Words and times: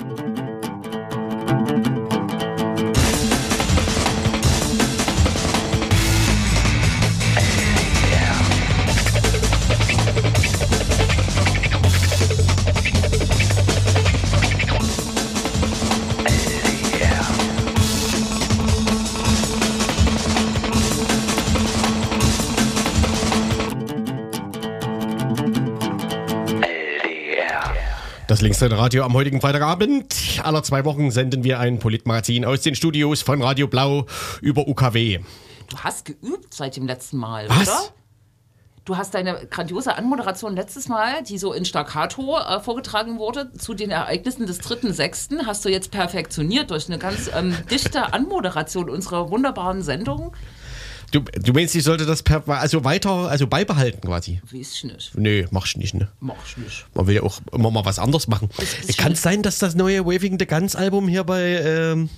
Das 0.00 0.08
Linksseite 0.08 0.29
Radio 28.68 29.04
am 29.04 29.14
heutigen 29.14 29.40
Freitagabend. 29.40 30.14
Aller 30.42 30.62
zwei 30.62 30.84
Wochen 30.84 31.10
senden 31.10 31.44
wir 31.44 31.60
ein 31.60 31.78
Politmagazin 31.78 32.44
aus 32.44 32.60
den 32.60 32.74
Studios 32.74 33.22
von 33.22 33.40
Radio 33.40 33.66
Blau 33.66 34.04
über 34.42 34.68
UKW. 34.68 35.20
Du 35.70 35.78
hast 35.78 36.04
geübt 36.04 36.52
seit 36.52 36.76
dem 36.76 36.86
letzten 36.86 37.16
Mal, 37.16 37.48
Was? 37.48 37.62
oder? 37.62 37.94
Du 38.84 38.98
hast 38.98 39.14
deine 39.14 39.46
grandiose 39.46 39.96
Anmoderation 39.96 40.54
letztes 40.54 40.88
Mal, 40.88 41.22
die 41.22 41.38
so 41.38 41.54
in 41.54 41.64
Staccato 41.64 42.38
äh, 42.38 42.60
vorgetragen 42.60 43.18
wurde, 43.18 43.50
zu 43.54 43.72
den 43.72 43.90
Ereignissen 43.90 44.46
des 44.46 44.60
3.6., 44.60 45.46
hast 45.46 45.64
du 45.64 45.70
jetzt 45.70 45.90
perfektioniert 45.90 46.70
durch 46.70 46.88
eine 46.88 46.98
ganz 46.98 47.30
ähm, 47.34 47.56
dichte 47.70 48.12
Anmoderation 48.12 48.90
unserer 48.90 49.30
wunderbaren 49.30 49.82
Sendung. 49.82 50.32
Du, 51.10 51.20
du 51.20 51.52
meinst, 51.52 51.74
ich 51.74 51.82
sollte 51.82 52.06
das 52.06 52.22
per, 52.22 52.46
also 52.48 52.84
weiter, 52.84 53.10
also 53.10 53.46
beibehalten 53.46 54.00
quasi? 54.00 54.40
Weiß 54.44 54.74
ich 54.74 54.84
nicht. 54.84 55.52
Mach 55.52 55.66
ich 55.66 55.76
nicht, 55.76 55.94
ne? 55.94 56.08
Mach 56.20 56.36
ich 56.46 56.56
nicht. 56.56 56.86
Man 56.94 57.06
will 57.06 57.16
ja 57.16 57.22
auch 57.22 57.40
immer 57.52 57.70
mal 57.70 57.84
was 57.84 57.98
anderes 57.98 58.28
machen. 58.28 58.48
Kann 58.96 59.12
es 59.12 59.22
sein, 59.22 59.42
dass 59.42 59.58
das 59.58 59.74
neue 59.74 60.06
Waving 60.06 60.38
the 60.38 60.46
Guns 60.46 60.76
Album 60.76 61.08
hier 61.08 61.24
bei 61.24 61.42
ähm, 61.42 62.10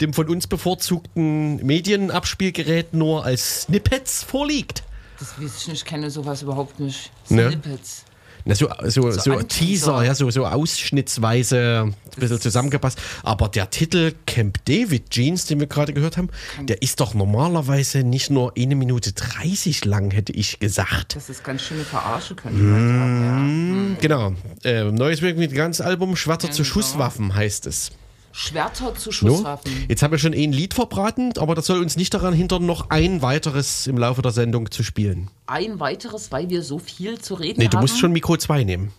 dem 0.00 0.12
von 0.12 0.28
uns 0.28 0.46
bevorzugten 0.46 1.56
Medienabspielgerät 1.66 2.94
nur 2.94 3.24
als 3.24 3.62
Snippets 3.62 4.22
vorliegt? 4.22 4.84
Das 5.18 5.38
weiß 5.38 5.56
ich 5.62 5.68
nicht, 5.68 5.82
ich 5.82 5.84
kenne 5.84 6.10
sowas 6.10 6.42
überhaupt 6.42 6.78
nicht. 6.80 7.10
Ne? 7.28 7.60
Na, 8.44 8.54
so, 8.54 8.68
so, 8.84 9.10
so, 9.10 9.32
ein 9.32 9.48
Teaser, 9.48 9.48
Teaser. 9.48 10.04
ja, 10.04 10.14
so, 10.14 10.30
so 10.30 10.46
ausschnittsweise 10.46 11.84
ein 11.86 11.94
bisschen 12.20 12.40
zusammengepasst. 12.40 12.98
Aber 13.22 13.48
der 13.48 13.70
Titel 13.70 14.12
Camp 14.26 14.64
David 14.64 15.10
Jeans, 15.10 15.46
den 15.46 15.60
wir 15.60 15.66
gerade 15.66 15.92
gehört 15.92 16.16
haben, 16.16 16.28
der 16.60 16.82
ist 16.82 17.00
doch 17.00 17.14
normalerweise 17.14 18.02
nicht 18.02 18.30
nur 18.30 18.52
eine 18.56 18.74
Minute 18.74 19.12
30 19.12 19.84
lang, 19.84 20.10
hätte 20.10 20.32
ich 20.32 20.58
gesagt. 20.58 21.16
Das 21.16 21.28
ist 21.28 21.44
ganz 21.44 21.62
schöne 21.62 21.84
Verarsche, 21.84 22.34
könnte 22.34 22.58
man 22.58 22.88
sagen. 22.88 23.96
Genau. 24.00 24.32
Äh, 24.64 24.84
neues 24.84 25.20
the 25.20 25.48
Guns 25.48 25.80
Album, 25.80 26.16
Schwerter 26.16 26.50
zu 26.50 26.62
Genau. 26.62 26.74
Schusswaffen 26.74 27.34
heißt 27.34 27.66
es. 27.66 27.92
Schwerter 28.32 28.94
zu 28.94 29.08
No? 29.10 29.12
Schusswaffen. 29.36 29.70
Jetzt 29.88 30.02
haben 30.02 30.12
wir 30.12 30.18
schon 30.18 30.34
ein 30.34 30.52
Lied 30.52 30.74
verbraten, 30.74 31.32
aber 31.38 31.54
das 31.54 31.66
soll 31.66 31.80
uns 31.80 31.96
nicht 31.96 32.14
daran 32.14 32.32
hindern, 32.34 32.64
noch 32.66 32.90
ein 32.90 33.22
weiteres 33.22 33.86
im 33.86 33.98
Laufe 33.98 34.22
der 34.22 34.32
Sendung 34.32 34.70
zu 34.70 34.82
spielen. 34.82 35.30
Ein 35.46 35.80
weiteres, 35.80 36.30
weil 36.30 36.48
wir 36.48 36.62
so 36.62 36.78
viel 36.78 37.18
zu 37.20 37.34
reden 37.34 37.58
Nee, 37.58 37.64
haben. 37.66 37.70
du 37.72 37.78
musst 37.78 37.98
schon 37.98 38.12
Mikro 38.12 38.36
2 38.36 38.64
nehmen. 38.64 38.92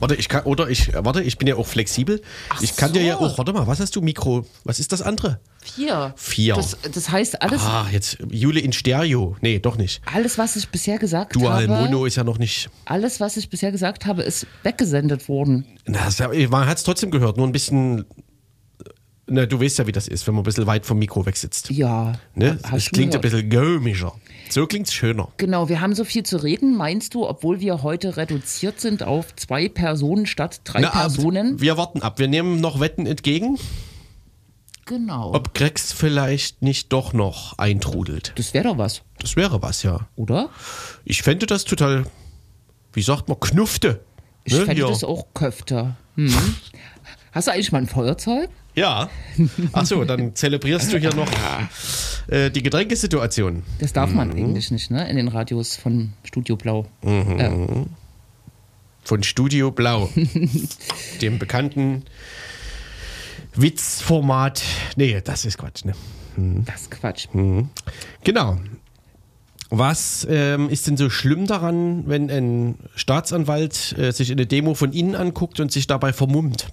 Warte, 0.00 0.16
ich 0.16 0.28
kann, 0.28 0.42
oder 0.44 0.68
ich, 0.68 0.92
warte, 0.94 1.22
ich 1.22 1.38
bin 1.38 1.46
ja 1.48 1.54
auch 1.56 1.66
flexibel. 1.66 2.20
Ach 2.50 2.60
ich 2.60 2.76
kann 2.76 2.92
dir 2.92 3.02
ja 3.02 3.14
so. 3.18 3.20
auch, 3.26 3.38
warte 3.38 3.52
mal, 3.52 3.66
was 3.66 3.78
hast 3.80 3.94
du, 3.94 4.00
Mikro? 4.00 4.44
Was 4.64 4.80
ist 4.80 4.90
das 4.92 5.02
andere? 5.02 5.40
Vier. 5.62 6.12
Vier. 6.16 6.54
Das, 6.54 6.76
das 6.92 7.10
heißt, 7.10 7.40
alles, 7.42 7.62
Ah, 7.62 7.86
jetzt 7.92 8.18
Jule 8.30 8.58
in 8.60 8.72
Stereo. 8.72 9.36
Nee, 9.40 9.60
doch 9.60 9.76
nicht. 9.76 10.00
alles, 10.12 10.36
was 10.38 10.56
ich 10.56 10.68
bisher 10.68 10.98
gesagt 10.98 11.36
Dual 11.36 11.68
habe, 11.68 11.84
Mono 11.84 12.04
ist 12.06 12.16
ja 12.16 12.24
noch 12.24 12.38
nicht. 12.38 12.70
alles, 12.84 13.20
was 13.20 13.36
ich 13.36 13.48
bisher 13.50 13.70
gesagt 13.70 14.04
habe, 14.06 14.22
ist 14.22 14.46
weggesendet 14.64 15.28
worden. 15.28 15.64
Na, 15.86 16.08
man 16.50 16.66
hat 16.66 16.78
es 16.78 16.82
trotzdem 16.84 17.10
gehört, 17.10 17.36
nur 17.36 17.46
ein 17.46 17.52
bisschen. 17.52 18.04
Na, 19.28 19.46
du 19.46 19.60
weißt 19.60 19.78
ja, 19.78 19.86
wie 19.86 19.92
das 19.92 20.08
ist, 20.08 20.26
wenn 20.26 20.34
man 20.34 20.42
ein 20.42 20.44
bisschen 20.44 20.66
weit 20.66 20.84
vom 20.84 20.98
Mikro 20.98 21.24
weg 21.24 21.36
sitzt. 21.36 21.70
Ja. 21.70 22.12
Ne? 22.34 22.58
Es 22.74 22.90
klingt 22.90 23.14
ein 23.14 23.20
gehört. 23.20 23.22
bisschen 23.22 23.50
gömischer. 23.50 24.12
So 24.50 24.66
klingt 24.66 24.88
es 24.88 24.94
schöner. 24.94 25.28
Genau, 25.36 25.68
wir 25.68 25.80
haben 25.80 25.94
so 25.94 26.04
viel 26.04 26.24
zu 26.24 26.38
reden. 26.38 26.76
Meinst 26.76 27.14
du, 27.14 27.26
obwohl 27.28 27.60
wir 27.60 27.82
heute 27.84 28.16
reduziert 28.16 28.80
sind 28.80 29.02
auf 29.04 29.34
zwei 29.36 29.68
Personen 29.68 30.26
statt 30.26 30.60
drei 30.64 30.80
Na, 30.80 30.88
ab- 30.88 30.94
Personen? 31.02 31.60
Wir 31.60 31.76
warten 31.76 32.02
ab. 32.02 32.18
Wir 32.18 32.26
nehmen 32.28 32.60
noch 32.60 32.80
Wetten 32.80 33.06
entgegen, 33.06 33.58
Genau. 34.86 35.32
ob 35.34 35.54
Grex 35.54 35.92
vielleicht 35.92 36.60
nicht 36.60 36.92
doch 36.92 37.12
noch 37.12 37.56
eintrudelt. 37.58 38.32
Das 38.36 38.52
wäre 38.52 38.64
doch 38.64 38.78
was, 38.78 39.02
Das 39.20 39.36
wäre 39.36 39.62
was, 39.62 39.84
ja. 39.84 40.08
oder? 40.16 40.50
Ich 41.04 41.22
fände 41.22 41.46
das 41.46 41.64
total, 41.64 42.04
wie 42.92 43.02
sagt 43.02 43.28
man, 43.28 43.38
knufte. 43.38 44.00
Ich 44.44 44.52
Ne, 44.54 44.58
fände 44.64 44.74
hier. 44.82 44.88
das 44.88 45.04
auch 45.04 45.26
Köfte. 45.32 45.94
Hm. 46.16 46.34
Hast 47.30 47.46
du 47.46 47.52
eigentlich 47.52 47.70
mal 47.70 47.78
ein 47.78 47.86
Feuerzeug? 47.86 48.50
Ja. 48.74 49.10
Achso, 49.72 50.04
dann 50.04 50.34
zelebrierst 50.34 50.92
du 50.92 50.98
hier 50.98 51.14
noch 51.14 51.28
äh, 52.28 52.50
die 52.50 52.62
Getränkesituation. 52.62 53.62
Das 53.80 53.92
darf 53.92 54.10
Mhm. 54.10 54.16
man 54.16 54.30
eigentlich 54.32 54.70
nicht, 54.70 54.90
ne? 54.90 55.08
In 55.10 55.16
den 55.16 55.28
Radios 55.28 55.76
von 55.76 56.12
Studio 56.24 56.56
Blau. 56.56 56.86
Äh, 57.02 57.50
Von 59.04 59.22
Studio 59.22 59.70
Blau. 59.72 60.08
dem 61.20 61.38
bekannten 61.38 62.04
Witzformat. 63.54 64.62
Nee, 64.96 65.20
das 65.22 65.44
ist 65.44 65.58
Quatsch, 65.58 65.84
ne? 65.84 65.94
das 66.64 66.82
ist 66.82 66.90
Quatsch. 66.90 67.26
Genau. 68.24 68.58
Was 69.68 70.26
ähm, 70.30 70.68
ist 70.68 70.86
denn 70.86 70.96
so 70.96 71.08
schlimm 71.10 71.46
daran, 71.46 72.04
wenn 72.06 72.30
ein 72.30 72.74
Staatsanwalt 72.94 73.94
äh, 73.98 74.12
sich 74.12 74.30
eine 74.30 74.46
Demo 74.46 74.74
von 74.74 74.92
Ihnen 74.92 75.14
anguckt 75.14 75.60
und 75.60 75.72
sich 75.72 75.86
dabei 75.86 76.12
vermummt? 76.12 76.68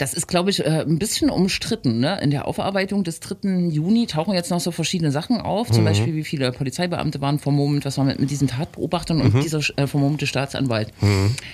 Das 0.00 0.14
ist, 0.14 0.28
glaube 0.28 0.48
ich, 0.48 0.64
äh, 0.64 0.80
ein 0.80 0.98
bisschen 0.98 1.28
umstritten. 1.28 2.00
Ne? 2.00 2.18
In 2.22 2.30
der 2.30 2.48
Aufarbeitung 2.48 3.04
des 3.04 3.20
3. 3.20 3.68
Juni 3.68 4.06
tauchen 4.06 4.32
jetzt 4.32 4.50
noch 4.50 4.58
so 4.60 4.70
verschiedene 4.70 5.12
Sachen 5.12 5.40
auf. 5.40 5.68
Mhm. 5.68 5.74
Zum 5.74 5.84
Beispiel, 5.84 6.14
wie 6.14 6.24
viele 6.24 6.52
Polizeibeamte 6.52 7.20
waren 7.20 7.38
vermummt, 7.38 7.84
was 7.84 7.98
war 7.98 8.06
mit, 8.06 8.18
mit 8.18 8.30
diesen 8.30 8.48
Tatbeobachtern 8.48 9.18
Mhm. 9.18 9.22
und 9.34 9.44
dieser 9.44 9.60
äh, 9.76 9.86
vermummte 9.86 10.26
Staatsanwalt. 10.26 10.92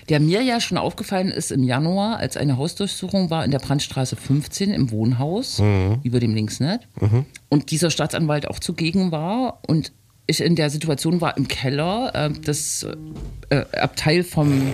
Der 0.09 0.21
mir 0.21 0.43
ja 0.43 0.61
schon 0.61 0.79
aufgefallen 0.79 1.29
ist 1.33 1.51
im 1.51 1.65
Januar, 1.65 2.19
als 2.19 2.37
eine 2.37 2.57
Hausdurchsuchung 2.57 3.31
war 3.31 3.45
in 3.45 3.51
der 3.51 3.59
Brandstraße 3.59 4.15
15 4.15 4.73
im 4.73 4.93
Wohnhaus, 4.93 5.59
Mhm. 5.59 5.99
über 6.05 6.21
dem 6.21 6.33
Linksnet. 6.35 6.87
Und 7.49 7.71
dieser 7.73 7.91
Staatsanwalt 7.91 8.47
auch 8.49 8.61
zugegen 8.61 9.11
war 9.11 9.59
und 9.67 9.93
ich 10.29 10.41
in 10.41 10.55
der 10.57 10.71
Situation 10.71 11.21
war 11.21 11.37
im 11.37 11.49
Keller, 11.49 12.13
äh, 12.15 12.31
das 12.45 12.87
äh, 13.51 13.65
Abteil 13.77 14.23
vom 14.25 14.73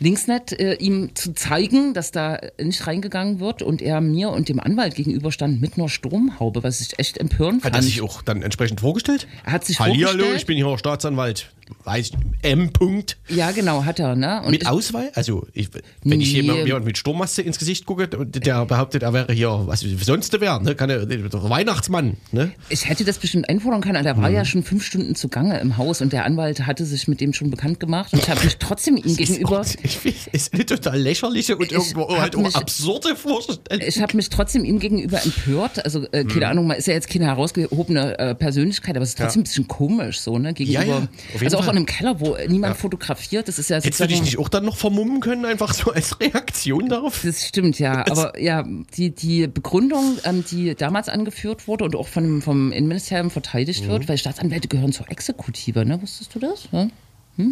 Linksnet 0.00 0.58
äh, 0.58 0.74
ihm 0.74 1.14
zu 1.14 1.34
zeigen, 1.34 1.92
dass 1.94 2.10
da 2.10 2.40
nicht 2.60 2.86
reingegangen 2.86 3.38
wird 3.38 3.62
und 3.62 3.82
er 3.82 4.00
mir 4.00 4.30
und 4.30 4.48
dem 4.48 4.58
Anwalt 4.58 4.94
gegenüberstand 4.94 5.60
mit 5.60 5.76
einer 5.76 5.88
Sturmhaube, 5.90 6.62
was 6.62 6.80
ich 6.80 6.98
echt 6.98 7.18
empörend 7.18 7.62
Hat 7.64 7.74
fand. 7.74 7.76
er 7.76 7.82
sich 7.82 8.00
auch 8.00 8.22
dann 8.22 8.42
entsprechend 8.42 8.80
vorgestellt? 8.80 9.28
Er 9.44 9.52
hat 9.52 9.64
sich 9.64 9.78
Hallihallo, 9.78 10.10
vorgestellt. 10.10 10.36
ich 10.40 10.46
bin 10.46 10.56
hier 10.56 10.78
Staatsanwalt. 10.78 11.50
Weiß 11.84 12.10
M. 12.42 12.72
Punkt. 12.72 13.16
ja, 13.28 13.52
genau, 13.52 13.84
hat 13.84 14.00
er. 14.00 14.16
Ne? 14.16 14.42
Mit 14.48 14.62
ich, 14.62 14.68
Ausweis? 14.68 15.14
Also, 15.14 15.46
ich, 15.52 15.68
wenn 16.02 16.20
ich 16.20 16.32
Nee. 16.32 16.40
jemand, 16.40 16.66
jemand 16.66 16.84
mit 16.84 16.98
Sturmmaske 16.98 17.42
ins 17.42 17.60
Gesicht 17.60 17.86
gucke, 17.86 18.08
der 18.08 18.66
behauptet, 18.66 19.04
er 19.04 19.12
wäre 19.12 19.32
hier, 19.32 19.50
was 19.66 19.82
sonst 19.82 20.40
wäre, 20.40 20.60
ne? 20.64 20.74
Kann 20.74 20.90
er, 20.90 21.08
Weihnachtsmann, 21.08 22.16
ne? 22.32 22.50
ich 22.70 22.88
hätte 22.88 23.04
das 23.04 23.18
bestimmt 23.18 23.48
einfordern 23.48 23.82
können. 23.82 24.02
Der 24.02 24.16
Mhm. 24.16 24.22
war 24.22 24.30
ja 24.30 24.44
schon 24.44 24.64
fünf 24.64 24.84
Stunden 24.84 25.14
zugange 25.14 25.60
im 25.60 25.76
Haus 25.76 26.00
und 26.00 26.12
der 26.12 26.24
Anwalt 26.24 26.66
hatte 26.66 26.84
sich 26.84 27.06
mit 27.06 27.20
dem 27.20 27.32
schon 27.32 27.50
bekannt 27.50 27.78
gemacht. 27.78 28.12
Und 28.14 28.18
ich 28.20 28.28
habe 28.28 28.42
mich 28.44 28.56
trotzdem 28.56 28.96
ihm 28.96 29.02
gegenüber. 29.16 29.64
Ist, 29.90 30.04
ich 30.06 30.14
find, 30.14 30.34
ist 30.34 30.54
eine 30.54 30.66
total 30.66 30.98
lächerliche 31.00 31.56
und 31.56 31.66
Ich 31.66 31.72
irgendwo 31.72 32.08
halt 32.16 32.36
auch 32.36 32.42
mich- 32.42 32.54
absurde 32.56 33.16
Vorstellung. 33.16 33.60
Ich 33.86 34.00
habe 34.00 34.16
mich 34.16 34.28
trotzdem 34.30 34.64
ihm 34.64 34.78
gegenüber 34.78 35.22
empört. 35.24 35.84
Also, 35.84 36.06
äh, 36.12 36.24
keine 36.24 36.48
Ahnung, 36.48 36.66
man 36.66 36.76
ist 36.76 36.86
ja 36.86 36.94
jetzt 36.94 37.08
keine 37.08 37.26
herausgehobene 37.26 38.18
äh, 38.18 38.34
Persönlichkeit, 38.34 38.96
aber 38.96 39.02
es 39.02 39.10
ist 39.10 39.18
trotzdem 39.18 39.40
ein 39.40 39.44
bisschen 39.44 39.68
komisch 39.68 40.20
so, 40.20 40.38
ne? 40.38 40.54
Gegenüber. 40.54 40.84
Ja, 40.84 41.00
ja, 41.00 41.08
also 41.44 41.58
auch 41.58 41.64
Fall. 41.64 41.72
in 41.72 41.76
einem 41.78 41.86
Keller, 41.86 42.20
wo 42.20 42.36
niemand 42.48 42.76
fotografiert. 42.76 43.48
Das 43.48 43.58
ist 43.58 43.70
ja 43.70 43.76
Hättest 43.76 44.00
du 44.00 44.06
dich 44.06 44.20
nicht 44.22 44.38
auch 44.38 44.48
dann 44.48 44.64
noch 44.64 44.76
vermummen 44.76 45.20
können, 45.20 45.44
einfach 45.44 45.74
so 45.74 45.90
als 45.92 46.18
Reaktion 46.20 46.88
darauf? 46.88 47.20
Das 47.24 47.46
stimmt, 47.46 47.78
ja. 47.78 48.04
Aber 48.10 48.38
ja, 48.40 48.64
die, 48.96 49.10
die 49.14 49.46
Begründung, 49.46 50.18
ähm, 50.24 50.44
die 50.50 50.74
damals 50.74 51.08
angeführt 51.08 51.66
wurde 51.68 51.84
und 51.84 51.96
auch 51.96 52.08
von, 52.08 52.42
vom 52.42 52.72
Innenministerium 52.72 53.30
verteidigt 53.30 53.84
Mhm. 53.84 53.88
wird, 53.90 54.08
weil 54.08 54.18
Staatsanwälte 54.18 54.68
gehören 54.68 54.92
zur 54.92 55.10
Exekutive, 55.10 55.84
ne? 55.84 56.00
Wusstest 56.02 56.34
du 56.34 56.38
das? 56.38 56.68
Ja? 56.72 56.88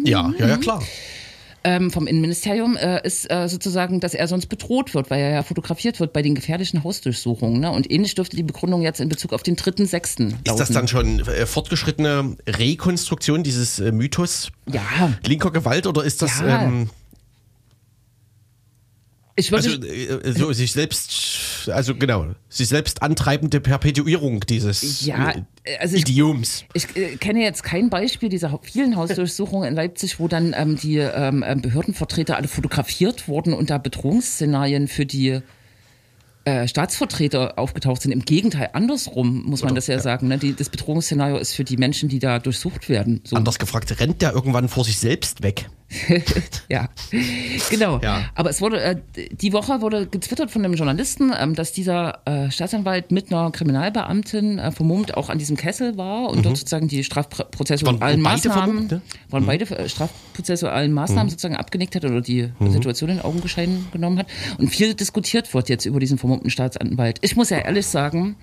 Ja, 0.05 0.33
ja, 0.37 0.47
ja, 0.47 0.57
klar. 0.57 0.83
Ähm, 1.63 1.91
vom 1.91 2.07
Innenministerium 2.07 2.77
äh, 2.77 3.05
ist 3.05 3.29
äh, 3.29 3.47
sozusagen, 3.49 3.99
dass 3.99 4.13
er 4.13 4.27
sonst 4.27 4.47
bedroht 4.47 4.93
wird, 4.93 5.09
weil 5.09 5.19
er 5.19 5.31
ja 5.31 5.43
fotografiert 5.43 5.99
wird 5.99 6.13
bei 6.13 6.21
den 6.21 6.35
gefährlichen 6.35 6.83
Hausdurchsuchungen. 6.83 7.59
Ne? 7.59 7.69
Und 7.71 7.91
ähnlich 7.91 8.15
dürfte 8.15 8.37
die 8.37 8.43
Begründung 8.43 8.81
jetzt 8.81 9.01
in 9.01 9.09
Bezug 9.09 9.33
auf 9.33 9.43
den 9.43 9.55
3.6. 9.57 10.21
lauten. 10.21 10.39
Ist 10.45 10.57
das 10.59 10.69
dann 10.69 10.87
schon 10.87 11.19
äh, 11.21 11.45
fortgeschrittene 11.45 12.37
Rekonstruktion 12.47 13.43
dieses 13.43 13.79
äh, 13.79 13.91
Mythos 13.91 14.51
Ja, 14.71 14.81
linker 15.25 15.51
Gewalt 15.51 15.85
oder 15.87 16.03
ist 16.03 16.21
das 16.21 16.39
Ja. 16.39 16.63
ähm, 16.63 16.89
ich 19.39 19.53
also, 19.53 19.69
äh, 19.69 20.33
so 20.33 20.51
sich 20.53 20.71
selbst 20.71 21.69
also 21.69 21.95
genau, 21.95 22.27
sich 22.49 22.67
selbst 22.67 23.01
antreibende 23.01 23.59
Perpetuierung 23.59 24.41
dieses 24.41 25.05
Ja, 25.05 25.31
äh, 25.63 25.77
also 25.79 25.95
ich- 25.95 26.01
Idioms. 26.01 26.63
Ich 26.73 26.95
äh, 26.95 27.15
kenne 27.17 27.41
jetzt 27.41 27.63
kein 27.63 27.89
Beispiel 27.89 28.29
dieser 28.29 28.59
vielen 28.61 28.95
Hausdurchsuchungen 28.95 29.69
in 29.69 29.75
Leipzig, 29.75 30.19
wo 30.19 30.27
dann 30.27 30.53
ähm, 30.57 30.77
die 30.77 30.97
ähm, 30.97 31.43
ähm, 31.47 31.61
Behördenvertreter 31.61 32.37
alle 32.37 32.47
fotografiert 32.47 33.27
wurden 33.27 33.53
und 33.53 33.69
da 33.69 33.77
Bedrohungsszenarien 33.77 34.87
für 34.87 35.05
die 35.05 35.39
äh, 36.45 36.67
Staatsvertreter 36.67 37.59
aufgetaucht 37.59 38.01
sind. 38.01 38.11
Im 38.11 38.23
Gegenteil, 38.23 38.69
andersrum 38.73 39.43
muss 39.43 39.63
man 39.63 39.75
das 39.75 39.87
ja, 39.87 39.99
sagen. 39.99 40.27
Ne? 40.27 40.37
Die, 40.37 40.55
das 40.55 40.69
Bedrohungsszenario 40.69 41.37
ist 41.37 41.53
für 41.53 41.63
die 41.63 41.77
Menschen, 41.77 42.09
die 42.09 42.19
da 42.19 42.39
durchsucht 42.39 42.89
werden. 42.89 43.21
So. 43.23 43.35
Anders 43.35 43.59
gefragt, 43.59 43.99
rennt 43.99 44.21
der 44.21 44.33
irgendwann 44.33 44.69
vor 44.69 44.83
sich 44.83 44.97
selbst 44.97 45.43
weg? 45.43 45.69
ja, 46.69 46.87
genau. 47.69 47.99
Ja. 48.01 48.29
Aber 48.35 48.49
es 48.49 48.61
wurde, 48.61 48.81
äh, 48.81 48.95
die 49.31 49.53
Woche 49.53 49.81
wurde 49.81 50.05
getwittert 50.05 50.51
von 50.51 50.63
einem 50.63 50.75
Journalisten, 50.75 51.31
ähm, 51.37 51.55
dass 51.55 51.71
dieser 51.71 52.19
äh, 52.25 52.51
Staatsanwalt 52.51 53.11
mit 53.11 53.31
einer 53.31 53.49
Kriminalbeamtin 53.51 54.59
äh, 54.59 54.71
vermummt 54.71 55.17
auch 55.17 55.29
an 55.29 55.39
diesem 55.39 55.57
Kessel 55.57 55.97
war 55.97 56.29
und 56.29 56.45
dort 56.45 56.57
sozusagen 56.57 56.87
die 56.87 57.03
Strafprozesse 57.03 57.85
Waren 57.85 57.95
und 57.95 58.03
allen 58.03 58.21
Maßnahmen, 58.21 58.63
vermummt, 58.63 58.91
ne? 58.91 59.01
waren 59.29 59.45
beide 59.45 59.89
Strafprozesse 59.89 60.71
allen 60.71 60.93
Maßnahmen 60.93 61.29
sozusagen 61.29 61.55
abgenickt 61.55 61.95
hat 61.95 62.05
oder 62.05 62.21
die 62.21 62.49
Situation 62.67 63.09
in 63.09 63.19
Augenschein 63.19 63.87
genommen 63.91 64.19
hat. 64.19 64.27
Und 64.59 64.69
viel 64.69 64.93
diskutiert 64.93 65.53
wird 65.53 65.69
jetzt 65.69 65.85
über 65.85 65.99
diesen 65.99 66.17
vermummten 66.17 66.51
Staatsanwalt. 66.51 67.17
Ich 67.21 67.35
muss 67.35 67.49
ja 67.49 67.57
ehrlich 67.57 67.87
sagen, 67.87 68.35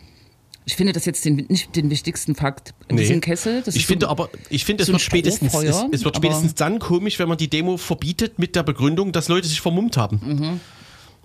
ich 0.67 0.75
finde 0.75 0.93
das 0.93 1.05
jetzt 1.05 1.25
den, 1.25 1.47
nicht 1.49 1.75
den 1.77 1.91
wichtigsten 1.91 2.35
Fakt 2.35 2.75
in 2.89 2.97
diesem 2.97 3.21
Kessel. 3.21 3.63
Das 3.65 3.77
ich 3.77 3.87
finde 3.87 4.07
so- 4.07 4.11
aber, 4.11 4.29
ich 4.51 4.65
finde, 4.65 4.83
es 4.83 4.89
so 4.89 4.93
wird 4.95 5.03
spätestens, 5.03 5.55
es, 5.55 5.85
es 5.93 6.05
wird 6.05 6.17
spätestens 6.17 6.55
dann 6.55 6.81
komisch, 6.81 7.21
wenn 7.21 7.29
man 7.29 7.39
die 7.39 7.49
Demo 7.49 7.77
verbietet 7.77 8.41
mit 8.41 8.57
der 8.57 8.65
Begründung, 8.65 9.13
dass 9.13 9.29
Leute 9.29 9.47
sich 9.47 9.61
vermummt 9.61 9.97
haben. 9.97 10.21
Mhm. 10.23 10.61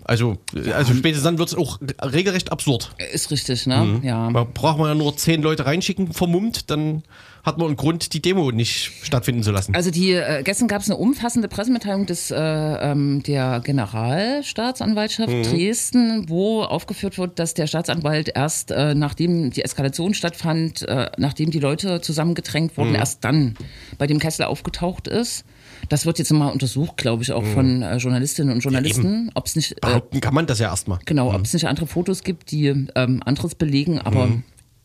Also, 0.03 0.37
also 0.73 0.93
spätestens 0.93 1.23
dann 1.23 1.37
wird 1.39 1.49
es 1.49 1.55
auch 1.55 1.79
regelrecht 2.03 2.51
absurd. 2.51 2.91
ist 3.13 3.31
richtig, 3.31 3.65
ne? 3.65 3.99
Ja. 4.03 4.31
Da 4.31 4.43
braucht 4.43 4.77
man 4.77 4.89
ja 4.89 4.95
nur 4.95 5.17
zehn 5.17 5.41
Leute 5.41 5.65
reinschicken, 5.65 6.13
vermummt, 6.13 6.69
dann 6.69 7.03
hat 7.43 7.57
man 7.57 7.67
einen 7.67 7.75
Grund, 7.75 8.13
die 8.13 8.21
Demo 8.21 8.51
nicht 8.51 8.91
stattfinden 9.03 9.43
zu 9.43 9.51
lassen. 9.51 9.75
Also 9.75 9.91
die 9.91 10.11
äh, 10.11 10.43
gestern 10.43 10.67
gab 10.67 10.81
es 10.81 10.89
eine 10.89 10.97
umfassende 10.97 11.47
Pressemitteilung 11.47 12.05
des 12.05 12.31
äh, 12.31 12.37
ähm, 12.37 13.23
der 13.23 13.61
Generalstaatsanwaltschaft 13.63 15.31
Dresden, 15.31 16.29
wo 16.29 16.63
aufgeführt 16.63 17.17
wird, 17.17 17.39
dass 17.39 17.53
der 17.53 17.67
Staatsanwalt 17.67 18.31
erst 18.33 18.71
äh, 18.71 18.95
nachdem 18.95 19.51
die 19.51 19.63
Eskalation 19.63 20.13
stattfand, 20.13 20.83
äh, 20.83 21.09
nachdem 21.17 21.51
die 21.51 21.59
Leute 21.59 22.01
zusammengedrängt 22.01 22.77
wurden, 22.77 22.95
erst 22.95 23.23
dann 23.23 23.55
bei 23.97 24.07
dem 24.07 24.19
Kessel 24.19 24.43
aufgetaucht 24.43 25.07
ist. 25.07 25.45
Das 25.89 26.05
wird 26.05 26.19
jetzt 26.19 26.31
mal 26.31 26.49
untersucht, 26.49 26.97
glaube 26.97 27.23
ich, 27.23 27.31
auch 27.31 27.43
von 27.43 27.81
äh, 27.81 27.97
Journalistinnen 27.97 28.53
und 28.53 28.61
Journalisten, 28.61 29.31
ob 29.33 29.47
es 29.47 29.55
nicht 29.55 29.71
äh, 29.73 29.75
Behaupten 29.81 30.21
kann 30.21 30.33
man 30.33 30.45
das 30.45 30.59
ja 30.59 30.69
erstmal. 30.69 30.99
Genau, 31.05 31.33
ob 31.33 31.43
es 31.43 31.53
nicht 31.53 31.67
andere 31.67 31.87
Fotos 31.87 32.23
gibt, 32.23 32.51
die 32.51 32.67
ähm, 32.67 33.21
anderes 33.25 33.55
belegen, 33.55 33.99
aber 33.99 34.29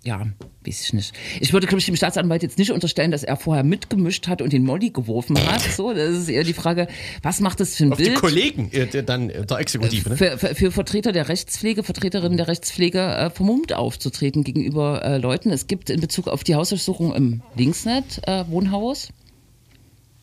ja, 0.06 0.26
weiß 0.64 0.82
ich 0.82 0.92
nicht. 0.92 1.12
Ich 1.40 1.52
würde, 1.52 1.66
glaube 1.66 1.80
ich, 1.80 1.86
dem 1.86 1.96
Staatsanwalt 1.96 2.42
jetzt 2.42 2.58
nicht 2.58 2.70
unterstellen, 2.70 3.10
dass 3.10 3.24
er 3.24 3.36
vorher 3.36 3.64
mitgemischt 3.64 4.28
hat 4.28 4.40
und 4.40 4.52
den 4.52 4.64
Molly 4.64 4.90
geworfen 4.90 5.36
hat. 5.46 5.62
So, 5.62 5.92
das 5.92 6.10
ist 6.10 6.28
eher 6.28 6.44
die 6.44 6.52
Frage, 6.52 6.86
was 7.22 7.40
macht 7.40 7.60
das 7.60 7.76
für 7.76 7.84
ein 7.84 7.92
Auf 7.92 7.98
die 7.98 8.04
Bild? 8.04 8.16
Kollegen, 8.16 8.70
äh, 8.72 9.02
dann 9.02 9.30
äh, 9.30 9.44
der 9.44 9.58
Exekutive, 9.58 10.10
ne? 10.10 10.16
Für, 10.16 10.38
für, 10.38 10.54
für 10.54 10.70
Vertreter 10.70 11.12
der 11.12 11.28
Rechtspflege, 11.28 11.82
Vertreterinnen 11.82 12.36
der 12.36 12.48
Rechtspflege 12.48 13.00
äh, 13.00 13.30
vermummt 13.30 13.72
aufzutreten 13.72 14.44
gegenüber 14.44 15.04
äh, 15.04 15.18
Leuten. 15.18 15.50
Es 15.50 15.66
gibt 15.66 15.90
in 15.90 16.00
Bezug 16.00 16.28
auf 16.28 16.44
die 16.44 16.54
Hausdurchsuchung 16.54 17.14
im 17.14 17.42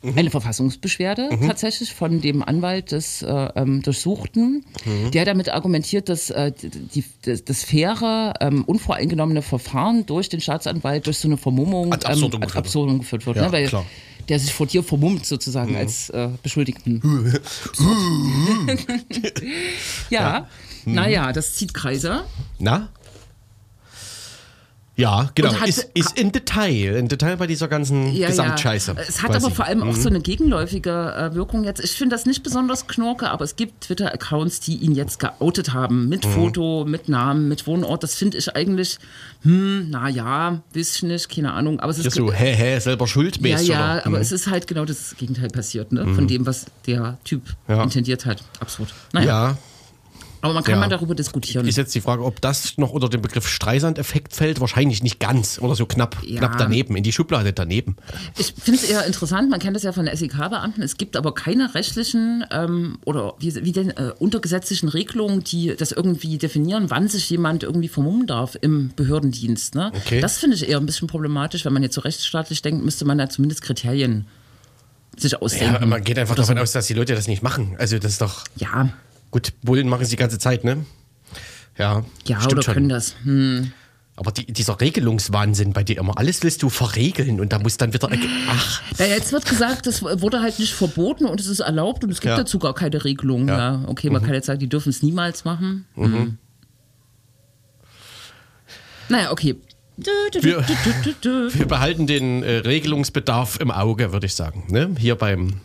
Linksnet-Wohnhaus 0.04 0.20
eine 0.20 0.30
Verfassungsbeschwerde 0.30 1.30
tatsächlich 1.48 1.94
von 1.94 2.22
dem 2.22 2.44
Anwalt 2.44 2.92
des 2.92 3.22
äh, 3.22 3.50
ähm, 3.56 3.82
Durchsuchten, 3.82 4.66
der 5.14 5.26
damit 5.26 5.50
argumentiert, 5.50 6.10
dass 6.10 6.30
äh, 6.30 6.52
die, 6.52 7.04
das, 7.24 7.46
das 7.46 7.64
faire, 7.64 8.34
ähm, 8.40 8.64
unvoreingenommene 8.66 9.42
Verfahren 9.42 10.06
durch 10.06 10.30
den 10.30 10.42
Staatsanwalt 10.42 11.08
durch 11.08 11.18
so 11.18 11.28
eine 11.28 11.38
Vermummung 11.38 11.94
Ad 11.94 12.06
absurdum 12.06 12.42
ähm, 12.42 12.44
ad 12.44 12.48
geführt 12.48 12.56
wird. 12.56 12.66
absurdum 12.66 13.00
geführt 13.00 13.26
wird. 13.26 13.38
Ja, 13.38 13.44
ne? 13.44 13.52
Weil 13.52 13.68
klar. 13.68 13.86
der 14.30 14.40
sich 14.40 14.54
vor 14.54 14.68
dir 14.68 14.84
vermummt 14.84 15.26
sozusagen 15.26 15.76
als 15.76 16.10
äh, 16.10 16.30
Beschuldigten. 16.42 17.02
ja, 20.10 20.48
naja, 20.86 21.32
das 21.32 21.56
zieht 21.56 21.74
Kreise. 21.74 22.24
Na? 22.60 22.90
Ja, 24.95 25.31
genau. 25.34 25.54
Hat- 25.56 25.68
Ist, 25.68 25.90
ist 25.95 26.19
in 26.19 26.31
Detail, 26.31 26.98
in 26.98 27.07
Detail 27.07 27.38
bei 27.38 27.48
dieser 27.48 27.68
ganzen 27.68 28.13
Ja, 28.13 28.28
Gesamtscheiße. 28.28 28.92
Ja. 28.95 29.01
Es 29.07 29.24
hat 29.24 29.36
aber 29.36 29.50
vor 29.50 29.66
allem 29.66 29.81
auch 29.81 29.95
so 29.95 30.07
eine 30.07 30.19
gegenläufige 30.22 30.92
äh, 31.31 31.34
Wirkung 31.34 31.63
jetzt. 31.63 31.84
Ich 31.84 31.94
finde 31.94 32.16
das 32.16 32.28
nicht 32.28 32.44
besonders 32.44 32.86
knorke, 32.86 33.31
aber 33.31 33.44
es 33.44 33.56
gibt 33.56 33.81
Twitter-Accounts, 33.86 34.60
die 34.60 34.75
ihn 34.75 34.94
jetzt 34.94 35.18
geoutet 35.18 35.74
haben. 35.74 36.10
Mit 36.10 36.25
Foto, 36.28 36.86
mit 36.88 37.10
Namen, 37.10 37.48
mit 37.48 37.66
Wohnort. 37.66 38.04
Das 38.04 38.13
finde 38.13 38.38
ich 38.38 38.56
eigentlich, 38.56 39.00
hm, 39.42 39.90
naja, 39.90 40.62
weiß 40.75 40.95
ich 40.98 41.04
nicht, 41.04 41.28
keine 41.28 41.54
Ahnung. 41.54 41.80
Aber 41.80 41.90
es 41.90 41.98
Ja, 41.98 42.06
ist 42.07 42.13
so, 42.16 42.31
hä, 42.31 42.54
hä, 42.54 42.78
selber 42.80 43.06
ja, 43.06 43.07
schuldmäßig. 43.12 43.68
ja, 43.69 43.94
oder? 43.95 44.06
aber 44.06 44.19
es 44.22 44.31
ist 44.31 44.48
halt 44.48 44.68
genau 44.68 44.86
das 44.86 45.16
Gegenteil 45.18 45.48
passiert, 45.50 45.92
ne? 45.92 46.06
Von 46.13 46.28
dem, 46.28 46.45
was 46.45 46.66
der 46.86 47.18
Typ 47.24 47.42
Ja. 47.68 47.81
intendiert 47.81 48.28
hat. 48.28 48.44
Absurd. 48.60 48.94
Naja, 49.12 49.25
ja, 49.50 49.57
aber 50.44 50.54
man 50.54 50.63
kann 50.66 50.74
ja. 50.74 50.80
mal 50.81 50.90
darüber 50.90 51.16
diskutieren. 51.16 51.66
ist 51.66 51.78
jetzt 51.78 51.95
die 51.95 52.01
Frage, 52.01 52.22
ob 52.25 52.42
das 52.42 52.78
noch 52.78 52.92
unter 52.92 53.07
den 53.07 53.22
Begriff 53.22 53.48
Streisand-Effekt 53.48 54.34
fällt. 54.36 54.60
Wahrscheinlich 54.60 55.01
nicht 55.01 55.22
ganz 55.22 55.57
oder 55.57 55.74
so 55.74 55.86
knapp, 55.86 56.18
Ja. 56.25 56.40
knapp 56.40 56.57
daneben, 56.57 56.98
in 56.98 57.04
die 57.04 57.13
Schublade 57.13 57.54
daneben. 57.54 57.95
Ich 58.38 58.54
finde 58.62 58.81
es 58.81 58.90
eher 58.90 59.06
interessant, 59.06 59.50
man 59.50 59.62
kennt 59.62 59.78
das 59.78 59.84
ja 59.84 59.94
von 59.94 60.06
SEK-Beamten, 60.06 60.81
es 60.81 60.98
gibt 60.98 61.16
aber 61.16 61.34
keine 61.34 61.74
rechtlichen 61.75 62.44
ähm, 62.51 62.98
oder 63.06 63.36
wie, 63.40 63.56
wie 63.63 63.72
denn 63.72 63.92
äh, 63.92 64.12
untergesetzlichen 64.19 64.90
Regelungen, 64.90 65.45
die 65.45 65.78
das 65.78 65.94
irgendwie 65.94 66.38
definieren, 66.38 66.90
wann 66.90 67.07
sich 67.07 67.30
jemand 67.30 67.63
irgendwie 67.63 67.88
vermummen 67.88 68.28
darf 68.28 68.57
im 68.60 68.92
Behördendienst. 68.98 69.75
Ne? 69.75 69.94
Okay. 69.95 70.19
Das 70.19 70.40
finde 70.40 70.57
ich 70.57 70.68
eher 70.68 70.78
ein 70.78 70.86
bisschen 70.86 71.07
problematisch. 71.07 71.63
Wenn 71.63 71.72
man 71.72 71.84
jetzt 71.84 71.95
so 71.95 72.01
rechtsstaatlich 72.01 72.62
denkt, 72.62 72.84
müsste 72.84 73.06
man 73.06 73.18
da 73.18 73.30
zumindest 73.30 73.62
Kriterien 73.62 74.28
sich 75.16 75.42
ausdenken. 75.42 75.78
Ja, 75.80 75.86
man 75.86 76.04
geht 76.04 76.19
einfach 76.19 76.36
davon 76.36 76.57
aus, 76.57 76.74
dass 76.74 76.88
die 76.88 76.94
Leute 76.95 77.16
das 77.16 77.28
nicht 77.28 77.44
machen. 77.44 77.75
Also 77.80 77.98
das 77.98 78.13
ist 78.13 78.22
doch, 78.22 78.44
ja, 78.57 78.90
gut, 79.33 79.51
Bullen 79.63 79.89
machen 79.89 80.03
es 80.03 80.09
die 80.09 80.15
ganze 80.15 80.39
Zeit, 80.39 80.63
ne? 80.63 80.85
Ja, 81.77 82.06
ja 82.25 82.38
stimmt 82.39 82.53
oder 82.53 82.63
schon. 82.63 82.74
können 82.75 82.89
das. 82.89 83.15
Hm. 83.24 83.71
Aber 84.15 84.31
die, 84.31 84.45
dieser 84.45 84.80
Regelungswahnsinn 84.80 85.74
bei 85.74 85.83
dir 85.83 85.97
immer, 85.97 86.19
alles 86.19 86.44
willst 86.44 86.62
du 86.62 86.69
verregeln 86.69 87.39
und 87.41 87.51
da 87.51 87.57
muss 87.57 87.77
dann 87.77 87.94
wieder, 87.94 88.09
ach, 88.47 88.81
Ja, 89.00 89.07
jetzt 89.07 89.31
wird 89.31 89.45
gesagt, 89.45 89.88
das 89.88 90.03
wurde 90.03 90.39
halt 90.41 90.59
nicht 90.59 90.74
verboten 90.74 91.25
und 91.25 91.39
es 91.39 91.47
ist 91.47 91.62
erlaubt 91.62 92.03
und 92.03 92.12
es 92.12 92.21
gibt 92.21 92.30
Ja. 92.30 92.38
dazu 92.38 92.59
gar 92.59 92.75
keine 92.75 93.03
Regelung. 93.03 93.47
Ja. 93.47 93.83
Okay, 93.88 94.12
man 94.12 94.21
kann 94.21 94.35
jetzt 94.35 94.45
sagen, 94.45 94.59
die 94.59 94.69
dürfen 94.69 94.89
es 94.89 95.01
niemals 95.01 95.45
machen. 95.45 95.85
Mhm. 95.95 96.38
Naja, 99.09 99.31
okay. 99.31 99.56
Wir-. 99.97 100.63
Wir 101.53 101.68
behalten 101.68 102.06
den 102.07 102.44
äh, 102.44 102.57
Regelungsbedarf 102.57 103.59
im 103.59 103.71
Auge, 103.71 104.13
würde 104.13 104.27
ich 104.27 104.35
sagen. 104.35 104.65
Ne? 104.69 104.95
Hier 104.97 105.15
beim. 105.15 105.59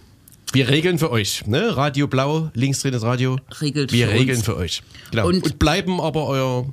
Wir 0.53 0.69
regeln 0.69 0.99
für 0.99 1.11
euch. 1.11 1.47
Ne? 1.47 1.77
Radio 1.77 2.07
Blau, 2.07 2.51
linksdrehtes 2.55 3.03
Radio. 3.03 3.39
Regelt 3.61 3.93
Wir 3.93 4.09
für 4.09 4.13
regeln 4.15 4.37
uns. 4.39 4.45
für 4.47 4.57
euch. 4.57 4.83
Genau. 5.11 5.27
Und- 5.29 5.45
Und, 5.45 5.59
bleiben 5.59 6.01
aber 6.01 6.27
euer 6.27 6.73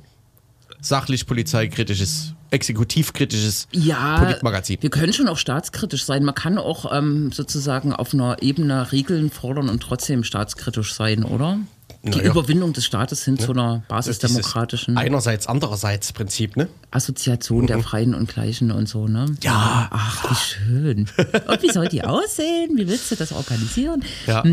sachlich 0.80 1.26
polizeikritisches, 1.26 2.32
exekutivkritisches 2.50 3.68
Ja, 3.72 4.18
Politmagazin. 4.18 4.78
wir 4.80 4.90
können 4.90 5.12
schon 5.12 5.28
auch 5.28 5.36
staatskritisch 5.38 6.04
sein. 6.04 6.22
Man 6.24 6.34
kann 6.34 6.58
auch 6.58 6.90
ähm, 6.96 7.32
sozusagen 7.32 7.92
auf 7.92 8.14
einer 8.14 8.42
Ebene 8.42 8.92
Regeln 8.92 9.30
fordern 9.30 9.68
und 9.68 9.82
trotzdem 9.82 10.22
staatskritisch 10.24 10.94
sein, 10.94 11.24
oder? 11.24 11.58
Die 12.06 12.18
Na 12.18 12.24
ja. 12.24 12.30
Überwindung 12.30 12.72
des 12.72 12.84
Staates 12.84 13.24
hin 13.24 13.38
zu 13.38 13.52
einer 13.52 13.82
basisdemokratischen 13.88 14.96
Einerseits, 14.96 15.48
andererseits 15.48 16.12
Prinzip, 16.12 16.56
ne? 16.56 16.68
Assoziation 16.92 17.66
der 17.66 17.80
Freien 17.80 18.14
und 18.14 18.28
Gleichen 18.28 18.70
und 18.70 18.88
so, 18.88 19.08
ne? 19.08 19.26
Ja. 19.42 19.88
Ach, 19.90 20.30
wie 20.30 20.34
schön. 20.34 21.08
Und 21.48 21.62
wie 21.62 21.70
soll 21.70 21.88
die 21.88 22.04
aussehen? 22.04 22.76
Wie 22.76 22.86
willst 22.86 23.10
du 23.10 23.16
das 23.16 23.32
organisieren? 23.32 24.04
Ja. 24.26 24.44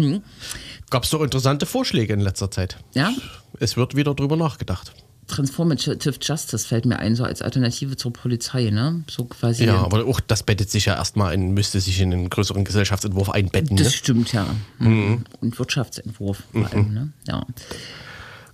Gab 0.89 1.03
es 1.03 1.09
doch 1.09 1.21
interessante 1.21 1.65
Vorschläge 1.65 2.13
in 2.13 2.19
letzter 2.19 2.51
Zeit. 2.51 2.77
Ja? 2.93 3.11
Es 3.59 3.77
wird 3.77 3.95
wieder 3.95 4.13
drüber 4.13 4.35
nachgedacht. 4.35 4.93
Transformative 5.27 5.97
Justice 6.21 6.67
fällt 6.67 6.85
mir 6.85 6.99
ein, 6.99 7.15
so 7.15 7.23
als 7.23 7.41
Alternative 7.41 7.95
zur 7.95 8.11
Polizei, 8.13 8.69
ne? 8.69 9.03
So 9.09 9.25
quasi. 9.25 9.65
Ja, 9.65 9.81
aber 9.83 10.05
auch 10.05 10.19
das 10.19 10.43
bettet 10.43 10.69
sich 10.69 10.85
ja 10.85 10.95
erstmal 10.95 11.33
in, 11.33 11.51
müsste 11.53 11.79
sich 11.79 11.99
in 12.01 12.11
einen 12.11 12.29
größeren 12.29 12.65
Gesellschaftsentwurf 12.65 13.29
einbetten. 13.29 13.75
Ne? 13.77 13.83
das 13.83 13.93
stimmt 13.93 14.33
ja. 14.33 14.45
Mhm. 14.79 15.23
Und 15.41 15.57
Wirtschaftsentwurf 15.57 16.43
vor 16.51 16.71
allem, 16.71 16.93
ne? 16.93 17.13
Ja. 17.27 17.45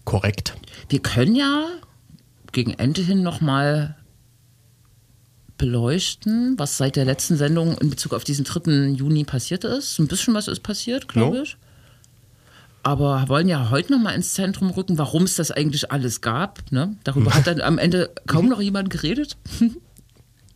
Korrekt. 0.05 0.55
Wir 0.89 0.99
können 0.99 1.35
ja 1.35 1.65
gegen 2.51 2.73
Ende 2.73 3.01
hin 3.01 3.23
nochmal 3.23 3.95
beleuchten, 5.57 6.57
was 6.57 6.77
seit 6.77 6.95
der 6.95 7.05
letzten 7.05 7.35
Sendung 7.35 7.77
in 7.79 7.89
Bezug 7.89 8.13
auf 8.13 8.23
diesen 8.23 8.45
3. 8.45 8.93
Juni 8.95 9.23
passiert 9.25 9.63
ist. 9.65 9.99
Ein 9.99 10.07
bisschen 10.07 10.33
was 10.33 10.47
ist 10.47 10.61
passiert, 10.63 11.07
glaube 11.07 11.37
No. 11.37 11.43
ich. 11.43 11.57
Aber 12.89 13.25
wollen 13.27 13.47
ja 13.47 13.69
heute 13.69 13.91
nochmal 13.91 14.15
ins 14.15 14.33
Zentrum 14.33 14.71
rücken, 14.71 14.97
warum 14.97 15.23
es 15.23 15.35
das 15.35 15.51
eigentlich 15.51 15.91
alles 15.91 16.21
gab. 16.21 16.59
Ne? 16.71 16.95
Darüber 17.03 17.35
hat 17.35 17.45
dann 17.45 17.61
am 17.61 17.77
Ende 17.77 18.09
kaum 18.25 18.49
noch 18.49 18.59
jemand 18.61 18.89
geredet. 18.89 19.37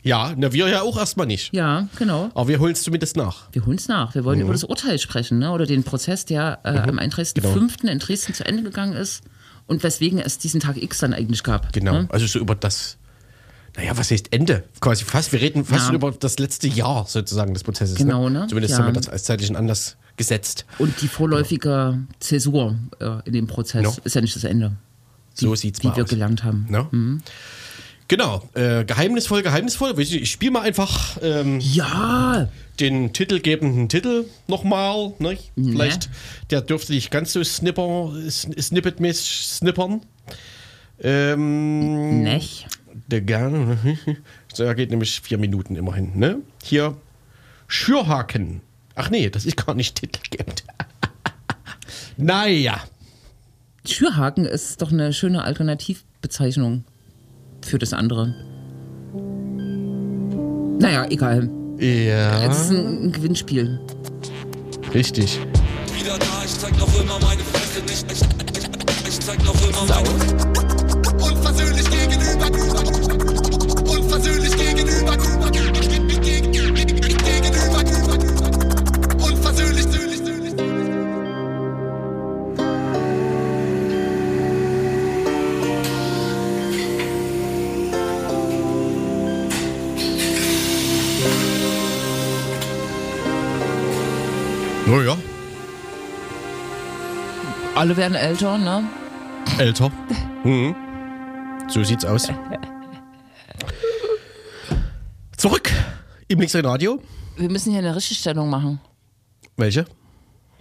Ja, 0.06 0.34
na, 0.36 0.52
wir 0.52 0.68
ja 0.68 0.82
auch 0.82 0.98
erstmal 0.98 1.26
nicht. 1.26 1.54
Ja, 1.54 1.88
genau. 1.96 2.28
Aber 2.34 2.46
wir 2.48 2.58
holen 2.58 2.72
es 2.74 2.82
zumindest 2.82 3.16
nach. 3.16 3.48
Wir 3.52 3.64
holen 3.64 3.78
es 3.78 3.88
nach. 3.88 4.14
Wir 4.14 4.22
wollen 4.24 4.38
über 4.38 4.52
das 4.52 4.62
Urteil 4.62 4.98
sprechen, 4.98 5.38
ne? 5.38 5.50
oder 5.50 5.64
den 5.64 5.82
Prozess, 5.82 6.26
der 6.26 6.58
äh, 6.62 6.76
am 6.76 6.98
31.05. 6.98 7.88
in 7.88 7.98
Dresden 8.00 8.34
zu 8.34 8.44
Ende 8.44 8.62
gegangen 8.64 8.92
ist 8.92 9.22
und 9.66 9.82
weswegen 9.82 10.18
es 10.18 10.36
diesen 10.36 10.60
Tag 10.60 10.76
X 10.76 10.98
dann 10.98 11.14
eigentlich 11.14 11.42
gab. 11.42 11.72
Genau, 11.72 12.02
Ne? 12.02 12.08
also 12.10 12.26
so 12.26 12.38
über 12.38 12.54
das, 12.54 12.98
naja, 13.78 13.96
was 13.96 14.10
heißt 14.10 14.30
Ende? 14.34 14.64
Quasi 14.78 15.06
fast, 15.06 15.32
wir 15.32 15.40
reden 15.40 15.64
fast 15.64 15.88
Ja. 15.88 15.94
über 15.94 16.10
das 16.12 16.38
letzte 16.38 16.68
Jahr 16.68 17.06
sozusagen 17.08 17.54
des 17.54 17.64
Prozesses. 17.64 17.96
Genau, 17.96 18.28
ne? 18.28 18.40
ne? 18.40 18.46
Zumindest 18.48 18.72
Ja. 18.72 18.80
haben 18.80 18.88
wir 18.88 18.92
das 18.92 19.08
als 19.08 19.24
zeitlichen 19.24 19.56
Anlass 19.56 19.96
gesetzt. 20.16 20.64
Und 20.78 21.00
die 21.02 21.08
vorläufige 21.08 21.98
Zäsur 22.20 22.76
äh, 23.00 23.18
in 23.26 23.32
dem 23.32 23.46
Prozess 23.46 23.82
No. 23.82 23.94
ist 24.04 24.14
ja 24.14 24.20
nicht 24.20 24.36
das 24.36 24.44
Ende, 24.44 24.76
So 25.34 25.54
sieht's 25.54 25.82
wie 25.82 25.88
mal 25.88 25.96
wir 25.96 26.04
aus. 26.04 26.10
gelernt 26.10 26.44
haben. 26.44 26.66
Ne? 26.68 27.20
Genau, 28.06 28.48
äh, 28.54 28.84
geheimnisvoll, 28.84 29.42
geheimnisvoll. 29.42 29.98
Ich 29.98 30.14
ich 30.14 30.30
spiele 30.30 30.52
mal 30.52 30.60
einfach 30.62 31.16
ähm, 31.22 31.58
Ja, 31.60 32.48
den 32.78 33.12
titelgebenden 33.14 33.88
Titel 33.88 34.26
nochmal. 34.46 35.14
Ne? 35.20 35.38
Vielleicht, 35.56 36.10
der 36.50 36.60
dürfte 36.60 36.92
nicht 36.92 37.10
ganz 37.10 37.32
so 37.32 37.42
snipper, 37.42 38.10
sn- 38.28 38.60
snippet-mäßig 38.60 39.46
snippern. 39.46 40.02
Ähm, 41.00 42.22
Nech. 42.22 42.66
Der 43.08 43.20
gerne. 43.20 43.78
So, 44.52 44.62
er 44.64 44.74
geht 44.74 44.90
nämlich 44.90 45.20
vier 45.20 45.38
Minuten 45.38 45.74
immerhin. 45.76 46.18
Ne? 46.18 46.38
Hier 46.62 46.96
Schürhaken. 47.66 48.60
Ach 48.96 49.10
nee, 49.10 49.28
das 49.30 49.44
ist 49.44 49.56
gar 49.56 49.74
nicht 49.74 49.96
titelgebend. 49.96 50.64
naja. 52.16 52.80
Schürhaken 53.86 54.44
ist 54.46 54.80
doch 54.80 54.92
eine 54.92 55.12
schöne 55.12 55.42
Alternativbezeichnung 55.42 56.84
für 57.62 57.78
das 57.78 57.92
andere. 57.92 58.34
Naja, 60.78 61.06
egal. 61.10 61.50
Ja, 61.78 62.44
Es 62.50 62.60
ist 62.62 62.70
ein, 62.70 63.06
ein 63.06 63.12
Gewinnspiel. 63.12 63.80
richtig. 64.94 65.40
wieder 65.94 66.16
da, 66.18 66.44
ich 66.44 66.58
zeig 66.58 66.78
noch 66.78 67.00
immer 67.00 67.18
meine 67.20 67.42
Fresse 67.42 67.80
nicht. 67.82 68.06
Ich, 68.12 68.22
ich, 68.22 69.08
ich 69.08 69.20
zeig 69.20 69.42
noch 69.44 69.60
immer 69.68 69.84
meine 69.86 70.08
Unversöhnlich 71.22 71.90
gegenüber. 71.90 72.46
Unversöhnlich 73.90 74.53
Naja, 94.94 95.16
Alle 97.74 97.96
werden 97.96 98.14
älter, 98.14 98.56
ne? 98.58 98.88
älter. 99.58 99.90
Mhm. 100.44 100.76
So 101.68 101.82
sieht's 101.82 102.04
aus. 102.04 102.28
Zurück 105.36 105.70
im 106.28 106.38
Linksrhein 106.38 106.66
Radio. 106.66 107.02
Wir 107.36 107.50
müssen 107.50 107.70
hier 107.70 107.80
eine 107.80 107.96
Richtigstellung 107.96 108.48
machen. 108.50 108.78
Welche? 109.56 109.86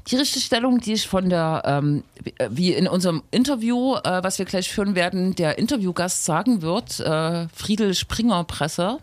Die 0.08 0.16
Richtigstellung, 0.16 0.80
die 0.80 0.94
ich 0.94 1.08
von 1.08 1.30
der, 1.30 1.62
ähm, 1.66 2.04
wie 2.50 2.74
in 2.74 2.88
unserem 2.88 3.22
Interview, 3.30 3.98
äh, 3.98 4.24
was 4.24 4.40
wir 4.40 4.46
gleich 4.46 4.70
führen 4.72 4.96
werden, 4.96 5.36
der 5.36 5.60
Interviewgast 5.60 6.26
sagen 6.26 6.64
wird, 6.64 7.02
äh, 7.02 7.48
Friedel 7.50 7.94
Springer 7.94 8.46
Presse, 8.46 8.98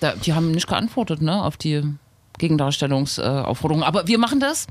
da, 0.00 0.14
die 0.16 0.32
haben 0.32 0.50
nicht 0.50 0.66
geantwortet 0.66 1.22
ne, 1.22 1.44
auf 1.44 1.56
die 1.56 1.84
Gegendarstellungsaufforderung. 2.42 3.82
Aber 3.84 4.06
wir 4.08 4.18
machen 4.18 4.40
das. 4.40 4.66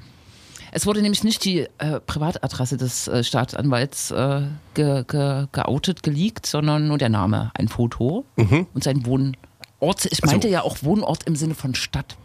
Es 0.73 0.85
wurde 0.85 1.01
nämlich 1.01 1.23
nicht 1.23 1.43
die 1.43 1.67
äh, 1.79 1.99
Privatadresse 2.05 2.77
des 2.77 3.07
äh, 3.07 3.23
Staatsanwalts 3.23 4.11
äh, 4.11 4.41
ge, 4.73 5.03
ge, 5.07 5.47
geoutet, 5.51 6.03
geleakt, 6.03 6.45
sondern 6.45 6.87
nur 6.87 6.97
der 6.97 7.09
Name, 7.09 7.51
ein 7.55 7.67
Foto 7.67 8.25
und 8.37 8.83
sein 8.83 9.05
Wohnort. 9.05 10.05
Ich 10.09 10.21
meinte 10.23 10.47
ja 10.47 10.61
auch 10.61 10.77
Wohnort 10.83 11.23
im 11.25 11.35
Sinne 11.35 11.55
von 11.55 11.75
Stadt. 11.75 12.15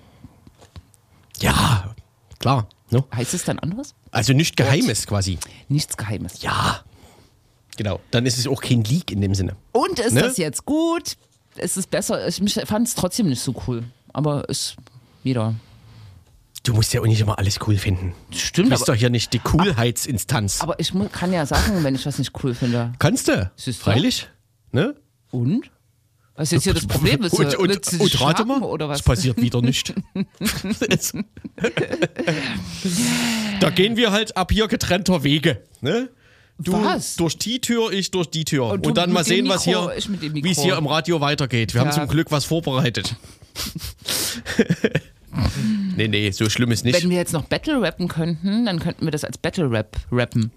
Ja, 1.41 1.95
klar. 2.39 2.69
Ne? 2.91 3.03
Heißt 3.15 3.35
es 3.35 3.45
dann 3.45 3.59
anders? 3.59 3.95
Also 4.13 4.33
nicht 4.33 4.57
Geheimes 4.57 5.07
quasi. 5.07 5.39
Nichts 5.69 5.97
Geheimes. 5.97 6.41
Ja. 6.43 6.81
Genau. 7.77 7.99
Dann 8.13 8.27
ist 8.27 8.39
es 8.39 8.47
auch 8.47 8.61
kein 8.63 8.85
Leak 8.85 9.11
in 9.11 9.21
dem 9.21 9.35
Sinne. 9.35 9.57
Und 9.73 9.99
ist 9.99 10.13
Ne? 10.15 10.23
das 10.23 10.37
jetzt 10.39 10.65
gut? 10.65 11.17
Ist 11.57 11.77
es 11.77 11.87
besser? 11.89 12.29
Ich 12.29 12.41
fand 12.65 12.87
es 12.87 12.95
trotzdem 12.95 13.29
nicht 13.29 13.41
so 13.43 13.55
cool. 13.67 13.83
Aber 14.13 14.49
ist 14.49 14.77
wieder. 15.27 15.55
Du 16.63 16.73
musst 16.73 16.95
ja 16.95 17.03
auch 17.03 17.07
nicht 17.07 17.21
immer 17.21 17.39
alles 17.39 17.59
cool 17.67 17.77
finden. 17.77 18.15
Stimmt, 18.31 18.69
Du 18.69 18.71
bist 18.71 18.83
aber, 18.85 18.95
doch 18.95 18.99
hier 18.99 19.11
nicht 19.11 19.33
die 19.35 19.39
Coolheitsinstanz. 19.39 20.63
aber 20.63 20.81
ich 20.81 20.93
kann 21.13 21.33
ja 21.33 21.45
sagen, 21.47 21.85
wenn 21.85 21.95
ich 21.95 22.07
was 22.07 22.19
nicht 22.19 22.33
cool 22.43 22.55
finde. 22.55 22.93
Kannst 22.99 23.29
du? 23.29 23.51
Freilich. 23.79 24.29
Ne? 24.73 24.97
Und? 25.31 25.71
Was 26.35 26.49
ist 26.49 26.53
jetzt 26.53 26.65
hier 26.65 26.75
das 26.75 26.87
Problem? 26.87 27.23
Du, 27.23 27.29
und, 27.37 27.55
und, 27.57 27.93
dich 27.93 28.01
und 28.01 28.21
rate 28.21 28.45
mal, 28.45 28.63
oder 28.63 28.89
was? 28.89 28.99
es 28.99 29.05
passiert 29.05 29.41
wieder 29.41 29.63
nicht. 29.63 29.95
da 33.61 33.71
gehen 33.71 33.97
wir 33.97 34.13
halt 34.13 34.37
ab 34.37 34.53
hier 34.53 34.69
getrennter 34.69 35.23
Wege. 35.25 35.63
Ne? 35.81 36.11
Du 36.59 36.73
Was? 36.73 37.17
durch 37.17 37.39
die 37.39 37.61
Tür, 37.61 37.93
ich 37.93 38.11
durch 38.11 38.29
die 38.29 38.45
Tür. 38.45 38.71
Und, 38.71 38.97
dann 38.97 39.13
mal 39.13 39.25
sehen, 39.25 39.49
was 39.49 39.65
hier, 39.65 39.93
wie 40.21 40.51
es 40.51 40.61
hier 40.61 40.77
im 40.77 40.87
Radio 40.87 41.21
weitergeht. 41.21 41.75
Wir 41.75 41.81
haben 41.83 41.89
Ja. 41.89 41.95
zum 41.95 42.09
Glück 42.09 42.31
was 42.31 42.45
vorbereitet. 42.45 43.17
nee, 45.97 46.09
nee, 46.09 46.31
so 46.31 46.49
schlimm 46.51 46.71
ist 46.71 46.85
nicht. 46.85 47.03
Wenn 47.03 47.11
wir 47.11 47.17
jetzt 47.17 47.33
noch 47.33 47.45
Battle 47.45 47.81
rappen 47.81 48.09
könnten, 48.09 48.67
dann 48.67 48.79
könnten 48.79 49.05
wir 49.05 49.11
das 49.11 49.25
als 49.25 49.39
Battle 49.39 49.71
Rap 49.71 49.97
rappen. 50.11 50.51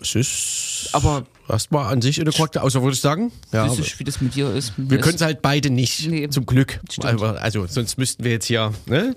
Es 0.00 0.14
ist 0.14 0.88
Aber 0.92 1.26
erstmal 1.48 1.92
an 1.92 2.00
sich 2.00 2.20
eine 2.20 2.30
korrekte 2.32 2.62
Aussage, 2.62 2.84
würde 2.84 2.94
ich 2.94 3.00
sagen. 3.02 3.32
Ja, 3.52 3.66
ich, 3.70 3.98
wie 3.98 4.04
das 4.04 4.20
mit 4.22 4.34
dir 4.34 4.50
ist. 4.54 4.72
wir 4.78 4.98
können 4.98 5.16
es 5.16 5.20
halt 5.20 5.42
beide 5.42 5.68
nicht, 5.68 6.08
Nee. 6.08 6.28
zum 6.30 6.46
Glück. 6.46 6.80
Stimmt. 6.90 7.06
Aber, 7.06 7.40
also, 7.42 7.66
sonst 7.66 7.98
müssten 7.98 8.24
wir 8.24 8.30
jetzt 8.30 8.46
hier, 8.46 8.72
ne? 8.86 9.14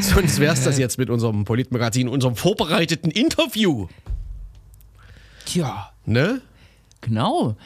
Sonst 0.00 0.40
wäre 0.40 0.52
es 0.54 0.64
das 0.64 0.78
jetzt 0.78 0.98
mit 0.98 1.08
unserem 1.10 1.44
Politmagazin, 1.44 2.08
unserem 2.08 2.36
vorbereiteten 2.36 3.10
Interview, 3.10 3.88
Tja, 5.46 5.92
ne? 6.06 6.40
genau. 7.00 7.56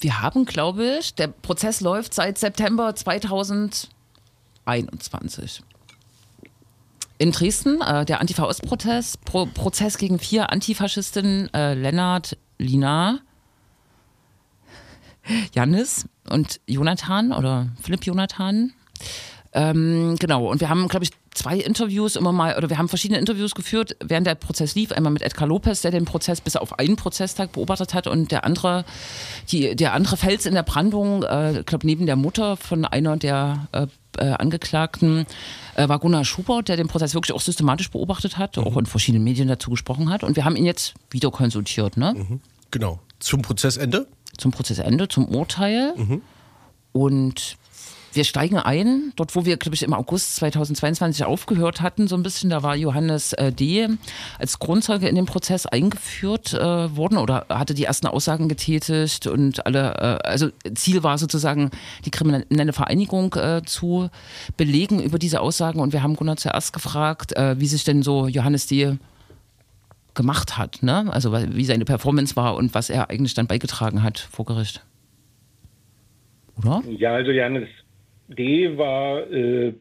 Wir 0.00 0.20
haben, 0.20 0.44
glaube 0.44 0.98
ich, 1.00 1.14
der 1.14 1.26
Prozess 1.28 1.80
läuft 1.80 2.14
seit 2.14 2.38
September 2.38 2.94
2021. 4.68 5.62
In 7.18 7.32
Dresden, 7.32 7.80
äh, 7.80 8.04
der 8.04 8.20
Antifa-Ost-Prozess 8.20 9.16
Pro 9.16 9.46
Prozess 9.46 9.98
gegen 9.98 10.18
vier 10.18 10.52
Antifaschistinnen, 10.52 11.52
äh, 11.52 11.74
Lennart, 11.74 12.36
Lina, 12.58 13.18
Janis 15.54 16.06
und 16.28 16.60
Jonathan 16.66 17.32
oder 17.32 17.68
Philipp 17.82 18.04
Jonathan. 18.06 18.72
Ähm, 19.52 20.16
genau, 20.20 20.46
und 20.48 20.60
wir 20.60 20.68
haben, 20.68 20.86
glaube 20.88 21.04
ich, 21.04 21.10
zwei 21.34 21.56
Interviews 21.56 22.16
immer 22.16 22.32
mal, 22.32 22.56
oder 22.56 22.68
wir 22.68 22.78
haben 22.78 22.88
verschiedene 22.88 23.18
Interviews 23.18 23.54
geführt, 23.54 23.96
während 24.04 24.26
der 24.26 24.34
Prozess 24.34 24.74
lief. 24.74 24.92
Einmal 24.92 25.12
mit 25.12 25.22
Edgar 25.22 25.48
Lopez, 25.48 25.80
der 25.82 25.90
den 25.90 26.04
Prozess 26.04 26.40
bis 26.40 26.56
auf 26.56 26.78
einen 26.78 26.96
Prozesstag 26.96 27.52
beobachtet 27.52 27.94
hat 27.94 28.06
und 28.06 28.30
der 28.30 28.44
andere, 28.44 28.84
die, 29.50 29.74
der 29.74 29.94
andere 29.94 30.16
Fels 30.16 30.46
in 30.46 30.54
der 30.54 30.62
Brandung, 30.62 31.22
äh, 31.22 31.62
glaube, 31.64 31.86
neben 31.86 32.06
der 32.06 32.16
Mutter 32.16 32.56
von 32.56 32.84
einer 32.84 33.16
der 33.16 33.68
äh, 33.72 33.86
äh, 34.18 34.34
Angeklagten, 34.38 35.26
äh, 35.76 35.88
war 35.88 35.98
Gunnar 35.98 36.24
Schubert, 36.24 36.68
der 36.68 36.76
den 36.76 36.88
Prozess 36.88 37.14
wirklich 37.14 37.34
auch 37.34 37.40
systematisch 37.40 37.90
beobachtet 37.90 38.36
hat, 38.38 38.58
auch 38.58 38.76
in 38.76 38.86
verschiedenen 38.86 39.24
Medien 39.24 39.48
dazu 39.48 39.70
gesprochen 39.70 40.10
hat. 40.10 40.24
Und 40.24 40.36
wir 40.36 40.44
haben 40.44 40.56
ihn 40.56 40.64
jetzt 40.66 40.94
wieder 41.10 41.30
konsultiert, 41.30 41.96
ne? 41.96 42.40
Genau. 42.70 42.98
Zum 43.20 43.42
Prozessende. 43.42 44.06
zum 44.36 44.50
Prozessende, 44.52 45.08
zum 45.08 45.26
Urteil. 45.28 45.94
Und 46.92 47.56
wir 48.18 48.24
steigen 48.24 48.58
ein, 48.58 49.12
dort 49.14 49.36
wo 49.36 49.44
wir, 49.44 49.56
glaube 49.56 49.76
ich, 49.76 49.84
im 49.84 49.94
August 49.94 50.34
2022 50.36 51.24
aufgehört 51.24 51.80
hatten, 51.80 52.08
so 52.08 52.16
ein 52.16 52.24
bisschen, 52.24 52.50
da 52.50 52.64
war 52.64 52.74
Johannes 52.74 53.32
äh, 53.34 53.52
D. 53.52 53.88
als 54.40 54.58
Grundzeuge 54.58 55.08
in 55.08 55.14
den 55.14 55.24
Prozess 55.24 55.66
eingeführt 55.66 56.52
äh, 56.52 56.96
worden 56.96 57.16
oder 57.16 57.46
hatte 57.48 57.74
die 57.74 57.84
ersten 57.84 58.08
Aussagen 58.08 58.48
getätigt 58.48 59.28
und 59.28 59.64
alle, 59.66 59.94
äh, 59.94 60.28
also 60.28 60.48
Ziel 60.74 61.04
war 61.04 61.16
sozusagen, 61.16 61.70
die 62.04 62.10
kriminelle 62.10 62.72
Vereinigung 62.72 63.34
äh, 63.34 63.62
zu 63.64 64.10
belegen 64.56 65.00
über 65.00 65.20
diese 65.20 65.40
Aussagen 65.40 65.78
und 65.78 65.92
wir 65.92 66.02
haben 66.02 66.16
Gunnar 66.16 66.38
zuerst 66.38 66.72
gefragt, 66.72 67.36
äh, 67.36 67.60
wie 67.60 67.68
sich 67.68 67.84
denn 67.84 68.02
so 68.02 68.26
Johannes 68.26 68.66
D 68.66 68.98
gemacht 70.14 70.58
hat, 70.58 70.82
ne? 70.82 71.06
Also 71.12 71.32
wie 71.32 71.64
seine 71.64 71.84
Performance 71.84 72.34
war 72.34 72.56
und 72.56 72.74
was 72.74 72.90
er 72.90 73.10
eigentlich 73.10 73.34
dann 73.34 73.46
beigetragen 73.46 74.02
hat 74.02 74.18
vor 74.18 74.44
Gericht. 74.44 74.84
Oder? 76.56 76.82
Ja, 76.88 77.14
also 77.14 77.30
Janis 77.30 77.68
D. 78.28 78.76
war 78.78 79.30
äh, 79.30 79.74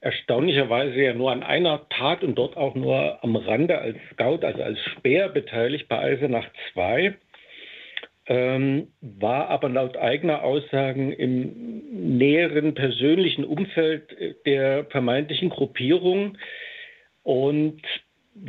erstaunlicherweise 0.00 1.00
ja 1.00 1.14
nur 1.14 1.32
an 1.32 1.42
einer 1.42 1.88
Tat 1.88 2.22
und 2.22 2.36
dort 2.36 2.56
auch 2.56 2.74
nur 2.74 3.22
am 3.24 3.36
Rande 3.36 3.78
als 3.78 3.96
Scout, 4.12 4.44
also 4.44 4.62
als 4.62 4.78
Speer 4.92 5.28
beteiligt 5.28 5.88
bei 5.88 5.98
Eisenach 5.98 6.46
2. 6.72 7.14
Ähm, 8.28 8.88
war 9.00 9.48
aber 9.48 9.68
laut 9.68 9.96
eigener 9.96 10.42
Aussagen 10.42 11.12
im 11.12 12.18
näheren 12.18 12.74
persönlichen 12.74 13.44
Umfeld 13.44 14.16
der 14.44 14.84
vermeintlichen 14.86 15.48
Gruppierung 15.48 16.36
und 17.22 17.80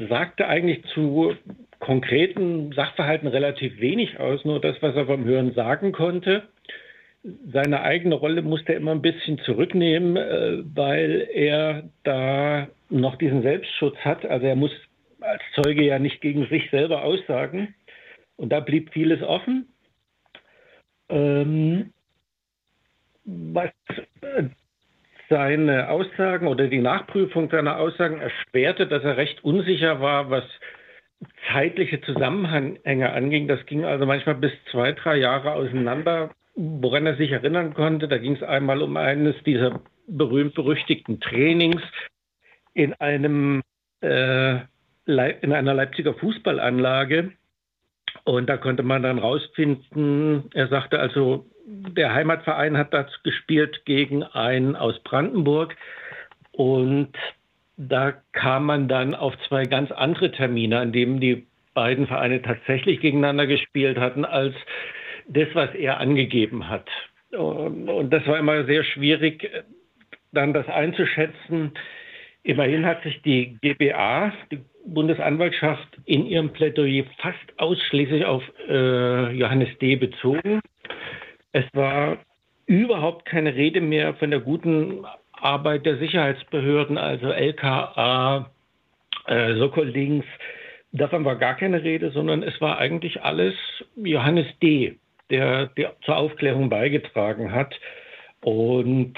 sagte 0.09 0.47
eigentlich 0.47 0.83
zu 0.93 1.35
konkreten 1.79 2.71
Sachverhalten 2.73 3.27
relativ 3.27 3.79
wenig 3.79 4.19
aus, 4.19 4.43
nur 4.45 4.59
das, 4.59 4.81
was 4.81 4.95
er 4.95 5.05
vom 5.05 5.25
Hören 5.25 5.53
sagen 5.53 5.91
konnte. 5.91 6.43
Seine 7.51 7.81
eigene 7.81 8.15
Rolle 8.15 8.41
musste 8.41 8.73
er 8.73 8.79
immer 8.79 8.91
ein 8.91 9.01
bisschen 9.01 9.39
zurücknehmen, 9.39 10.15
äh, 10.15 10.63
weil 10.75 11.27
er 11.33 11.83
da 12.03 12.67
noch 12.89 13.17
diesen 13.17 13.41
Selbstschutz 13.41 13.97
hat. 13.97 14.25
Also 14.25 14.45
er 14.45 14.55
muss 14.55 14.71
als 15.19 15.41
Zeuge 15.55 15.83
ja 15.83 15.99
nicht 15.99 16.21
gegen 16.21 16.47
sich 16.47 16.69
selber 16.69 17.03
aussagen. 17.03 17.75
Und 18.37 18.49
da 18.49 18.59
blieb 18.59 18.93
vieles 18.93 19.21
offen. 19.21 19.67
Ähm, 21.09 21.91
was 23.25 23.71
äh, 24.21 24.43
seine 25.29 25.89
Aussagen 25.89 26.47
oder 26.47 26.67
die 26.67 26.79
Nachprüfung 26.79 27.49
seiner 27.49 27.77
Aussagen 27.77 28.19
erschwerte, 28.19 28.87
dass 28.87 29.03
er 29.03 29.17
recht 29.17 29.43
unsicher 29.43 29.99
war, 29.99 30.29
was 30.29 30.45
zeitliche 31.51 31.99
Zusammenhänge 32.01 33.11
anging. 33.11 33.47
Das 33.47 33.65
ging 33.65 33.83
also 33.83 34.05
manchmal 34.05 34.35
bis 34.35 34.51
zwei, 34.71 34.93
drei 34.93 35.17
Jahre 35.17 35.53
auseinander, 35.53 36.31
woran 36.57 37.05
er 37.05 37.15
sich 37.15 37.31
erinnern 37.31 37.73
konnte. 37.73 38.07
Da 38.07 38.17
ging 38.17 38.35
es 38.35 38.43
einmal 38.43 38.81
um 38.81 38.97
eines 38.97 39.35
dieser 39.45 39.79
berühmt-berüchtigten 40.07 41.19
Trainings 41.19 41.81
in 42.73 42.93
einem 42.95 43.61
äh, 44.01 44.59
in 45.05 45.53
einer 45.53 45.73
Leipziger 45.73 46.13
Fußballanlage. 46.15 47.31
Und 48.25 48.49
da 48.49 48.57
konnte 48.57 48.83
man 48.83 49.03
dann 49.03 49.19
rausfinden, 49.19 50.49
er 50.53 50.67
sagte 50.67 50.99
also, 50.99 51.45
der 51.65 52.13
Heimatverein 52.13 52.77
hat 52.77 52.93
das 52.93 53.07
gespielt 53.23 53.85
gegen 53.85 54.23
einen 54.23 54.75
aus 54.75 54.99
Brandenburg. 55.03 55.75
Und 56.51 57.15
da 57.77 58.13
kam 58.33 58.65
man 58.65 58.87
dann 58.87 59.15
auf 59.15 59.33
zwei 59.47 59.63
ganz 59.63 59.91
andere 59.91 60.31
Termine, 60.31 60.79
an 60.79 60.91
denen 60.91 61.21
die 61.21 61.47
beiden 61.73 62.07
Vereine 62.07 62.41
tatsächlich 62.41 62.99
gegeneinander 62.99 63.47
gespielt 63.47 63.97
hatten, 63.97 64.25
als 64.25 64.55
das, 65.27 65.47
was 65.53 65.73
er 65.75 65.99
angegeben 65.99 66.69
hat. 66.69 66.87
Und 67.31 68.09
das 68.09 68.25
war 68.27 68.39
immer 68.39 68.65
sehr 68.65 68.83
schwierig, 68.83 69.49
dann 70.31 70.53
das 70.53 70.67
einzuschätzen. 70.67 71.71
Immerhin 72.43 72.85
hat 72.85 73.03
sich 73.03 73.21
die 73.23 73.57
GBA, 73.61 74.31
die 74.51 74.59
Bundesanwaltschaft, 74.85 75.87
in 76.05 76.25
ihrem 76.25 76.53
Plädoyer 76.53 77.03
fast 77.17 77.37
ausschließlich 77.57 78.23
auf 78.23 78.43
äh, 78.69 79.31
Johannes 79.33 79.69
D. 79.79 79.97
bezogen. 79.97 80.61
Es 81.51 81.65
war 81.73 82.17
überhaupt 82.65 83.25
keine 83.25 83.53
Rede 83.55 83.81
mehr 83.81 84.13
von 84.15 84.31
der 84.31 84.39
guten 84.39 85.05
Arbeit 85.33 85.85
der 85.85 85.97
Sicherheitsbehörden, 85.97 86.97
also 86.97 87.31
LKA, 87.31 88.49
äh, 89.25 89.55
Sokolings. 89.55 90.25
Davon 90.93 91.25
war 91.25 91.35
gar 91.35 91.55
keine 91.55 91.83
Rede, 91.83 92.11
sondern 92.11 92.43
es 92.43 92.59
war 92.61 92.77
eigentlich 92.77 93.21
alles 93.21 93.55
Johannes 93.95 94.47
D., 94.61 94.97
der, 95.29 95.67
der 95.67 95.95
zur 96.01 96.17
Aufklärung 96.17 96.69
beigetragen 96.69 97.51
hat. 97.51 97.75
Und 98.41 99.15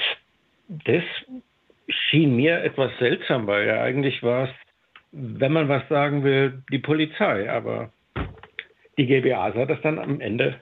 das 0.67 1.03
schien 1.87 2.35
mir 2.35 2.63
etwas 2.63 2.91
seltsam, 2.99 3.47
weil 3.47 3.67
ja 3.67 3.81
eigentlich 3.81 4.21
war 4.23 4.45
es, 4.45 4.49
wenn 5.11 5.53
man 5.53 5.69
was 5.69 5.87
sagen 5.89 6.23
will, 6.23 6.61
die 6.71 6.79
Polizei. 6.79 7.49
Aber 7.49 7.91
die 8.97 9.05
GBA 9.05 9.51
sah 9.53 9.65
das 9.65 9.81
dann 9.81 9.99
am 9.99 10.21
Ende 10.21 10.59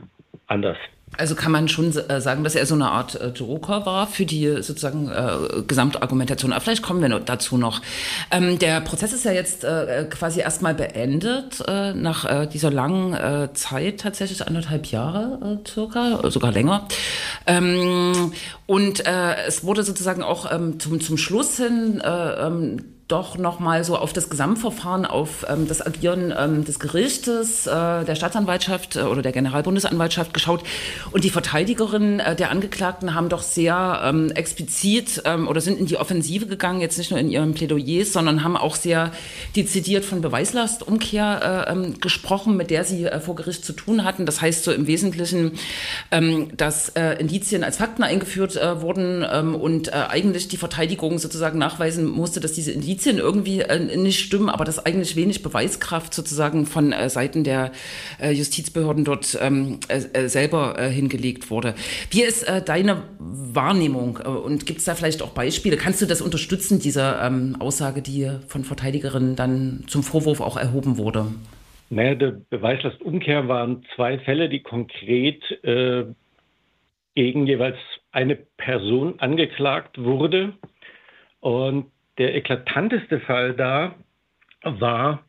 anders. 0.48 0.78
Also 1.16 1.36
kann 1.36 1.54
man 1.54 1.70
schon 1.70 1.96
äh, 1.96 2.20
sagen, 2.20 2.44
dass 2.44 2.56
er 2.56 2.66
so 2.66 2.76
eine 2.76 2.92
Art 2.92 3.16
äh, 3.16 3.30
Joker 3.30 3.86
war 3.86 4.08
für 4.08 4.26
die 4.26 4.62
sozusagen 4.62 5.10
äh, 5.10 5.64
Gesamtargumentation. 5.66 6.52
Aber 6.52 6.62
vielleicht 6.62 6.84
kommen 6.84 7.02
wir 7.02 7.08
noch 7.08 7.24
dazu 7.24 7.58
noch. 7.58 7.82
Ähm, 8.30 8.60
der 8.60 8.82
Prozess 8.82 9.14
ist 9.14 9.24
ja 9.24 9.32
jetzt 9.32 9.64
äh, 9.64 10.06
quasi 10.10 10.42
erstmal 10.42 10.76
beendet, 10.76 11.64
äh, 11.66 11.94
nach 11.94 12.26
äh, 12.26 12.48
dieser 12.48 12.72
langen 12.72 13.14
äh, 13.14 13.54
Zeit, 13.54 14.02
tatsächlich 14.02 14.46
anderthalb 14.46 14.88
Jahre 14.88 15.60
äh, 15.64 15.68
circa, 15.70 16.20
äh, 16.20 16.30
sogar 16.30 16.52
länger. 16.52 16.88
Ähm, 17.48 18.34
und 18.66 19.08
äh, 19.08 19.46
es 19.48 19.64
wurde 19.64 19.84
sozusagen 19.84 20.24
auch 20.24 20.52
ähm, 20.52 20.80
zum, 20.80 21.00
zum 21.00 21.18
Schluss 21.18 21.56
hin 21.56 22.02
äh, 22.02 22.46
ähm, 22.46 22.97
doch 23.08 23.38
noch 23.38 23.60
mal 23.60 23.86
so 23.86 23.96
auf 23.96 24.12
das 24.12 24.30
Gesamtverfahren, 24.30 25.06
auf 25.06 25.46
ähm, 25.48 25.68
das 25.68 25.86
Agieren 25.86 26.34
ähm, 26.38 26.66
des 26.66 26.78
Gerichtes, 26.80 27.66
äh, 27.66 27.72
der 28.04 28.16
Staatsanwaltschaft 28.16 28.98
äh, 28.98 29.04
oder 29.04 29.22
der 29.22 29.32
Generalbundesanwaltschaft 29.32 30.34
geschaut. 30.34 30.64
Und 31.12 31.24
die 31.24 31.30
Verteidigerinnen 31.30 32.20
äh, 32.20 32.36
der 32.36 32.52
Angeklagten 32.52 33.16
haben 33.16 33.30
doch 33.30 33.44
sehr 33.44 34.02
ähm, 34.04 34.32
explizit 34.32 35.22
ähm, 35.24 35.48
oder 35.48 35.62
sind 35.62 35.80
in 35.80 35.86
die 35.86 35.96
Offensive 35.96 36.48
gegangen, 36.48 36.82
jetzt 36.82 36.98
nicht 36.98 37.12
nur 37.12 37.20
in 37.20 37.30
ihren 37.30 37.54
Plädoyers, 37.54 38.12
sondern 38.12 38.44
haben 38.44 38.58
auch 38.58 38.76
sehr 38.76 39.12
dezidiert 39.56 40.04
von 40.04 40.20
Beweislastumkehr 40.20 41.66
äh, 41.68 41.72
ähm, 41.72 42.00
gesprochen, 42.02 42.58
mit 42.58 42.70
der 42.72 42.84
sie 42.84 43.06
äh, 43.06 43.22
vor 43.22 43.36
Gericht 43.36 43.64
zu 43.64 43.72
tun 43.72 44.04
hatten. 44.04 44.26
Das 44.26 44.42
heißt 44.42 44.66
so 44.66 44.74
im 44.74 44.86
Wesentlichen, 44.86 45.54
ähm, 46.12 46.50
dass 46.58 46.90
äh, 46.90 47.14
Indizien 47.20 47.64
als 47.64 47.78
Fakten 47.78 48.04
eingeführt 48.04 48.60
wurden 48.82 49.24
und 49.24 49.94
eigentlich 49.94 50.48
die 50.48 50.58
Verteidigung 50.58 51.20
sozusagen 51.20 51.60
nachweisen 51.60 52.06
musste, 52.06 52.40
dass 52.40 52.54
diese 52.54 52.72
Indizien 52.72 52.97
Indizien 52.98 53.20
irgendwie 53.20 53.62
äh, 53.62 53.96
nicht 53.96 54.20
stimmen, 54.20 54.50
aber 54.50 54.66
dass 54.66 54.84
eigentlich 54.84 55.16
wenig 55.16 55.44
Beweiskraft 55.44 56.16
sozusagen 56.16 56.66
von 56.66 56.92
äh, 56.92 57.10
Seiten 57.10 57.44
der 57.44 57.72
äh, 58.20 58.32
Justizbehörden 58.32 59.06
dort 59.06 59.38
ähm, 59.40 59.80
äh, 59.88 59.98
äh, 60.14 60.28
selber 60.28 60.80
äh, 60.80 60.90
hingelegt 60.90 61.52
wurde. 61.52 61.76
Wie 62.10 62.24
ist 62.24 62.48
deine 62.66 63.04
Wahrnehmung 63.20 64.18
und 64.18 64.66
gibt 64.66 64.80
es 64.80 64.86
da 64.86 64.96
vielleicht 64.96 65.22
auch 65.22 65.30
Beispiele? 65.30 65.78
Kannst 65.78 66.02
du 66.02 66.08
das 66.08 66.22
unterstützen, 66.22 66.80
diese 66.80 67.20
ähm, 67.22 67.56
Aussage, 67.60 68.02
die 68.02 68.32
von 68.48 68.64
Verteidigerinnen 68.64 69.36
dann 69.36 69.84
zum 69.88 70.02
Vorwurf 70.02 70.42
auch 70.42 70.58
erhoben 70.58 70.98
wurde? 70.98 71.28
Naja, 71.90 72.16
der 72.16 72.38
Beweislastumkehr 72.50 73.48
waren 73.48 73.86
zwei 73.96 74.18
Fälle, 74.20 74.50
die 74.50 74.62
konkret 74.62 75.44
gegen 77.16 77.48
jeweils 77.48 77.78
eine 78.12 78.36
Person 78.36 79.20
angeklagt 79.20 79.98
wurde. 79.98 80.54
Und 81.40 81.92
der 82.18 82.36
eklatanteste 82.36 83.20
Fall 83.20 83.54
da 83.54 83.96
war 84.64 85.24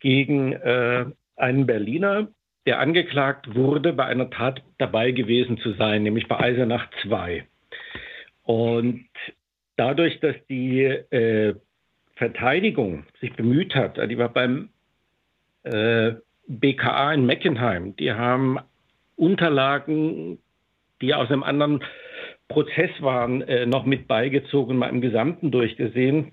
gegen 0.00 0.52
äh, 0.52 1.06
einen 1.36 1.66
Berliner, 1.66 2.28
der 2.66 2.80
angeklagt 2.80 3.54
wurde, 3.54 3.92
bei 3.92 4.06
einer 4.06 4.30
Tat 4.30 4.62
dabei 4.78 5.12
gewesen 5.12 5.58
zu 5.58 5.72
sein, 5.74 6.02
nämlich 6.02 6.26
bei 6.28 6.38
Eisenach 6.38 6.88
2. 7.02 7.46
Und 8.42 9.06
dadurch, 9.76 10.20
dass 10.20 10.36
die 10.48 10.82
äh, 10.82 11.54
Verteidigung 12.16 13.04
sich 13.20 13.34
bemüht 13.34 13.74
hat, 13.74 13.98
die 14.10 14.18
war 14.18 14.30
beim 14.30 14.70
äh, 15.64 16.14
BKA 16.48 17.12
in 17.12 17.26
Meckenheim, 17.26 17.94
die 17.96 18.12
haben 18.12 18.58
Unterlagen, 19.16 20.38
die 21.00 21.14
aus 21.14 21.30
einem 21.30 21.42
anderen 21.42 21.82
Prozess 22.48 22.90
waren, 23.00 23.42
äh, 23.42 23.66
noch 23.66 23.84
mit 23.84 24.06
beigezogen, 24.06 24.76
mal 24.76 24.88
im 24.88 25.00
Gesamten 25.00 25.50
durchgesehen 25.50 26.32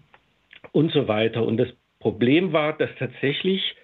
und 0.71 0.91
so 0.91 1.07
weiter. 1.07 1.43
Und 1.43 1.57
das 1.57 1.69
Problem 1.99 2.53
war, 2.53 2.77
dass 2.77 2.89
tatsächlich 2.99 3.75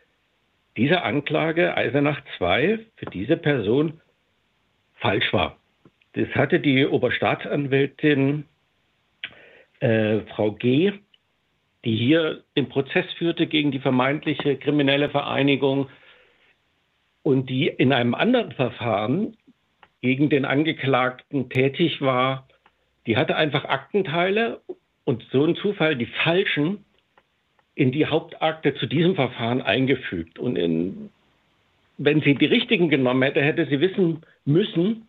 diese 0.77 1.01
Anklage 1.01 1.75
Eisenach 1.75 2.21
2 2.37 2.79
für 2.95 3.05
diese 3.07 3.37
Person 3.37 4.01
falsch 4.99 5.33
war. 5.33 5.57
Das 6.13 6.27
hatte 6.35 6.59
die 6.59 6.85
Oberstaatsanwältin 6.85 8.45
äh, 9.79 10.19
Frau 10.35 10.51
G., 10.51 10.93
die 11.85 11.95
hier 11.95 12.43
den 12.57 12.67
Prozess 12.67 13.05
führte 13.17 13.47
gegen 13.47 13.71
die 13.71 13.79
vermeintliche 13.79 14.57
kriminelle 14.57 15.09
Vereinigung 15.09 15.89
und 17.23 17.49
die 17.49 17.67
in 17.67 17.93
einem 17.93 18.15
anderen 18.15 18.51
Verfahren 18.51 19.37
gegen 20.01 20.29
den 20.29 20.45
Angeklagten 20.45 21.49
tätig 21.49 22.01
war, 22.01 22.47
die 23.05 23.17
hatte 23.17 23.35
einfach 23.35 23.65
Aktenteile 23.65 24.62
und 25.03 25.25
so 25.31 25.45
ein 25.45 25.55
Zufall 25.55 25.95
die 25.95 26.05
falschen 26.23 26.85
in 27.75 27.91
die 27.91 28.05
Hauptakte 28.05 28.75
zu 28.75 28.85
diesem 28.85 29.15
Verfahren 29.15 29.62
eingefügt. 29.62 30.38
Und 30.38 30.57
in, 30.57 31.09
wenn 31.97 32.21
sie 32.21 32.35
die 32.35 32.45
richtigen 32.45 32.89
genommen 32.89 33.23
hätte, 33.23 33.41
hätte 33.41 33.65
sie 33.67 33.79
wissen 33.79 34.21
müssen, 34.45 35.07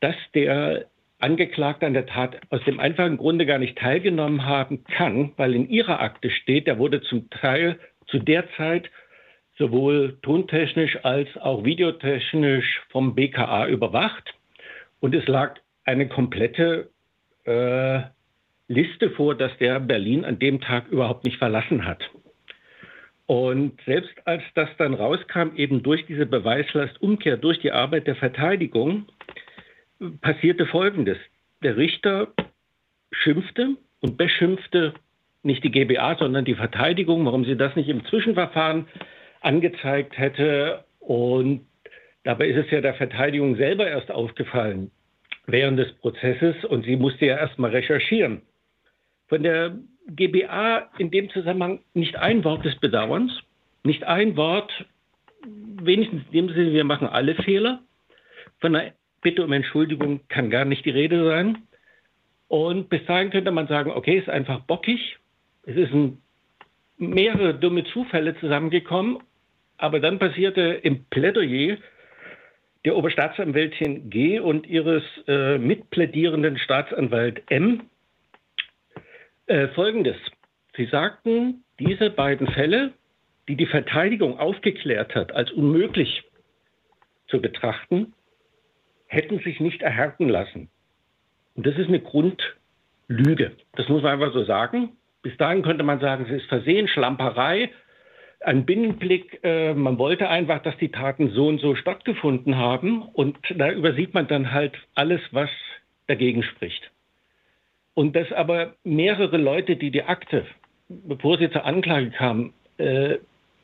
dass 0.00 0.16
der 0.34 0.86
Angeklagte 1.18 1.86
an 1.86 1.94
der 1.94 2.06
Tat 2.06 2.38
aus 2.50 2.62
dem 2.64 2.78
einfachen 2.78 3.16
Grunde 3.16 3.44
gar 3.44 3.58
nicht 3.58 3.76
teilgenommen 3.78 4.44
haben 4.44 4.84
kann, 4.84 5.32
weil 5.36 5.54
in 5.54 5.68
ihrer 5.68 6.00
Akte 6.00 6.30
steht, 6.30 6.68
er 6.68 6.78
wurde 6.78 7.00
zum 7.00 7.28
Teil 7.30 7.78
zu 8.06 8.18
der 8.18 8.48
Zeit 8.56 8.90
sowohl 9.58 10.18
tontechnisch 10.22 10.98
als 11.04 11.28
auch 11.38 11.64
videotechnisch 11.64 12.82
vom 12.90 13.14
BKA 13.14 13.66
überwacht. 13.68 14.34
Und 15.00 15.14
es 15.14 15.26
lag 15.26 15.56
eine 15.84 16.08
komplette 16.08 16.90
äh, 17.44 18.00
Liste 18.68 19.10
vor, 19.10 19.34
dass 19.34 19.56
der 19.58 19.80
Berlin 19.80 20.24
an 20.24 20.38
dem 20.38 20.60
Tag 20.60 20.88
überhaupt 20.88 21.24
nicht 21.24 21.38
verlassen 21.38 21.84
hat. 21.84 22.02
Und 23.26 23.78
selbst 23.84 24.14
als 24.26 24.42
das 24.54 24.70
dann 24.78 24.94
rauskam, 24.94 25.54
eben 25.56 25.82
durch 25.82 26.06
diese 26.06 26.24
Beweislastumkehr, 26.24 27.36
durch 27.36 27.58
die 27.60 27.72
Arbeit 27.72 28.06
der 28.06 28.16
Verteidigung, 28.16 29.06
passierte 30.20 30.66
Folgendes. 30.66 31.18
Der 31.62 31.76
Richter 31.76 32.28
schimpfte 33.12 33.76
und 34.00 34.16
beschimpfte 34.16 34.94
nicht 35.42 35.62
die 35.64 35.70
GBA, 35.70 36.16
sondern 36.18 36.44
die 36.44 36.54
Verteidigung, 36.54 37.24
warum 37.26 37.44
sie 37.44 37.56
das 37.56 37.74
nicht 37.76 37.88
im 37.88 38.04
Zwischenverfahren 38.06 38.86
angezeigt 39.40 40.16
hätte. 40.18 40.84
Und 41.00 41.66
dabei 42.24 42.48
ist 42.48 42.66
es 42.66 42.70
ja 42.70 42.80
der 42.80 42.94
Verteidigung 42.94 43.56
selber 43.56 43.86
erst 43.86 44.10
aufgefallen 44.10 44.90
während 45.46 45.78
des 45.78 45.92
Prozesses 45.94 46.62
und 46.66 46.84
sie 46.84 46.96
musste 46.96 47.24
ja 47.26 47.38
erst 47.38 47.58
mal 47.58 47.70
recherchieren. 47.70 48.42
Von 49.28 49.42
der 49.42 49.78
GBA 50.08 50.90
in 50.98 51.10
dem 51.10 51.30
Zusammenhang 51.30 51.80
nicht 51.94 52.16
ein 52.16 52.44
Wort 52.44 52.64
des 52.64 52.76
Bedauerns, 52.76 53.32
nicht 53.82 54.04
ein 54.04 54.36
Wort, 54.36 54.70
wenigstens 55.44 56.22
in 56.26 56.32
dem 56.32 56.54
Sinne, 56.54 56.72
wir 56.72 56.84
machen 56.84 57.08
alle 57.08 57.34
Fehler. 57.34 57.80
Von 58.60 58.76
einer 58.76 58.92
Bitte 59.20 59.44
um 59.44 59.52
Entschuldigung 59.52 60.20
kann 60.28 60.50
gar 60.50 60.64
nicht 60.64 60.84
die 60.84 60.90
Rede 60.90 61.24
sein. 61.24 61.58
Und 62.46 62.88
bis 62.88 63.04
dahin 63.06 63.30
könnte 63.30 63.50
man 63.50 63.66
sagen, 63.66 63.90
okay, 63.90 64.18
ist 64.18 64.28
einfach 64.28 64.60
bockig. 64.60 65.18
Es 65.64 65.76
ein, 65.76 66.22
mehrere 66.98 67.54
dumme 67.54 67.84
Zufälle 67.84 68.38
zusammengekommen. 68.38 69.18
Aber 69.78 70.00
dann 70.00 70.18
passierte 70.18 70.60
im 70.82 71.04
Plädoyer 71.04 71.78
der 72.84 72.96
Oberstaatsanwältin 72.96 74.10
G 74.10 74.38
und 74.40 74.66
ihres 74.66 75.02
äh, 75.26 75.58
mitplädierenden 75.58 76.58
Staatsanwalt 76.58 77.42
M 77.50 77.82
äh, 79.46 79.68
Folgendes. 79.68 80.16
Sie 80.76 80.86
sagten, 80.86 81.64
diese 81.78 82.10
beiden 82.10 82.48
Fälle, 82.48 82.92
die 83.48 83.56
die 83.56 83.66
Verteidigung 83.66 84.38
aufgeklärt 84.38 85.14
hat, 85.14 85.32
als 85.32 85.50
unmöglich 85.52 86.24
zu 87.28 87.40
betrachten, 87.40 88.14
hätten 89.06 89.38
sich 89.40 89.60
nicht 89.60 89.82
erhärten 89.82 90.28
lassen. 90.28 90.68
Und 91.54 91.66
das 91.66 91.76
ist 91.76 91.88
eine 91.88 92.00
Grundlüge. 92.00 93.52
Das 93.74 93.88
muss 93.88 94.02
man 94.02 94.12
einfach 94.12 94.32
so 94.32 94.44
sagen. 94.44 94.96
Bis 95.22 95.36
dahin 95.36 95.62
könnte 95.62 95.82
man 95.82 95.98
sagen, 95.98 96.26
es 96.28 96.42
ist 96.42 96.48
Versehen, 96.48 96.88
Schlamperei, 96.88 97.70
ein 98.40 98.64
Binnenblick. 98.64 99.40
Äh, 99.42 99.74
man 99.74 99.98
wollte 99.98 100.28
einfach, 100.28 100.62
dass 100.62 100.76
die 100.78 100.90
Taten 100.90 101.30
so 101.30 101.48
und 101.48 101.60
so 101.60 101.74
stattgefunden 101.74 102.56
haben. 102.56 103.02
Und 103.02 103.36
da 103.56 103.70
übersieht 103.70 104.14
man 104.14 104.28
dann 104.28 104.52
halt 104.52 104.76
alles, 104.94 105.20
was 105.32 105.50
dagegen 106.06 106.42
spricht. 106.42 106.90
Und 107.94 108.14
dass 108.14 108.32
aber 108.32 108.74
mehrere 108.84 109.36
Leute, 109.36 109.76
die 109.76 109.90
die 109.90 110.04
Akte, 110.04 110.46
bevor 110.88 111.38
sie 111.38 111.50
zur 111.50 111.64
Anklage 111.64 112.10
kamen, 112.10 112.54
äh, 112.78 113.18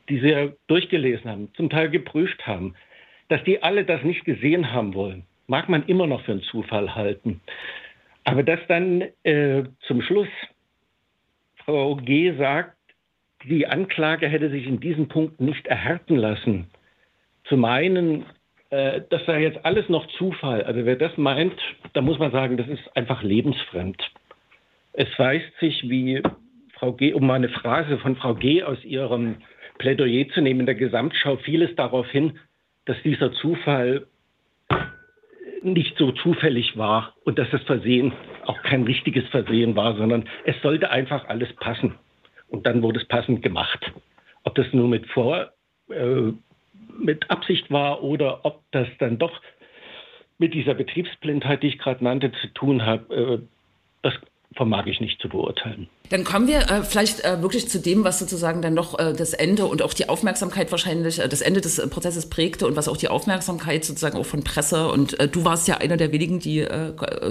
die 0.09 0.19
sie 0.19 0.29
ja 0.29 0.49
durchgelesen 0.67 1.29
haben, 1.29 1.53
zum 1.55 1.69
Teil 1.69 1.89
geprüft 1.89 2.45
haben, 2.45 2.75
dass 3.29 3.43
die 3.43 3.63
alle 3.63 3.85
das 3.85 4.03
nicht 4.03 4.25
gesehen 4.25 4.71
haben 4.71 4.93
wollen, 4.93 5.23
mag 5.47 5.69
man 5.69 5.85
immer 5.87 6.05
noch 6.05 6.21
für 6.25 6.33
einen 6.33 6.43
Zufall 6.43 6.93
halten. 6.95 7.41
Aber 8.23 8.43
dass 8.43 8.59
dann 8.67 9.03
äh, 9.23 9.63
zum 9.87 10.01
Schluss 10.01 10.27
Frau 11.63 11.95
G. 11.95 12.35
sagt, 12.37 12.74
die 13.49 13.67
Anklage 13.67 14.27
hätte 14.27 14.49
sich 14.49 14.67
in 14.67 14.79
diesem 14.79 15.07
Punkt 15.07 15.39
nicht 15.39 15.67
erhärten 15.67 16.15
lassen, 16.15 16.67
zu 17.45 17.57
meinen, 17.57 18.25
äh, 18.69 19.01
das 19.09 19.25
sei 19.25 19.43
jetzt 19.43 19.63
alles 19.65 19.87
noch 19.89 20.07
Zufall. 20.17 20.63
Also 20.63 20.85
wer 20.85 20.95
das 20.95 21.15
meint, 21.17 21.55
da 21.93 22.01
muss 22.01 22.19
man 22.19 22.31
sagen, 22.31 22.57
das 22.57 22.67
ist 22.67 22.95
einfach 22.95 23.23
lebensfremd. 23.23 24.01
Es 24.93 25.07
weist 25.17 25.51
sich, 25.59 25.89
wie 25.89 26.21
Frau 26.73 26.93
G., 26.93 27.13
um 27.13 27.27
mal 27.27 27.35
eine 27.35 27.49
Phrase 27.49 27.97
von 27.99 28.15
Frau 28.15 28.33
G. 28.35 28.63
aus 28.63 28.83
ihrem 28.83 29.37
Plädoyer 29.77 30.27
zu 30.29 30.41
nehmen, 30.41 30.61
in 30.61 30.65
der 30.65 30.75
Gesamtschau 30.75 31.37
vieles 31.37 31.75
darauf 31.75 32.09
hin, 32.09 32.39
dass 32.85 33.01
dieser 33.03 33.31
Zufall 33.33 34.07
nicht 35.61 35.97
so 35.97 36.11
zufällig 36.11 36.77
war 36.77 37.15
und 37.23 37.39
dass 37.39 37.49
das 37.49 37.63
Versehen 37.63 38.13
auch 38.45 38.61
kein 38.61 38.83
richtiges 38.83 39.27
Versehen 39.29 39.75
war, 39.75 39.95
sondern 39.95 40.29
es 40.45 40.55
sollte 40.61 40.91
einfach 40.91 41.27
alles 41.27 41.51
passen. 41.55 41.95
Und 42.49 42.65
dann 42.65 42.81
wurde 42.81 42.99
es 42.99 43.07
passend 43.07 43.41
gemacht. 43.41 43.91
Ob 44.43 44.55
das 44.55 44.67
nur 44.71 44.87
mit 44.87 45.07
Vor, 45.07 45.51
äh, 45.89 46.31
mit 46.97 47.29
Absicht 47.29 47.69
war 47.71 48.03
oder 48.03 48.45
ob 48.45 48.63
das 48.71 48.87
dann 48.99 49.17
doch 49.17 49.41
mit 50.37 50.53
dieser 50.53 50.73
Betriebsblindheit, 50.73 51.63
die 51.63 51.67
ich 51.67 51.77
gerade 51.77 52.03
nannte, 52.03 52.31
zu 52.31 52.47
tun 52.53 52.85
hat, 52.85 53.09
äh, 53.09 53.39
das 54.01 54.13
vermag 54.53 54.85
ich 54.85 54.99
nicht 55.01 55.19
zu 55.21 55.29
beurteilen. 55.29 55.89
Dann 56.09 56.23
kommen 56.23 56.47
wir 56.47 56.69
äh, 56.69 56.83
vielleicht 56.83 57.23
äh, 57.23 57.41
wirklich 57.41 57.67
zu 57.69 57.79
dem, 57.79 58.03
was 58.03 58.19
sozusagen 58.19 58.61
dann 58.61 58.73
noch 58.73 58.97
äh, 58.99 59.13
das 59.13 59.33
Ende 59.33 59.65
und 59.65 59.81
auch 59.81 59.93
die 59.93 60.07
Aufmerksamkeit 60.09 60.71
wahrscheinlich, 60.71 61.19
äh, 61.19 61.27
das 61.27 61.41
Ende 61.41 61.61
des 61.61 61.79
äh, 61.79 61.87
Prozesses 61.87 62.29
prägte 62.29 62.67
und 62.67 62.75
was 62.75 62.87
auch 62.87 62.97
die 62.97 63.07
Aufmerksamkeit 63.07 63.85
sozusagen 63.85 64.17
auch 64.17 64.25
von 64.25 64.43
Presse 64.43 64.87
und 64.89 65.19
äh, 65.19 65.27
du 65.27 65.45
warst 65.45 65.67
ja 65.67 65.77
einer 65.77 65.97
der 65.97 66.11
wenigen, 66.11 66.39
die 66.39 66.65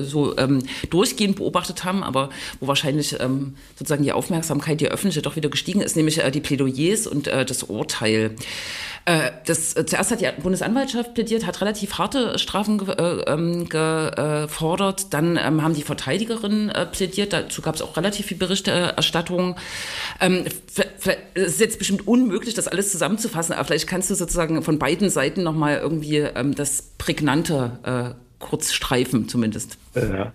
so 0.01 0.37
ähm, 0.37 0.63
durchgehend 0.91 1.37
beobachtet 1.37 1.85
haben, 1.85 2.03
aber 2.03 2.31
wo 2.61 2.67
wahrscheinlich 2.67 3.19
ähm, 3.21 3.55
sozusagen 3.79 4.03
die 4.03 4.13
Aufmerksamkeit, 4.13 4.81
die 4.81 4.89
öffentliche 4.89 5.23
doch 5.23 5.37
wieder 5.37 5.49
gestiegen 5.49 5.81
ist, 5.81 5.97
nämlich 5.97 6.21
die 6.33 6.41
Plädoyers 6.41 7.07
und 7.07 7.27
das 7.27 7.65
Urteil. 7.65 8.35
das, 9.47 9.75
zuerst 9.75 10.11
hat 10.11 10.21
die 10.21 10.29
Bundesanwaltschaft 10.41 11.15
plädiert, 11.15 11.47
hat 11.47 11.61
relativ 11.61 11.99
harte 11.99 12.39
Strafen 12.39 12.81
ähm, 13.27 13.69
gefordert, 13.69 15.13
dann 15.13 15.37
ähm, 15.37 15.63
haben 15.63 15.75
die 15.75 15.83
Verteidigerinnen 15.83 16.73
plädiert, 16.93 17.33
dazu 17.33 17.63
gab 17.63 17.75
es 17.75 17.83
auch 17.83 17.97
relativ 17.97 18.27
viel 18.27 18.39
Bericht 18.39 18.64
Berichterstattung. 18.65 19.57
Ähm, 20.21 20.45
es 20.47 20.79
ist 21.35 21.61
jetzt 21.61 21.79
bestimmt 21.79 22.07
unmöglich, 22.07 22.55
das 22.55 22.69
alles 22.69 22.93
zusammenzufassen, 22.93 23.55
aber 23.55 23.65
vielleicht 23.65 23.89
kannst 23.89 24.11
du 24.11 24.15
sozusagen 24.15 24.63
von 24.63 24.79
beiden 24.79 25.09
Seiten 25.09 25.43
nochmal 25.43 25.79
irgendwie 25.79 26.19
ähm, 26.19 26.55
das 26.55 26.97
Prägnante 26.99 27.79
äh, 27.85 28.45
kurz 28.45 28.73
streifen, 28.73 29.29
zumindest. 29.29 29.79
Ja. 29.95 30.33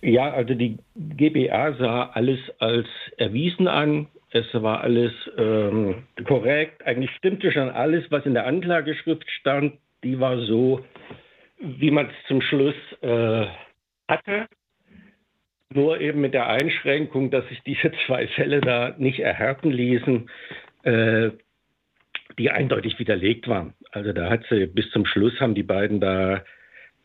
ja, 0.00 0.32
also 0.32 0.54
die 0.54 0.78
GBA 0.96 1.74
sah 1.74 2.10
alles 2.14 2.38
als 2.58 2.86
erwiesen 3.16 3.68
an. 3.68 4.06
Es 4.30 4.46
war 4.54 4.80
alles 4.80 5.12
ähm, 5.36 6.04
korrekt. 6.26 6.86
Eigentlich 6.86 7.10
stimmte 7.16 7.52
schon 7.52 7.68
alles, 7.68 8.04
was 8.10 8.24
in 8.24 8.32
der 8.32 8.46
Anklageschrift 8.46 9.28
stand. 9.40 9.74
Die 10.02 10.18
war 10.18 10.38
so, 10.46 10.80
wie 11.58 11.90
man 11.90 12.06
es 12.06 12.12
zum 12.28 12.40
Schluss 12.40 12.74
äh, 13.02 13.46
hatte. 14.08 14.46
Nur 15.74 16.00
eben 16.00 16.20
mit 16.20 16.34
der 16.34 16.48
Einschränkung, 16.48 17.30
dass 17.30 17.48
sich 17.48 17.62
diese 17.62 17.92
zwei 18.06 18.26
Fälle 18.28 18.60
da 18.60 18.94
nicht 18.98 19.20
erhärten 19.20 19.70
ließen, 19.70 20.30
äh, 20.82 21.30
die 22.38 22.50
eindeutig 22.50 22.98
widerlegt 22.98 23.48
waren. 23.48 23.74
Also 23.90 24.12
da 24.12 24.30
hat 24.30 24.44
sie 24.48 24.66
bis 24.66 24.90
zum 24.90 25.06
Schluss 25.06 25.38
haben 25.40 25.54
die 25.54 25.62
beiden 25.62 26.00
da 26.00 26.42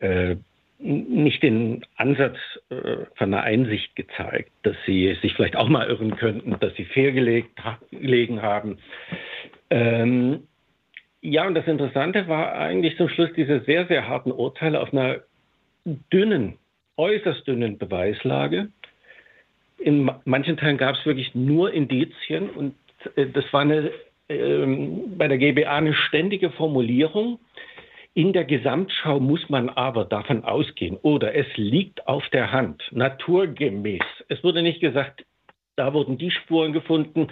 äh, 0.00 0.36
nicht 0.78 1.42
den 1.42 1.84
Ansatz 1.96 2.36
äh, 2.70 3.06
von 3.16 3.34
einer 3.34 3.42
Einsicht 3.42 3.96
gezeigt, 3.96 4.50
dass 4.62 4.76
sie 4.86 5.16
sich 5.22 5.34
vielleicht 5.34 5.56
auch 5.56 5.68
mal 5.68 5.88
irren 5.88 6.16
könnten, 6.16 6.56
dass 6.60 6.74
sie 6.76 6.84
fehlgelegt 6.84 7.50
gelegen 7.90 8.42
haben. 8.42 8.78
Ähm, 9.70 10.44
ja, 11.20 11.46
und 11.46 11.54
das 11.54 11.66
Interessante 11.66 12.28
war 12.28 12.52
eigentlich 12.52 12.96
zum 12.96 13.08
Schluss 13.08 13.30
diese 13.36 13.60
sehr, 13.60 13.86
sehr 13.86 14.08
harten 14.08 14.30
Urteile 14.30 14.80
auf 14.80 14.92
einer 14.92 15.20
dünnen 15.84 16.58
äußerst 16.98 17.46
dünnen 17.46 17.78
Beweislage. 17.78 18.68
In 19.78 20.10
manchen 20.24 20.56
Teilen 20.56 20.76
gab 20.76 20.96
es 20.96 21.06
wirklich 21.06 21.34
nur 21.34 21.72
Indizien 21.72 22.50
und 22.50 22.74
äh, 23.16 23.26
das 23.26 23.50
war 23.52 23.62
eine, 23.62 23.90
äh, 24.28 24.66
bei 25.16 25.28
der 25.28 25.38
GBA 25.38 25.76
eine 25.76 25.94
ständige 25.94 26.50
Formulierung. 26.50 27.38
In 28.14 28.32
der 28.32 28.44
Gesamtschau 28.44 29.20
muss 29.20 29.48
man 29.48 29.68
aber 29.68 30.04
davon 30.04 30.44
ausgehen 30.44 30.96
oder 31.02 31.34
es 31.34 31.46
liegt 31.56 32.08
auf 32.08 32.28
der 32.30 32.50
Hand, 32.50 32.82
naturgemäß. 32.90 34.02
Es 34.28 34.42
wurde 34.42 34.62
nicht 34.62 34.80
gesagt, 34.80 35.24
da 35.76 35.94
wurden 35.94 36.18
die 36.18 36.32
Spuren 36.32 36.72
gefunden, 36.72 37.28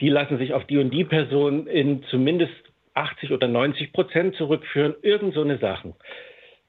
die 0.00 0.10
lassen 0.10 0.36
sich 0.36 0.52
auf 0.52 0.66
die 0.66 0.76
und 0.76 0.90
die 0.90 1.04
Person 1.04 1.66
in 1.66 2.02
zumindest 2.10 2.52
80 2.92 3.32
oder 3.32 3.48
90 3.48 3.92
Prozent 3.92 4.36
zurückführen, 4.36 4.94
irgend 5.00 5.32
so 5.34 5.40
eine 5.40 5.56
Sachen. 5.58 5.94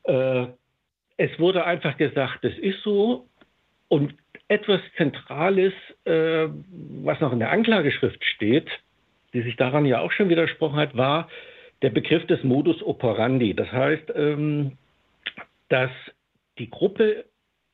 Äh, 0.04 0.48
es 1.20 1.38
wurde 1.38 1.66
einfach 1.66 1.98
gesagt, 1.98 2.46
es 2.46 2.58
ist 2.58 2.82
so. 2.82 3.28
Und 3.90 4.16
etwas 4.48 4.80
Zentrales, 4.96 5.74
äh, 6.06 6.48
was 7.04 7.20
noch 7.20 7.34
in 7.34 7.40
der 7.40 7.52
Anklageschrift 7.52 8.24
steht, 8.24 8.70
die 9.34 9.42
sich 9.42 9.58
daran 9.58 9.86
ja 9.86 10.00
auch 10.00 10.14
schon 10.14 10.30
widersprochen 10.30 10.78
hat, 10.78 10.96
war 10.96 11.30
der 11.82 11.90
Begriff 11.90 12.26
des 12.28 12.42
Modus 12.44 12.82
operandi. 12.82 13.54
Das 13.54 13.70
heißt, 13.70 14.14
ähm, 14.16 14.78
dass 15.68 15.92
die 16.58 16.70
Gruppe 16.70 17.26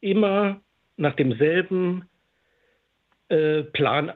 immer 0.01 0.59
nach 0.97 1.15
demselben 1.15 2.09
äh, 3.29 3.61
Plan 3.61 4.13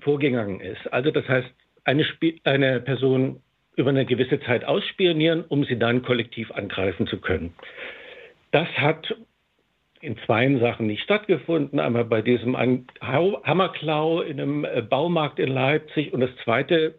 vorgegangen 0.00 0.60
ist. 0.60 0.86
Also 0.92 1.10
das 1.10 1.26
heißt, 1.26 1.48
eine, 1.84 2.04
eine 2.44 2.80
Person 2.80 3.40
über 3.76 3.88
eine 3.88 4.04
gewisse 4.04 4.38
Zeit 4.40 4.66
ausspionieren, 4.66 5.44
um 5.48 5.64
sie 5.64 5.78
dann 5.78 6.02
kollektiv 6.02 6.50
angreifen 6.50 7.06
zu 7.06 7.18
können. 7.18 7.54
Das 8.56 8.68
hat 8.78 9.14
in 10.00 10.16
zwei 10.24 10.50
Sachen 10.56 10.86
nicht 10.86 11.02
stattgefunden. 11.02 11.78
Einmal 11.78 12.06
bei 12.06 12.22
diesem 12.22 12.56
Hammerklau 12.56 14.22
in 14.22 14.40
einem 14.40 14.64
äh, 14.64 14.80
Baumarkt 14.80 15.38
in 15.38 15.50
Leipzig 15.50 16.14
und 16.14 16.20
das 16.20 16.30
zweite, 16.42 16.94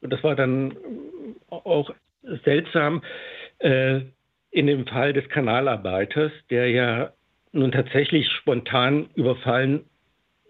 das 0.00 0.24
war 0.24 0.36
dann 0.36 0.74
auch 1.50 1.90
seltsam, 2.46 3.02
äh, 3.58 4.00
in 4.52 4.68
dem 4.68 4.86
Fall 4.86 5.12
des 5.12 5.28
Kanalarbeiters, 5.28 6.32
der 6.48 6.70
ja 6.70 7.12
nun 7.52 7.72
tatsächlich 7.72 8.26
spontan 8.30 9.10
überfallen 9.16 9.84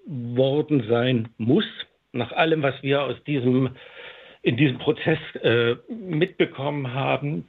worden 0.07 0.87
sein 0.89 1.31
muss, 1.39 1.67
nach 2.13 2.31
allem, 2.31 2.63
was 2.63 2.81
wir 2.85 3.03
aus 3.03 3.21
diesem 3.25 3.71
in 4.43 4.57
diesem 4.57 4.79
Prozess 4.79 5.19
äh, 5.43 5.75
mitbekommen 5.89 6.95
haben. 6.95 7.49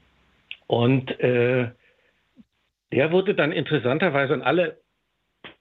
Und 0.65 1.11
äh, 1.19 1.69
der 2.91 3.11
wurde 3.11 3.33
dann 3.35 3.51
interessanterweise 3.51 4.33
an 4.33 4.41
alle, 4.41 4.77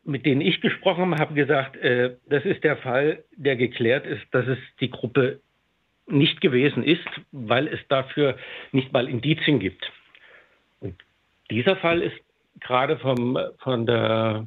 mit 0.05 0.27
denen 0.27 0.41
ich 0.41 0.61
gesprochen 0.61 1.19
habe, 1.19 1.35
gesagt, 1.35 1.77
äh, 1.77 2.17
das 2.29 2.45
ist 2.45 2.65
der 2.65 2.77
Fall, 2.77 3.25
der 3.37 3.57
geklärt 3.57 4.07
ist, 4.07 4.23
dass 4.33 4.47
es 4.47 4.59
die 4.81 4.91
Gruppe 4.91 5.41
nicht 6.07 6.41
gewesen 6.41 6.83
ist, 6.83 7.07
weil 7.31 7.69
es 7.69 7.81
dafür 7.89 8.37
nicht 8.73 8.93
mal 8.93 9.09
Indizien 9.09 9.61
gibt. 9.61 9.91
Und 10.81 10.97
dieser 11.51 11.77
Fall 11.77 12.03
ist 12.03 12.17
gerade 12.61 12.99
vom, 12.99 13.39
von 13.59 13.87
der 13.87 14.47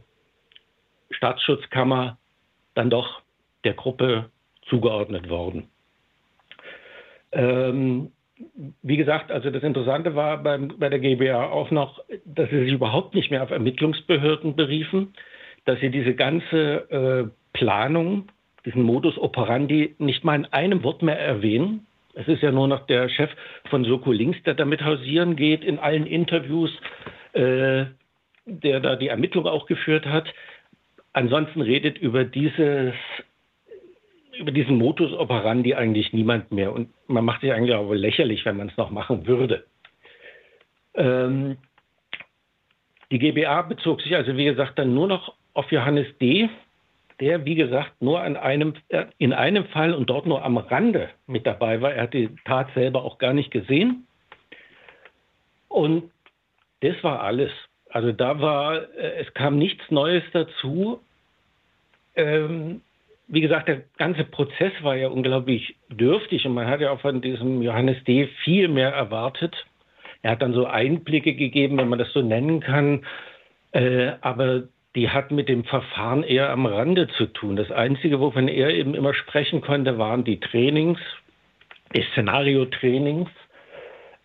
Staatsschutzkammer 1.12 2.18
dann 2.74 2.90
doch 2.90 3.22
der 3.64 3.74
Gruppe 3.74 4.30
zugeordnet 4.68 5.30
worden. 5.30 5.70
Ähm, 7.32 8.12
wie 8.82 8.98
gesagt, 8.98 9.32
also 9.32 9.50
das 9.50 9.64
Interessante 9.64 10.16
war 10.16 10.42
beim, 10.42 10.70
bei 10.80 10.90
der 10.90 11.00
GBA 11.00 11.50
auch 11.50 11.72
noch, 11.72 12.04
dass 12.26 12.50
sie 12.50 12.64
sich 12.64 12.74
überhaupt 12.74 13.16
nicht 13.16 13.32
mehr 13.32 13.44
auf 13.44 13.52
Ermittlungsbehörden 13.52 14.56
beriefen, 14.56 15.14
dass 15.66 15.80
sie 15.80 15.90
diese 15.90 16.16
ganze 16.16 16.90
äh, 16.90 17.30
Planung, 17.54 18.28
diesen 18.66 18.84
Modus 18.84 19.18
operandi 19.18 19.96
nicht 20.00 20.24
mal 20.24 20.36
in 20.36 20.46
einem 20.46 20.84
Wort 20.84 21.02
mehr 21.02 21.20
erwähnen. 21.20 21.86
Es 22.16 22.28
ist 22.28 22.42
ja 22.42 22.52
nur 22.52 22.68
noch 22.68 22.86
der 22.88 23.10
Chef 23.10 23.30
von 23.70 23.86
Soko 23.86 24.12
Links, 24.12 24.42
der 24.44 24.54
damit 24.54 24.84
hausieren 24.84 25.36
geht 25.36 25.64
in 25.64 25.80
allen 25.80 26.06
Interviews, 26.06 26.72
äh, 27.34 27.86
der 28.46 28.80
da 28.80 28.96
die 28.96 29.08
Ermittlung 29.08 29.46
auch 29.48 29.68
geführt 29.68 30.06
hat. 30.06 30.28
Ansonsten 31.14 31.62
redet 31.62 31.98
über 31.98 32.24
dieses 32.24 32.94
über 34.38 34.52
diesen 34.52 34.78
Modus 34.78 35.14
operandi 35.14 35.76
eigentlich 35.76 36.14
niemand 36.14 36.52
mehr. 36.52 36.74
Und 36.74 36.90
man 37.08 37.26
macht 37.26 37.42
sich 37.42 37.54
eigentlich 37.54 37.76
auch 37.76 37.92
lächerlich, 37.92 38.46
wenn 38.46 38.58
man 38.58 38.70
es 38.70 38.78
noch 38.78 38.90
machen 38.90 39.28
würde. 39.28 39.66
Ähm, 40.96 41.58
die 43.12 43.20
GBA 43.20 43.62
bezog 43.64 44.02
sich 44.02 44.16
also, 44.16 44.36
wie 44.38 44.46
gesagt, 44.46 44.80
dann 44.80 44.94
nur 44.94 45.08
noch 45.08 45.36
auf 45.54 45.72
Johannes 45.72 46.08
D., 46.20 46.50
der, 47.20 47.46
wie 47.46 47.56
gesagt, 47.56 48.02
nur 48.02 48.22
an 48.22 48.36
einem, 48.36 48.74
äh, 48.90 49.06
in 49.20 49.34
einem 49.34 49.66
Fall 49.66 49.94
und 49.94 50.10
dort 50.10 50.26
nur 50.26 50.44
am 50.44 50.58
Rande 50.58 51.10
mit 51.28 51.46
dabei 51.46 51.80
war. 51.80 51.94
Er 51.94 52.04
hat 52.04 52.14
die 52.14 52.30
Tat 52.44 52.74
selber 52.74 53.04
auch 53.04 53.20
gar 53.20 53.34
nicht 53.34 53.52
gesehen. 53.52 54.08
Und 55.68 56.12
das 56.82 57.02
war 57.04 57.22
alles. 57.22 57.52
Also 57.90 58.12
da 58.12 58.42
war, 58.42 58.82
äh, 58.98 59.22
es 59.22 59.34
kam 59.36 59.58
nichts 59.58 59.84
Neues 59.92 60.24
dazu. 60.34 61.00
Ähm, 62.16 62.82
wie 63.28 63.42
gesagt, 63.42 63.68
der 63.68 63.84
ganze 63.98 64.24
Prozess 64.26 64.74
war 64.82 64.96
ja 64.96 65.08
unglaublich 65.08 65.76
dürftig 65.90 66.46
und 66.46 66.54
man 66.54 66.68
hat 66.68 66.82
ja 66.82 66.92
auch 66.92 67.02
von 67.02 67.22
diesem 67.22 67.62
Johannes 67.62 68.04
D. 68.04 68.28
viel 68.44 68.68
mehr 68.68 68.90
erwartet. 68.90 69.56
Er 70.22 70.32
hat 70.32 70.42
dann 70.42 70.54
so 70.54 70.66
Einblicke 70.66 71.34
gegeben, 71.34 71.78
wenn 71.78 71.90
man 71.90 72.00
das 72.00 72.12
so 72.14 72.22
nennen 72.22 72.60
kann, 72.60 73.06
äh, 73.72 74.12
aber 74.22 74.64
die 74.96 75.10
hat 75.10 75.32
mit 75.32 75.50
dem 75.50 75.64
Verfahren 75.64 76.24
eher 76.24 76.50
am 76.50 76.66
Rande 76.66 77.08
zu 77.08 77.26
tun. 77.26 77.56
Das 77.56 77.72
Einzige, 77.72 78.20
wovon 78.20 78.48
er 78.48 78.70
eben 78.70 78.94
immer 78.94 79.14
sprechen 79.14 79.62
konnte, 79.62 79.98
waren 79.98 80.24
die 80.24 80.40
Trainings, 80.40 81.00
die 81.96 82.04
Szenario-Trainings. 82.12 83.30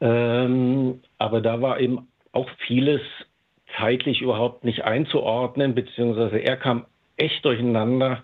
Ähm, 0.00 1.00
aber 1.16 1.40
da 1.40 1.60
war 1.62 1.80
eben 1.80 2.08
auch 2.32 2.48
vieles 2.66 3.00
zeitlich 3.76 4.20
überhaupt 4.20 4.64
nicht 4.64 4.84
einzuordnen, 4.84 5.74
beziehungsweise 5.74 6.38
er 6.38 6.56
kam 6.56 6.84
echt 7.16 7.44
durcheinander, 7.44 8.22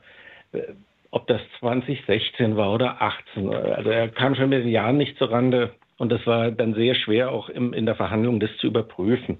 ob 1.11 1.27
das 1.27 1.41
2016 1.61 2.57
war 2.57 2.73
oder 2.73 3.01
18. 3.01 3.55
Also 3.55 3.91
er 3.91 4.09
kam 4.09 4.35
schon 4.35 4.49
mit 4.49 4.65
den 4.65 4.71
Jahren 4.71 4.97
nicht 4.97 5.17
zurande 5.19 5.75
und 5.97 6.11
das 6.11 6.27
war 6.27 6.51
dann 6.51 6.75
sehr 6.75 6.95
schwer 6.95 7.31
auch 7.31 7.49
im, 7.49 7.73
in 7.73 7.87
der 7.87 7.95
Verhandlung 7.95 8.41
das 8.41 8.51
zu 8.59 8.67
überprüfen. 8.67 9.39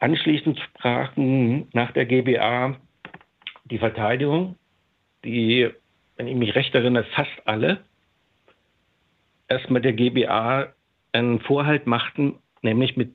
Anschließend 0.00 0.58
sprachen 0.58 1.68
nach 1.72 1.92
der 1.92 2.06
GBA 2.06 2.76
die 3.64 3.78
Verteidigung, 3.78 4.56
die, 5.24 5.70
wenn 6.16 6.26
ich 6.26 6.34
mich 6.34 6.56
recht 6.56 6.74
erinnere, 6.74 7.04
fast 7.14 7.30
alle 7.44 7.84
erstmal 9.46 9.80
der 9.80 9.92
GBA 9.92 10.72
einen 11.12 11.40
Vorhalt 11.40 11.86
machten, 11.86 12.38
nämlich 12.62 12.96
mit 12.96 13.14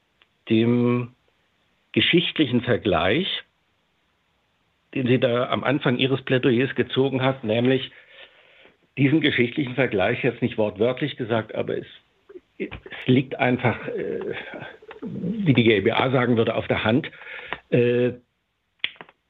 dem 0.50 1.14
geschichtlichen 1.92 2.62
Vergleich, 2.62 3.28
den 4.94 5.08
sie 5.08 5.20
da 5.20 5.50
am 5.50 5.64
Anfang 5.64 5.98
ihres 5.98 6.22
Plädoyers 6.22 6.74
gezogen 6.76 7.22
hat, 7.22 7.44
nämlich 7.44 7.92
diesen 8.98 9.22
geschichtlichen 9.22 9.76
Vergleich 9.76 10.24
jetzt 10.24 10.42
nicht 10.42 10.58
wortwörtlich 10.58 11.18
gesagt, 11.18 11.54
aber 11.54 11.78
es, 11.78 11.88
es 12.58 12.70
liegt 13.06 13.40
einfach, 13.40 13.88
äh, 13.90 14.20
wie 15.02 15.54
die 15.54 15.64
GBA 15.64 16.10
sagen 16.12 16.38
würde, 16.38 16.56
auf 16.56 16.68
der 16.68 16.84
Hand, 16.84 17.12
äh, 17.70 18.14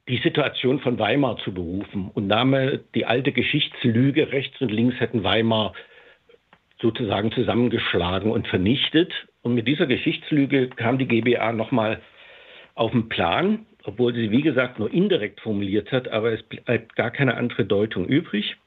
die 0.08 0.18
Situation 0.18 0.80
von 0.80 1.00
Weimar 1.00 1.38
zu 1.38 1.54
berufen 1.54 2.10
und 2.14 2.28
nahm 2.28 2.56
die 2.96 3.06
alte 3.06 3.34
Geschichtslüge, 3.34 4.32
rechts 4.32 4.62
und 4.62 4.72
links 4.72 5.00
hätten 5.02 5.24
Weimar 5.24 5.74
sozusagen 6.80 7.32
zusammengeschlagen 7.32 8.32
und 8.32 8.48
vernichtet. 8.48 9.12
Und 9.42 9.56
mit 9.56 9.68
dieser 9.68 9.86
Geschichtslüge 9.86 10.70
kam 10.70 10.98
die 10.98 11.08
GBA 11.08 11.52
nochmal 11.52 12.02
auf 12.76 12.92
den 12.92 13.10
Plan, 13.10 13.66
obwohl 13.88 14.14
sie, 14.14 14.32
wie 14.32 14.42
gesagt, 14.42 14.80
nur 14.80 14.94
indirekt 14.94 15.40
formuliert 15.40 15.94
hat, 15.94 16.10
aber 16.10 16.34
es 16.34 16.44
bleibt 16.44 16.96
gar 16.98 17.10
keine 17.10 17.38
andere 17.38 17.64
Deutung 17.64 18.06
übrig. 18.06 18.58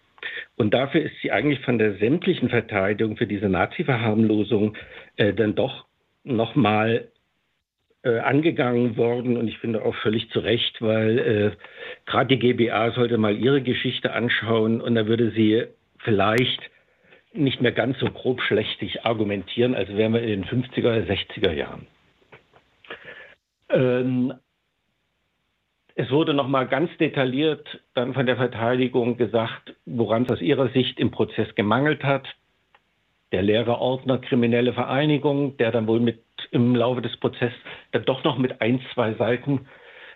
Und 0.57 0.73
dafür 0.73 1.03
ist 1.03 1.13
sie 1.21 1.31
eigentlich 1.31 1.61
von 1.61 1.79
der 1.79 1.99
sämtlichen 1.99 2.49
Verteidigung 2.49 3.19
für 3.19 3.27
diese 3.27 3.49
Nazi-Verharmlosung 3.49 4.77
äh, 5.17 5.35
dann 5.35 5.55
doch 5.55 5.85
nochmal 6.25 7.09
äh, 8.03 8.19
angegangen 8.19 8.97
worden 8.97 9.37
und 9.37 9.47
ich 9.47 9.59
finde 9.59 9.85
auch 9.85 9.95
völlig 9.97 10.31
zu 10.31 10.41
Recht, 10.41 10.81
weil 10.81 11.19
äh, 11.19 11.51
gerade 12.07 12.35
die 12.35 12.39
GBA 12.39 12.93
sollte 12.93 13.19
mal 13.19 13.37
ihre 13.37 13.61
Geschichte 13.61 14.13
anschauen 14.13 14.81
und 14.81 14.95
da 14.95 15.07
würde 15.07 15.33
sie 15.33 15.65
vielleicht 15.99 16.63
nicht 17.35 17.61
mehr 17.61 17.73
ganz 17.73 17.99
so 17.99 18.07
grobschlächtig 18.07 19.05
argumentieren, 19.05 19.75
als 19.75 19.95
wären 19.95 20.15
wir 20.15 20.23
in 20.23 20.43
den 20.43 20.45
50er 20.45 20.79
oder 20.81 21.13
60er 21.13 21.53
Jahren. 21.53 21.87
Ähm, 23.69 24.33
es 26.01 26.11
wurde 26.11 26.33
nochmal 26.33 26.67
ganz 26.67 26.91
detailliert 26.97 27.79
dann 27.93 28.15
von 28.15 28.25
der 28.25 28.37
Verteidigung 28.37 29.19
gesagt, 29.19 29.75
woran 29.85 30.23
es 30.23 30.31
aus 30.31 30.41
ihrer 30.41 30.71
Sicht 30.71 30.99
im 30.99 31.11
Prozess 31.11 31.55
gemangelt 31.55 32.03
hat. 32.05 32.27
Der 33.33 33.43
leere 33.43 33.79
Ordner 33.79 34.17
kriminelle 34.17 34.73
Vereinigung, 34.73 35.59
der 35.59 35.73
dann 35.73 35.87
wohl 35.87 36.01
mit 36.01 36.23
im 36.53 36.75
Laufe 36.75 37.03
des 37.03 37.15
Prozesses 37.19 37.59
dann 37.93 38.07
doch 38.07 38.25
noch 38.25 38.39
mit 38.39 38.63
ein, 38.63 38.81
zwei 38.95 39.13
Seiten 39.13 39.67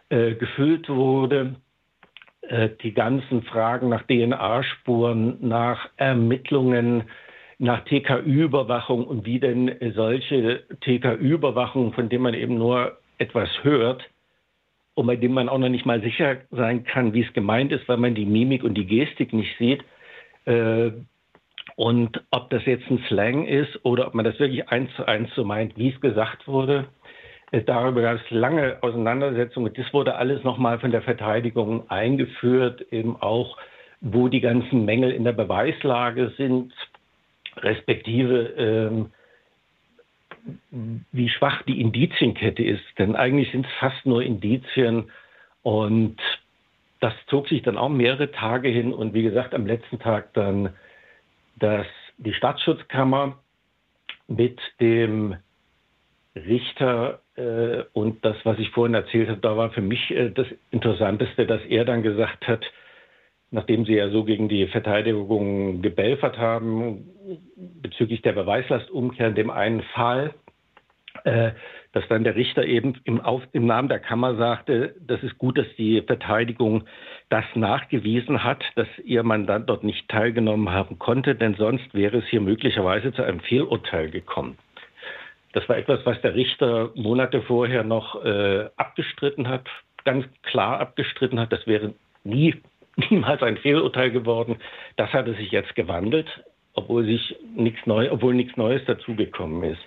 äh, 0.08 0.34
gefüllt 0.34 0.88
wurde. 0.88 1.56
Äh, 2.40 2.70
die 2.82 2.94
ganzen 2.94 3.42
Fragen 3.42 3.90
nach 3.90 4.04
DNA-Spuren, 4.04 5.36
nach 5.46 5.90
Ermittlungen, 5.98 7.04
nach 7.58 7.84
TK-Überwachung 7.84 9.06
und 9.06 9.26
wie 9.26 9.38
denn 9.38 9.70
solche 9.94 10.62
TK-Überwachung, 10.80 11.92
von 11.92 12.08
denen 12.08 12.22
man 12.22 12.34
eben 12.34 12.56
nur 12.56 12.96
etwas 13.18 13.50
hört 13.62 14.08
und 14.94 15.06
bei 15.06 15.16
dem 15.16 15.32
man 15.32 15.48
auch 15.48 15.58
noch 15.58 15.68
nicht 15.68 15.86
mal 15.86 16.00
sicher 16.00 16.36
sein 16.50 16.84
kann, 16.84 17.12
wie 17.14 17.22
es 17.22 17.32
gemeint 17.32 17.72
ist, 17.72 17.88
weil 17.88 17.96
man 17.96 18.14
die 18.14 18.26
Mimik 18.26 18.62
und 18.62 18.74
die 18.74 18.86
Gestik 18.86 19.32
nicht 19.32 19.56
sieht. 19.58 19.84
Äh, 20.44 20.92
und 21.76 22.22
ob 22.30 22.50
das 22.50 22.64
jetzt 22.66 22.88
ein 22.90 23.02
Slang 23.08 23.46
ist 23.46 23.84
oder 23.84 24.06
ob 24.06 24.14
man 24.14 24.24
das 24.24 24.38
wirklich 24.38 24.68
eins 24.68 24.94
zu 24.94 25.06
eins 25.06 25.28
so 25.34 25.44
meint, 25.44 25.76
wie 25.76 25.90
es 25.90 26.00
gesagt 26.00 26.46
wurde, 26.46 26.86
äh, 27.50 27.62
darüber 27.62 28.02
gab 28.02 28.16
es 28.16 28.30
lange 28.30 28.78
Auseinandersetzungen. 28.82 29.72
Das 29.74 29.92
wurde 29.92 30.14
alles 30.14 30.44
nochmal 30.44 30.78
von 30.78 30.92
der 30.92 31.02
Verteidigung 31.02 31.90
eingeführt, 31.90 32.86
eben 32.92 33.16
auch, 33.20 33.56
wo 34.00 34.28
die 34.28 34.40
ganzen 34.40 34.84
Mängel 34.84 35.10
in 35.10 35.24
der 35.24 35.32
Beweislage 35.32 36.32
sind, 36.36 36.72
respektive 37.56 38.54
ähm, 38.56 39.06
wie 41.12 41.28
schwach 41.28 41.62
die 41.62 41.80
Indizienkette 41.80 42.62
ist. 42.62 42.84
Denn 42.98 43.16
eigentlich 43.16 43.50
sind 43.52 43.66
es 43.66 43.72
fast 43.78 44.04
nur 44.04 44.22
Indizien 44.22 45.10
und 45.62 46.16
das 47.00 47.14
zog 47.26 47.48
sich 47.48 47.62
dann 47.62 47.78
auch 47.78 47.88
mehrere 47.88 48.30
Tage 48.30 48.68
hin 48.68 48.92
und 48.92 49.14
wie 49.14 49.22
gesagt 49.22 49.54
am 49.54 49.66
letzten 49.66 49.98
Tag 49.98 50.32
dann, 50.34 50.74
dass 51.56 51.86
die 52.18 52.34
Staatsschutzkammer 52.34 53.38
mit 54.26 54.60
dem 54.80 55.36
Richter 56.34 57.20
äh, 57.36 57.84
und 57.92 58.24
das, 58.24 58.36
was 58.44 58.58
ich 58.58 58.70
vorhin 58.70 58.94
erzählt 58.94 59.28
habe, 59.28 59.40
da 59.40 59.56
war 59.56 59.70
für 59.70 59.82
mich 59.82 60.10
äh, 60.10 60.30
das 60.30 60.46
Interessanteste, 60.70 61.46
dass 61.46 61.62
er 61.62 61.84
dann 61.84 62.02
gesagt 62.02 62.46
hat, 62.48 62.64
nachdem 63.54 63.84
sie 63.84 63.94
ja 63.94 64.10
so 64.10 64.24
gegen 64.24 64.48
die 64.48 64.66
Verteidigung 64.66 65.80
gebelfert 65.80 66.38
haben 66.38 67.04
bezüglich 67.80 68.20
der 68.20 68.32
Beweislastumkehr 68.32 69.28
in 69.28 69.36
dem 69.36 69.50
einen 69.50 69.82
Fall, 69.94 70.34
äh, 71.22 71.52
dass 71.92 72.06
dann 72.08 72.24
der 72.24 72.34
Richter 72.34 72.64
eben 72.64 73.00
im, 73.04 73.20
Auf, 73.20 73.42
im 73.52 73.66
Namen 73.66 73.88
der 73.88 74.00
Kammer 74.00 74.34
sagte, 74.34 74.96
das 75.06 75.22
ist 75.22 75.38
gut, 75.38 75.56
dass 75.56 75.68
die 75.78 76.02
Verteidigung 76.02 76.82
das 77.28 77.44
nachgewiesen 77.54 78.42
hat, 78.42 78.64
dass 78.74 78.88
ihr 79.04 79.22
Mandant 79.22 79.70
dort 79.70 79.84
nicht 79.84 80.08
teilgenommen 80.08 80.72
haben 80.72 80.98
konnte, 80.98 81.36
denn 81.36 81.54
sonst 81.54 81.94
wäre 81.94 82.18
es 82.18 82.26
hier 82.26 82.40
möglicherweise 82.40 83.12
zu 83.12 83.22
einem 83.22 83.38
Fehlurteil 83.38 84.10
gekommen. 84.10 84.58
Das 85.52 85.68
war 85.68 85.76
etwas, 85.76 86.04
was 86.04 86.20
der 86.22 86.34
Richter 86.34 86.90
Monate 86.96 87.40
vorher 87.42 87.84
noch 87.84 88.24
äh, 88.24 88.68
abgestritten 88.76 89.46
hat, 89.46 89.68
ganz 90.04 90.26
klar 90.42 90.80
abgestritten 90.80 91.38
hat. 91.38 91.52
Das 91.52 91.64
wäre 91.68 91.94
nie, 92.24 92.54
niemals 92.96 93.42
ein 93.42 93.56
Fehlurteil 93.58 94.10
geworden. 94.10 94.56
Das 94.96 95.12
hatte 95.12 95.34
sich 95.34 95.50
jetzt 95.50 95.74
gewandelt, 95.74 96.28
obwohl 96.74 97.04
sich 97.04 97.36
nichts 97.54 97.86
Neues, 97.86 98.10
obwohl 98.10 98.34
nichts 98.34 98.56
Neues 98.56 98.84
dazugekommen 98.86 99.62
ist. 99.64 99.82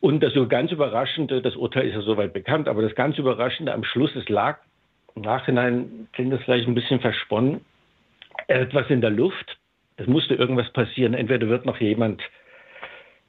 Und 0.00 0.20
das 0.20 0.32
ganz 0.48 0.72
Überraschende, 0.72 1.40
das 1.40 1.54
Urteil 1.54 1.86
ist 1.86 1.94
ja 1.94 2.00
soweit 2.00 2.32
bekannt, 2.32 2.66
aber 2.68 2.82
das 2.82 2.94
ganz 2.96 3.18
Überraschende 3.18 3.72
am 3.72 3.84
Schluss, 3.84 4.14
es 4.16 4.28
lag 4.28 4.58
im 5.14 5.22
Nachhinein, 5.22 6.08
klingt 6.12 6.32
das 6.32 6.42
vielleicht 6.42 6.66
ein 6.66 6.74
bisschen 6.74 7.00
versponnen, 7.00 7.60
etwas 8.48 8.90
in 8.90 9.00
der 9.00 9.10
Luft. 9.10 9.58
Es 9.96 10.06
musste 10.06 10.34
irgendwas 10.34 10.72
passieren. 10.72 11.14
Entweder 11.14 11.48
wird 11.48 11.66
noch 11.66 11.80
jemand 11.80 12.22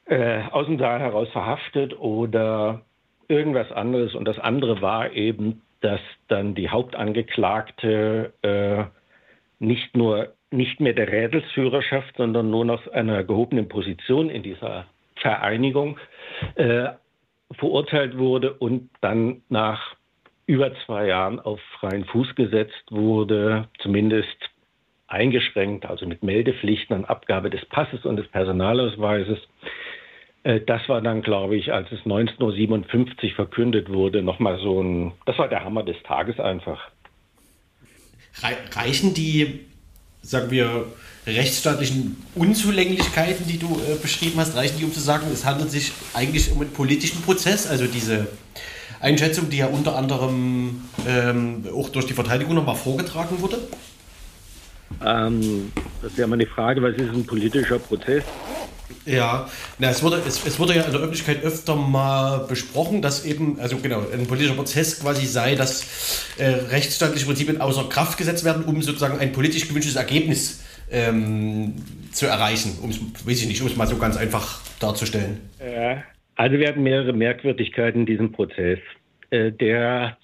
äh, 0.06 0.42
aus 0.50 0.66
dem 0.66 0.80
Saal 0.80 1.00
heraus 1.00 1.30
verhaftet 1.30 2.00
oder 2.00 2.82
irgendwas 3.28 3.72
anderes. 3.72 4.16
Und 4.16 4.26
das 4.26 4.40
andere 4.40 4.82
war 4.82 5.12
eben, 5.12 5.62
dass 5.84 6.00
dann 6.30 6.56
die 6.56 6.70
Hauptangeklagte 6.70 8.34
äh, 8.42 8.86
nicht 9.60 9.96
nur 9.96 10.34
nicht 10.50 10.80
mehr 10.80 10.94
der 10.94 11.12
Rädelsführerschaft, 11.12 12.16
sondern 12.16 12.50
nur 12.50 12.64
noch 12.64 12.88
einer 12.88 13.24
gehobenen 13.24 13.68
Position 13.68 14.30
in 14.30 14.44
dieser 14.44 14.86
Vereinigung 15.16 16.00
äh, 16.56 16.90
verurteilt 17.52 18.18
wurde 18.18 18.54
und 18.54 18.90
dann 19.02 19.42
nach 19.50 19.96
über 20.46 20.72
zwei 20.86 21.08
Jahren 21.08 21.40
auf 21.40 21.60
freien 21.80 22.06
Fuß 22.06 22.36
gesetzt 22.36 22.84
wurde, 22.92 23.68
zumindest 23.80 24.38
eingeschränkt, 25.08 25.86
also 25.86 26.06
mit 26.06 26.24
Meldepflichten 26.24 26.96
an 26.96 27.06
Abgabe 27.06 27.50
des 27.50 27.66
Passes 27.66 28.06
und 28.06 28.18
des 28.18 28.28
Personalausweises. 28.28 29.40
Äh, 30.44 30.62
das 30.62 30.88
war 30.88 31.02
dann, 31.02 31.22
glaube 31.22 31.56
ich, 31.56 31.74
als 31.74 31.92
es 31.92 32.00
1957 32.00 33.34
verkündet 33.34 33.90
wurde, 33.90 34.22
nochmal 34.22 34.60
so 34.60 34.82
ein, 34.82 35.14
das 35.26 35.38
war 35.38 35.48
der 35.48 35.64
Hammer 35.64 35.84
des 35.84 36.02
Tages 36.04 36.40
einfach. 36.40 36.80
Reichen 38.76 39.14
die, 39.14 39.62
sagen 40.22 40.50
wir, 40.52 40.88
rechtsstaatlichen 41.26 42.18
Unzulänglichkeiten, 42.36 43.48
die 43.48 43.60
du 43.60 43.68
äh, 43.68 43.96
beschrieben 44.02 44.40
hast, 44.40 44.56
reichen 44.56 44.78
die, 44.80 44.86
um 44.86 44.92
zu 44.92 45.00
sagen, 45.00 45.28
es 45.32 45.46
handelt 45.46 45.72
sich 45.72 45.92
eigentlich 46.14 46.52
um 46.52 46.62
einen 46.62 46.74
politischen 46.74 47.22
Prozess, 47.22 47.68
also 47.68 47.86
diese 47.86 48.28
Einschätzung, 49.00 49.50
die 49.50 49.58
ja 49.58 49.68
unter 49.68 49.96
anderem 49.96 50.82
ähm, 51.08 51.66
auch 51.74 51.90
durch 51.90 52.06
die 52.06 52.14
Verteidigung 52.14 52.56
nochmal 52.56 52.76
vorgetragen 52.76 53.42
wurde? 53.42 53.60
Ähm, 55.06 55.72
das 56.02 56.18
wäre 56.18 56.28
mal 56.28 56.38
die 56.38 56.46
Frage, 56.46 56.82
was 56.82 56.96
ist 56.96 57.14
ein 57.14 57.26
politischer 57.26 57.80
Prozess? 57.80 58.24
Ja, 59.06 59.50
na, 59.80 59.90
es, 59.90 60.02
wurde, 60.02 60.22
es, 60.26 60.46
es 60.46 60.60
wurde 60.60 60.76
ja 60.76 60.84
in 60.84 60.92
der 60.92 61.02
Öffentlichkeit 61.02 61.44
öfter 61.44 61.76
mal 61.76 62.46
besprochen, 62.48 63.02
dass 63.02 63.26
eben, 63.26 63.60
also 63.60 63.78
genau, 63.78 64.02
ein 64.14 64.28
politischer 64.28 64.56
Prozess 64.56 65.02
quasi 65.02 65.26
sei, 65.26 65.56
dass 65.56 66.34
äh, 66.38 66.46
rechtsstaatliche 66.46 67.26
Prinzipien 67.26 67.60
außer 67.60 67.90
Kraft 67.90 68.18
gesetzt 68.18 68.46
werden, 68.46 68.64
um 68.64 68.82
sozusagen 68.82 69.20
ein 69.20 69.34
politisch 69.34 69.68
gewünschtes 69.68 69.98
Ergebnis 69.98 70.64
ähm, 70.90 71.74
zu 72.12 72.28
erreichen, 72.28 72.78
um 72.82 72.92
es, 72.92 73.00
weiß 73.28 73.42
ich 73.42 73.48
nicht, 73.48 73.62
um 73.62 73.68
es 73.68 73.76
mal 73.76 73.88
so 73.88 73.98
ganz 73.98 74.16
einfach 74.16 74.62
darzustellen. 74.80 75.50
Äh, 75.60 75.98
also 76.36 76.58
wir 76.58 76.68
hatten 76.70 76.84
mehrere 76.84 77.14
Merkwürdigkeiten 77.14 78.02
in 78.02 78.06
diesem 78.06 78.32
Prozess. 78.32 78.80
Äh, 79.32 79.52
der 79.52 80.18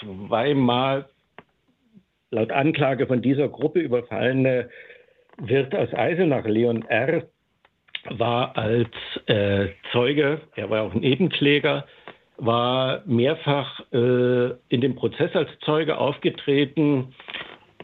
zweimal 0.00 1.08
laut 2.30 2.50
Anklage 2.50 3.06
von 3.06 3.22
dieser 3.22 3.48
Gruppe 3.48 3.80
überfallene 3.80 4.68
Wirt 5.38 5.74
aus 5.74 5.92
Eisenach, 5.94 6.44
Leon 6.44 6.82
R., 6.88 7.24
war 8.10 8.56
als 8.56 8.90
äh, 9.26 9.68
Zeuge, 9.92 10.40
er 10.56 10.70
war 10.70 10.82
auch 10.82 10.94
ein 10.94 11.00
Nebenkläger, 11.00 11.86
war 12.36 13.02
mehrfach 13.06 13.80
äh, 13.92 14.50
in 14.68 14.80
dem 14.80 14.96
Prozess 14.96 15.34
als 15.34 15.50
Zeuge 15.60 15.98
aufgetreten 15.98 17.14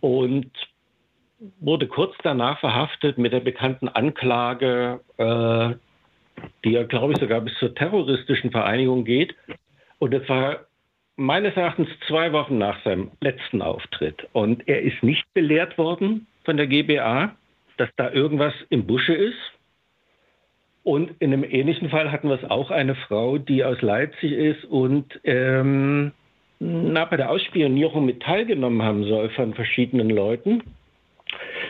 und 0.01 0.51
wurde 1.61 1.87
kurz 1.87 2.15
danach 2.23 2.59
verhaftet 2.59 3.19
mit 3.19 3.33
der 3.33 3.41
bekannten 3.41 3.89
Anklage, 3.89 5.01
äh, 5.19 5.75
die 6.65 6.73
ja, 6.73 6.83
glaube 6.85 7.13
ich, 7.13 7.19
sogar 7.21 7.41
bis 7.41 7.55
zur 7.59 7.75
terroristischen 7.75 8.51
Vereinigung 8.51 9.05
geht. 9.05 9.35
Und 9.99 10.13
das 10.13 10.29
war 10.29 10.67
meines 11.17 11.57
Erachtens 11.57 11.89
zwei 12.07 12.33
Wochen 12.33 12.59
nach 12.59 12.83
seinem 12.85 13.11
letzten 13.21 13.61
Auftritt. 13.61 14.27
Und 14.33 14.67
er 14.69 14.83
ist 14.83 15.03
nicht 15.03 15.25
belehrt 15.35 15.77
worden 15.79 16.27
von 16.45 16.57
der 16.57 16.67
GBA, 16.67 17.35
dass 17.77 17.89
da 17.97 18.11
irgendwas 18.11 18.55
im 18.71 18.87
Busche 18.87 19.15
ist. 19.15 19.37
Und 20.85 21.11
in 21.19 21.33
einem 21.33 21.45
ähnlichen 21.45 21.91
Fall 21.91 22.11
hatten 22.11 22.29
wir 22.29 22.43
es 22.43 22.51
auch 22.51 22.71
eine 22.71 22.95
Frau, 22.95 23.38
die 23.38 23.64
aus 23.64 23.83
Leipzig 23.83 24.33
ist 24.33 24.64
und 24.64 25.21
ähm, 25.25 26.12
na, 26.61 27.05
bei 27.05 27.17
der 27.17 27.31
Ausspionierung 27.31 28.07
mit 28.07 28.23
teilgenommen 28.23 28.83
haben 28.83 29.05
soll 29.05 29.31
von 29.31 29.55
verschiedenen 29.55 30.11
Leuten. 30.11 30.62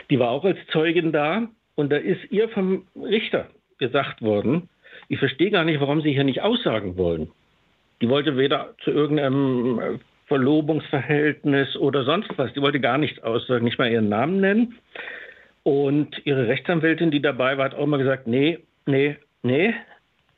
Die 0.09 0.19
war 0.19 0.31
auch 0.31 0.45
als 0.45 0.57
Zeugin 0.71 1.11
da 1.11 1.47
und 1.75 1.91
da 1.91 1.97
ist 1.97 2.31
ihr 2.31 2.49
vom 2.49 2.87
Richter 2.95 3.47
gesagt 3.77 4.21
worden, 4.21 4.69
ich 5.09 5.19
verstehe 5.19 5.51
gar 5.51 5.63
nicht, 5.63 5.79
warum 5.79 6.01
Sie 6.01 6.11
hier 6.11 6.23
nicht 6.23 6.41
aussagen 6.41 6.97
wollen. 6.97 7.29
Die 8.01 8.09
wollte 8.09 8.37
weder 8.37 8.75
zu 8.83 8.91
irgendeinem 8.91 9.99
Verlobungsverhältnis 10.27 11.75
oder 11.75 12.03
sonst 12.03 12.29
was, 12.37 12.53
die 12.53 12.61
wollte 12.61 12.79
gar 12.79 12.97
nichts 12.97 13.21
aussagen, 13.23 13.65
nicht 13.65 13.79
mal 13.79 13.91
ihren 13.91 14.09
Namen 14.09 14.39
nennen. 14.39 14.75
Und 15.63 16.25
ihre 16.25 16.47
Rechtsanwältin, 16.47 17.11
die 17.11 17.21
dabei 17.21 17.57
war, 17.57 17.65
hat 17.65 17.75
auch 17.75 17.85
mal 17.85 17.97
gesagt, 17.97 18.27
nee, 18.27 18.59
nee, 18.85 19.17
nee. 19.43 19.73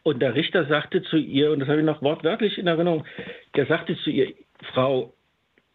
Und 0.04 0.22
der 0.22 0.36
Richter 0.36 0.66
sagte 0.66 1.04
zu 1.04 1.18
ihr, 1.18 1.52
und 1.52 1.60
das 1.60 1.70
habe 1.70 1.80
ich 1.80 1.86
noch 1.86 2.02
wortwörtlich 2.02 2.58
in 2.58 2.68
Erinnerung, 2.68 3.06
der 3.56 3.68
sagte 3.68 3.96
zu 3.98 4.10
ihr, 4.10 4.34
Frau 4.74 5.14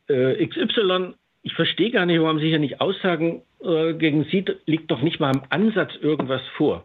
äh, 0.09 0.47
XY, 0.47 1.15
ich 1.43 1.55
verstehe 1.55 1.93
gar 1.93 2.07
nicht, 2.07 2.21
warum 2.21 2.41
Sie 2.41 2.49
hier 2.49 2.59
nicht 2.59 2.81
aussagen, 2.81 3.43
äh, 3.63 3.95
gegen 3.95 4.25
Sie 4.25 4.45
liegt 4.67 4.91
doch 4.91 5.01
nicht 5.01 5.21
mal 5.21 5.35
im 5.35 5.43
Ansatz 5.51 5.95
irgendwas 6.01 6.43
vor. 6.57 6.85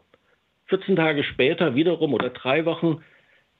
14 0.68 0.96
Tage 0.96 1.24
später 1.24 1.74
wiederum 1.76 2.14
oder 2.14 2.30
drei 2.30 2.66
Wochen 2.66 3.04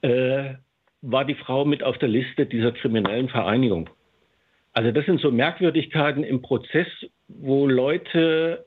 äh, 0.02 0.54
war 1.02 1.24
die 1.24 1.34
Frau 1.34 1.64
mit 1.64 1.82
auf 1.82 1.98
der 1.98 2.08
Liste 2.08 2.46
dieser 2.46 2.72
kriminellen 2.72 3.28
Vereinigung. 3.28 3.90
Also 4.72 4.92
das 4.92 5.04
sind 5.04 5.20
so 5.20 5.30
Merkwürdigkeiten 5.30 6.24
im 6.24 6.40
Prozess, 6.40 6.86
wo 7.28 7.66
Leute 7.66 8.64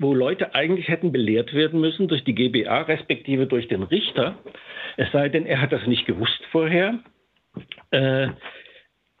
wo 0.00 0.14
Leute 0.14 0.54
eigentlich 0.54 0.88
hätten 0.88 1.12
belehrt 1.12 1.52
werden 1.52 1.78
müssen 1.78 2.08
durch 2.08 2.24
die 2.24 2.34
GBA, 2.34 2.82
respektive 2.82 3.46
durch 3.46 3.68
den 3.68 3.82
Richter, 3.82 4.38
es 4.96 5.12
sei 5.12 5.28
denn, 5.28 5.46
er 5.46 5.60
hat 5.60 5.72
das 5.72 5.86
nicht 5.86 6.06
gewusst 6.06 6.42
vorher, 6.50 6.98
äh, 7.90 8.28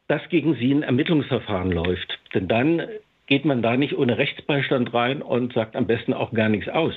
dass 0.08 0.26
gegen 0.30 0.54
sie 0.54 0.72
ein 0.72 0.82
Ermittlungsverfahren 0.82 1.70
läuft. 1.70 2.18
Denn 2.34 2.48
dann 2.48 2.82
geht 3.26 3.44
man 3.44 3.62
da 3.62 3.76
nicht 3.76 3.96
ohne 3.96 4.18
Rechtsbeistand 4.18 4.92
rein 4.92 5.22
und 5.22 5.52
sagt 5.52 5.76
am 5.76 5.86
besten 5.86 6.14
auch 6.14 6.32
gar 6.32 6.48
nichts 6.48 6.68
aus. 6.68 6.94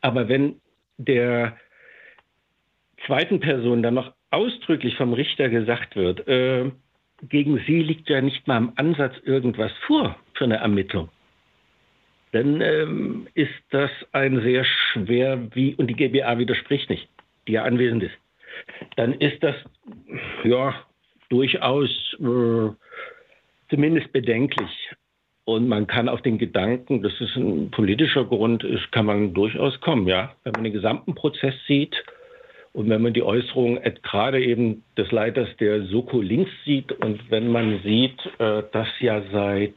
Aber 0.00 0.28
wenn 0.28 0.56
der 0.96 1.56
zweiten 3.06 3.38
Person 3.38 3.82
dann 3.82 3.94
noch 3.94 4.14
ausdrücklich 4.30 4.96
vom 4.96 5.12
Richter 5.12 5.50
gesagt 5.50 5.94
wird, 5.94 6.26
äh, 6.26 6.70
gegen 7.28 7.62
sie 7.66 7.82
liegt 7.82 8.08
ja 8.08 8.22
nicht 8.22 8.48
mal 8.48 8.56
im 8.56 8.72
Ansatz 8.76 9.14
irgendwas 9.24 9.72
vor 9.86 10.16
für 10.32 10.44
eine 10.44 10.56
Ermittlung, 10.56 11.10
dann 12.34 12.60
ähm, 12.60 13.28
ist 13.34 13.52
das 13.70 13.90
ein 14.10 14.40
sehr 14.42 14.64
schwer, 14.64 15.40
wie, 15.54 15.76
und 15.76 15.86
die 15.86 15.94
GBA 15.94 16.36
widerspricht 16.36 16.90
nicht, 16.90 17.08
die 17.46 17.52
ja 17.52 17.62
anwesend 17.62 18.02
ist, 18.02 18.14
dann 18.96 19.14
ist 19.14 19.40
das 19.42 19.54
ja 20.42 20.74
durchaus 21.28 21.90
äh, 22.18 22.70
zumindest 23.70 24.12
bedenklich. 24.12 24.90
Und 25.44 25.68
man 25.68 25.86
kann 25.86 26.08
auf 26.08 26.22
den 26.22 26.38
Gedanken, 26.38 27.02
dass 27.02 27.12
es 27.20 27.36
ein 27.36 27.70
politischer 27.70 28.24
Grund 28.24 28.64
ist, 28.64 28.90
kann 28.90 29.06
man 29.06 29.32
durchaus 29.34 29.78
kommen, 29.80 30.08
ja. 30.08 30.34
Wenn 30.42 30.54
man 30.54 30.64
den 30.64 30.72
gesamten 30.72 31.14
Prozess 31.14 31.54
sieht 31.68 31.94
und 32.72 32.88
wenn 32.88 33.02
man 33.02 33.12
die 33.12 33.22
Äußerungen 33.22 33.78
gerade 34.02 34.42
eben 34.42 34.82
des 34.96 35.12
Leiters 35.12 35.48
der 35.60 35.84
Soko 35.84 36.20
links 36.20 36.50
sieht 36.64 36.90
und 36.90 37.30
wenn 37.30 37.52
man 37.52 37.80
sieht, 37.84 38.18
äh, 38.38 38.64
dass 38.72 38.88
ja 38.98 39.22
seit 39.30 39.74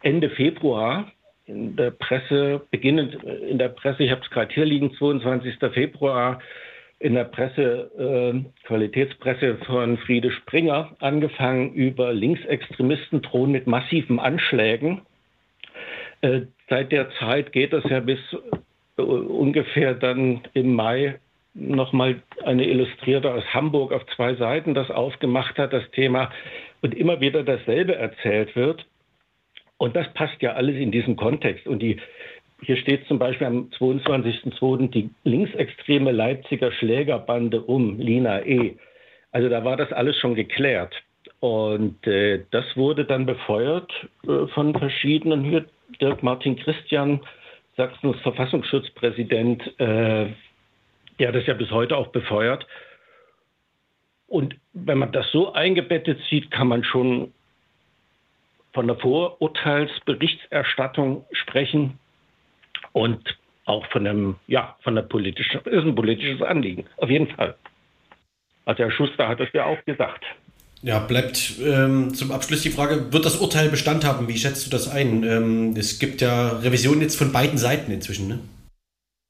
Ende 0.00 0.30
Februar 0.30 1.11
in 1.46 1.76
der 1.76 1.90
Presse, 1.90 2.62
beginnend 2.70 3.14
in 3.24 3.58
der 3.58 3.68
Presse, 3.68 4.04
ich 4.04 4.10
habe 4.10 4.22
es 4.22 4.30
gerade 4.30 4.52
hier 4.54 4.64
liegen, 4.64 4.94
22. 4.94 5.56
Februar, 5.72 6.40
in 7.02 7.14
der 7.14 7.24
Presse, 7.24 7.90
äh, 7.98 8.66
Qualitätspresse 8.66 9.56
von 9.66 9.98
Friede 9.98 10.30
Springer 10.30 10.94
angefangen 11.00 11.72
über 11.74 12.12
Linksextremisten 12.12 13.22
drohen 13.22 13.50
mit 13.50 13.66
massiven 13.66 14.20
Anschlägen. 14.20 15.02
Äh, 16.20 16.42
seit 16.70 16.92
der 16.92 17.10
Zeit 17.18 17.52
geht 17.52 17.72
das 17.72 17.82
ja 17.90 17.98
bis 17.98 18.20
äh, 18.96 19.02
ungefähr 19.02 19.94
dann 19.94 20.42
im 20.54 20.74
Mai 20.74 21.18
nochmal 21.54 22.22
eine 22.44 22.66
Illustrierte 22.66 23.34
aus 23.34 23.44
Hamburg 23.52 23.92
auf 23.92 24.06
zwei 24.14 24.34
Seiten 24.36 24.74
das 24.74 24.90
aufgemacht 24.90 25.58
hat, 25.58 25.72
das 25.72 25.90
Thema, 25.90 26.30
und 26.82 26.94
immer 26.94 27.20
wieder 27.20 27.42
dasselbe 27.42 27.96
erzählt 27.96 28.54
wird. 28.54 28.86
Und 29.82 29.96
das 29.96 30.06
passt 30.14 30.40
ja 30.42 30.52
alles 30.52 30.76
in 30.76 30.92
diesen 30.92 31.16
Kontext. 31.16 31.66
Und 31.66 31.80
die, 31.80 31.96
hier 32.62 32.76
steht 32.76 33.04
zum 33.08 33.18
Beispiel 33.18 33.48
am 33.48 33.68
22.02. 33.80 34.90
die 34.90 35.10
linksextreme 35.24 36.12
Leipziger 36.12 36.70
Schlägerbande 36.70 37.60
um, 37.60 37.98
Lina 37.98 38.46
E. 38.46 38.76
Also 39.32 39.48
da 39.48 39.64
war 39.64 39.76
das 39.76 39.90
alles 39.90 40.16
schon 40.18 40.36
geklärt. 40.36 40.94
Und 41.40 42.06
äh, 42.06 42.44
das 42.52 42.64
wurde 42.76 43.04
dann 43.04 43.26
befeuert 43.26 43.90
äh, 44.22 44.46
von 44.54 44.72
verschiedenen, 44.72 45.42
hier 45.42 45.64
Dirk 46.00 46.22
Martin 46.22 46.54
Christian, 46.54 47.18
Sachsens 47.76 48.20
Verfassungsschutzpräsident, 48.20 49.66
äh, 49.80 50.26
der 51.18 51.32
das 51.32 51.44
ja 51.46 51.54
bis 51.54 51.72
heute 51.72 51.96
auch 51.96 52.12
befeuert. 52.12 52.68
Und 54.28 54.54
wenn 54.74 54.98
man 54.98 55.10
das 55.10 55.28
so 55.32 55.54
eingebettet 55.54 56.20
sieht, 56.30 56.52
kann 56.52 56.68
man 56.68 56.84
schon 56.84 57.32
von 58.72 58.86
der 58.86 58.96
Vorurteilsberichterstattung 58.96 61.26
sprechen 61.32 61.98
und 62.92 63.36
auch 63.64 63.86
von 63.86 64.06
einem, 64.06 64.36
ja, 64.46 64.76
von 64.82 64.94
der 64.94 65.02
politischen, 65.02 65.60
ist 65.60 65.84
ein 65.84 65.94
politisches 65.94 66.40
Anliegen, 66.42 66.84
auf 66.96 67.10
jeden 67.10 67.28
Fall. 67.28 67.54
Also 68.64 68.84
Herr 68.84 68.90
Schuster 68.90 69.28
hat 69.28 69.40
das 69.40 69.48
ja 69.52 69.66
auch 69.66 69.84
gesagt. 69.84 70.24
Ja, 70.82 70.98
bleibt 70.98 71.60
ähm, 71.64 72.12
zum 72.12 72.32
Abschluss 72.32 72.62
die 72.62 72.70
Frage, 72.70 73.12
wird 73.12 73.24
das 73.24 73.40
Urteil 73.40 73.68
Bestand 73.68 74.04
haben? 74.04 74.26
Wie 74.26 74.36
schätzt 74.36 74.66
du 74.66 74.70
das 74.70 74.90
ein? 74.90 75.22
Ähm, 75.22 75.76
es 75.76 76.00
gibt 76.00 76.20
ja 76.20 76.58
Revisionen 76.58 77.02
jetzt 77.02 77.14
von 77.16 77.32
beiden 77.32 77.56
Seiten 77.56 77.92
inzwischen, 77.92 78.26
ne? 78.26 78.40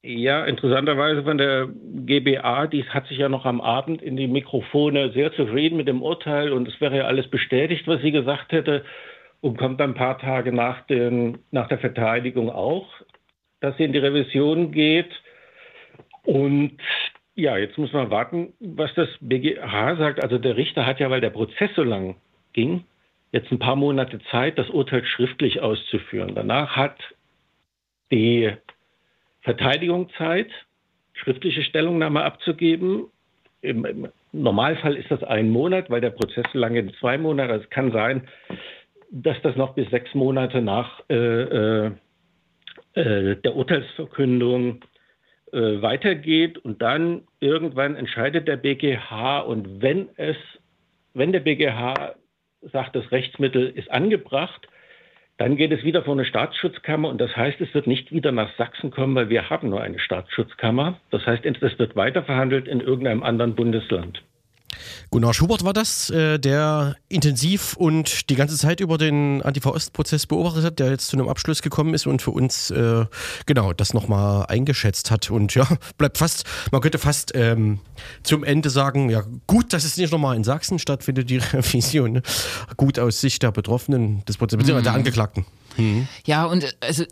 Ja, 0.05 0.43
interessanterweise 0.45 1.23
von 1.23 1.37
der 1.37 1.69
GBA, 2.05 2.67
die 2.67 2.83
hat 2.89 3.07
sich 3.07 3.19
ja 3.19 3.29
noch 3.29 3.45
am 3.45 3.61
Abend 3.61 4.01
in 4.01 4.17
die 4.17 4.27
Mikrofone 4.27 5.13
sehr 5.13 5.31
zufrieden 5.31 5.77
mit 5.77 5.87
dem 5.87 6.01
Urteil 6.01 6.51
und 6.51 6.67
es 6.67 6.81
wäre 6.81 6.97
ja 6.97 7.03
alles 7.05 7.29
bestätigt, 7.29 7.87
was 7.87 8.01
sie 8.01 8.11
gesagt 8.11 8.51
hätte 8.51 8.83
und 9.43 9.57
kommt 9.57 9.81
ein 9.81 9.93
paar 9.93 10.17
Tage 10.19 10.53
nach, 10.53 10.85
den, 10.87 11.39
nach 11.51 11.67
der 11.67 11.77
Verteidigung 11.77 12.49
auch, 12.49 12.87
dass 13.59 13.75
sie 13.75 13.83
in 13.83 13.91
die 13.91 13.99
Revision 13.99 14.71
geht. 14.71 15.11
Und 16.23 16.77
ja, 17.35 17.57
jetzt 17.57 17.77
muss 17.77 17.91
man 17.91 18.09
warten, 18.09 18.53
was 18.61 18.93
das 18.93 19.09
BGH 19.19 19.97
sagt. 19.97 20.23
Also 20.23 20.37
der 20.37 20.55
Richter 20.55 20.85
hat 20.85 21.01
ja, 21.01 21.09
weil 21.09 21.19
der 21.19 21.29
Prozess 21.29 21.69
so 21.75 21.83
lang 21.83 22.15
ging, 22.53 22.85
jetzt 23.33 23.51
ein 23.51 23.59
paar 23.59 23.75
Monate 23.75 24.21
Zeit, 24.31 24.57
das 24.57 24.69
Urteil 24.69 25.03
schriftlich 25.03 25.59
auszuführen. 25.59 26.35
Danach 26.35 26.77
hat 26.77 26.95
die 28.13 28.49
Verteidigung 29.41 30.09
Zeit, 30.17 30.47
schriftliche 31.11 31.63
Stellungnahme 31.63 32.23
abzugeben. 32.23 33.07
Im, 33.59 33.83
Im, 33.83 34.07
Normalfall 34.31 34.95
ist 34.95 35.11
das 35.11 35.21
ein 35.21 35.49
Monat, 35.49 35.89
weil 35.89 35.99
der 35.99 36.11
Prozess 36.11 36.45
so 36.53 36.59
lange 36.59 36.79
in 36.79 36.93
zwei 36.93 37.17
Monate. 37.17 37.51
Also 37.51 37.65
es 37.65 37.69
kann 37.69 37.91
sein, 37.91 38.25
dass 39.13 39.39
das 39.43 39.55
noch 39.55 39.75
bis 39.75 39.89
sechs 39.91 40.13
Monate 40.15 40.61
nach 40.61 41.01
äh, 41.09 41.15
äh, 41.15 41.91
äh 42.95 43.35
der 43.35 43.55
Urteilsverkündung 43.55 44.83
äh, 45.51 45.81
weitergeht 45.81 46.57
und 46.57 46.81
dann 46.81 47.21
irgendwann 47.39 47.95
entscheidet 47.95 48.47
der 48.47 48.57
BGH 48.57 49.41
und 49.41 49.83
wenn 49.83 50.09
es, 50.17 50.35
wenn 51.13 51.31
der 51.31 51.41
BGH 51.41 52.15
sagt, 52.71 52.95
das 52.95 53.11
Rechtsmittel 53.11 53.69
ist 53.69 53.91
angebracht, 53.91 54.67
dann 55.37 55.57
geht 55.57 55.71
es 55.71 55.83
wieder 55.83 56.03
vor 56.03 56.13
eine 56.13 56.25
Staatsschutzkammer 56.25 57.09
und 57.09 57.21
das 57.21 57.35
heißt, 57.35 57.61
es 57.61 57.73
wird 57.73 57.85
nicht 57.85 58.11
wieder 58.11 58.31
nach 58.31 58.55
Sachsen 58.57 58.89
kommen, 58.89 59.13
weil 59.13 59.29
wir 59.29 59.49
haben 59.49 59.69
nur 59.69 59.81
eine 59.81 59.99
Staatsschutzkammer. 59.99 60.99
Das 61.11 61.25
heißt, 61.25 61.45
es 61.45 61.79
wird 61.79 61.95
weiterverhandelt 61.95 62.67
in 62.67 62.81
irgendeinem 62.81 63.23
anderen 63.23 63.55
Bundesland. 63.55 64.23
Gunnar 65.11 65.33
Schubert 65.33 65.63
war 65.63 65.73
das, 65.73 66.09
äh, 66.09 66.39
der 66.39 66.95
intensiv 67.09 67.75
und 67.75 68.29
die 68.29 68.35
ganze 68.35 68.57
Zeit 68.57 68.79
über 68.79 68.97
den 68.97 69.41
Antifa-Ost-Prozess 69.41 70.25
beobachtet 70.25 70.63
hat, 70.63 70.79
der 70.79 70.89
jetzt 70.89 71.07
zu 71.07 71.17
einem 71.17 71.29
Abschluss 71.29 71.61
gekommen 71.61 71.93
ist 71.93 72.07
und 72.07 72.21
für 72.21 72.31
uns 72.31 72.71
äh, 72.71 73.05
genau 73.45 73.73
das 73.73 73.93
nochmal 73.93 74.45
eingeschätzt 74.47 75.11
hat. 75.11 75.29
Und 75.31 75.53
ja, 75.55 75.67
bleibt 75.97 76.17
fast, 76.17 76.45
man 76.71 76.81
könnte 76.81 76.97
fast 76.97 77.31
ähm, 77.35 77.79
zum 78.23 78.43
Ende 78.43 78.69
sagen, 78.69 79.09
ja 79.09 79.23
gut, 79.47 79.73
dass 79.73 79.83
es 79.83 79.97
nicht 79.97 80.11
nochmal 80.11 80.35
in 80.35 80.43
Sachsen 80.43 80.79
stattfindet, 80.79 81.29
die 81.29 81.37
Revision. 81.53 82.13
Ne? 82.13 82.21
Gut 82.77 82.99
aus 82.99 83.21
Sicht 83.21 83.43
der 83.43 83.51
Betroffenen 83.51 84.23
des 84.25 84.37
Prozesses, 84.37 84.59
beziehungsweise 84.59 84.83
der 84.83 84.93
Angeklagten. 84.93 85.45
Mhm. 85.77 86.07
Ja, 86.25 86.45
und 86.45 86.75
also 86.81 87.03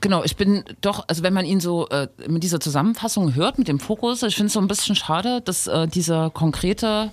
genau, 0.00 0.24
ich 0.24 0.36
bin 0.36 0.64
doch, 0.80 1.04
also 1.08 1.22
wenn 1.22 1.32
man 1.32 1.44
ihn 1.44 1.60
so 1.60 1.88
äh, 1.88 2.08
mit 2.26 2.42
dieser 2.42 2.60
Zusammenfassung 2.60 3.34
hört, 3.34 3.58
mit 3.58 3.68
dem 3.68 3.78
Fokus, 3.78 4.22
ich 4.22 4.34
finde 4.34 4.48
es 4.48 4.52
so 4.52 4.60
ein 4.60 4.68
bisschen 4.68 4.96
schade, 4.96 5.40
dass 5.40 5.66
äh, 5.66 5.86
dieser 5.86 6.30
konkrete 6.30 7.10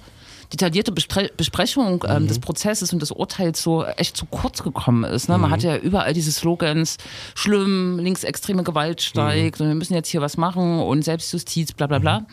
detaillierte 0.52 0.92
Bespre 0.92 1.30
Besprechung 1.36 2.04
ähm, 2.08 2.24
mhm. 2.24 2.28
des 2.28 2.40
Prozesses 2.40 2.94
und 2.94 3.02
des 3.02 3.12
Urteils 3.12 3.62
so 3.62 3.84
echt 3.84 4.16
zu 4.16 4.26
kurz 4.26 4.64
gekommen 4.64 5.04
ist. 5.04 5.28
Ne? 5.28 5.38
Man 5.38 5.50
mhm. 5.50 5.54
hat 5.54 5.64
ja 5.64 5.78
überall 5.78 6.14
diese 6.14 6.32
Slogans, 6.32 6.98
schlimm, 7.36 8.00
linksextreme 8.00 8.64
Gewalt 8.64 9.02
steigt 9.02 9.60
mhm. 9.60 9.66
und 9.66 9.72
wir 9.72 9.76
müssen 9.76 9.94
jetzt 9.96 10.10
hier 10.10 10.22
was 10.22 10.38
machen 10.38 10.80
und 10.80 11.04
Selbstjustiz, 11.04 11.74
bla 11.74 11.88
bla 11.88 12.00
bla. 12.00 12.26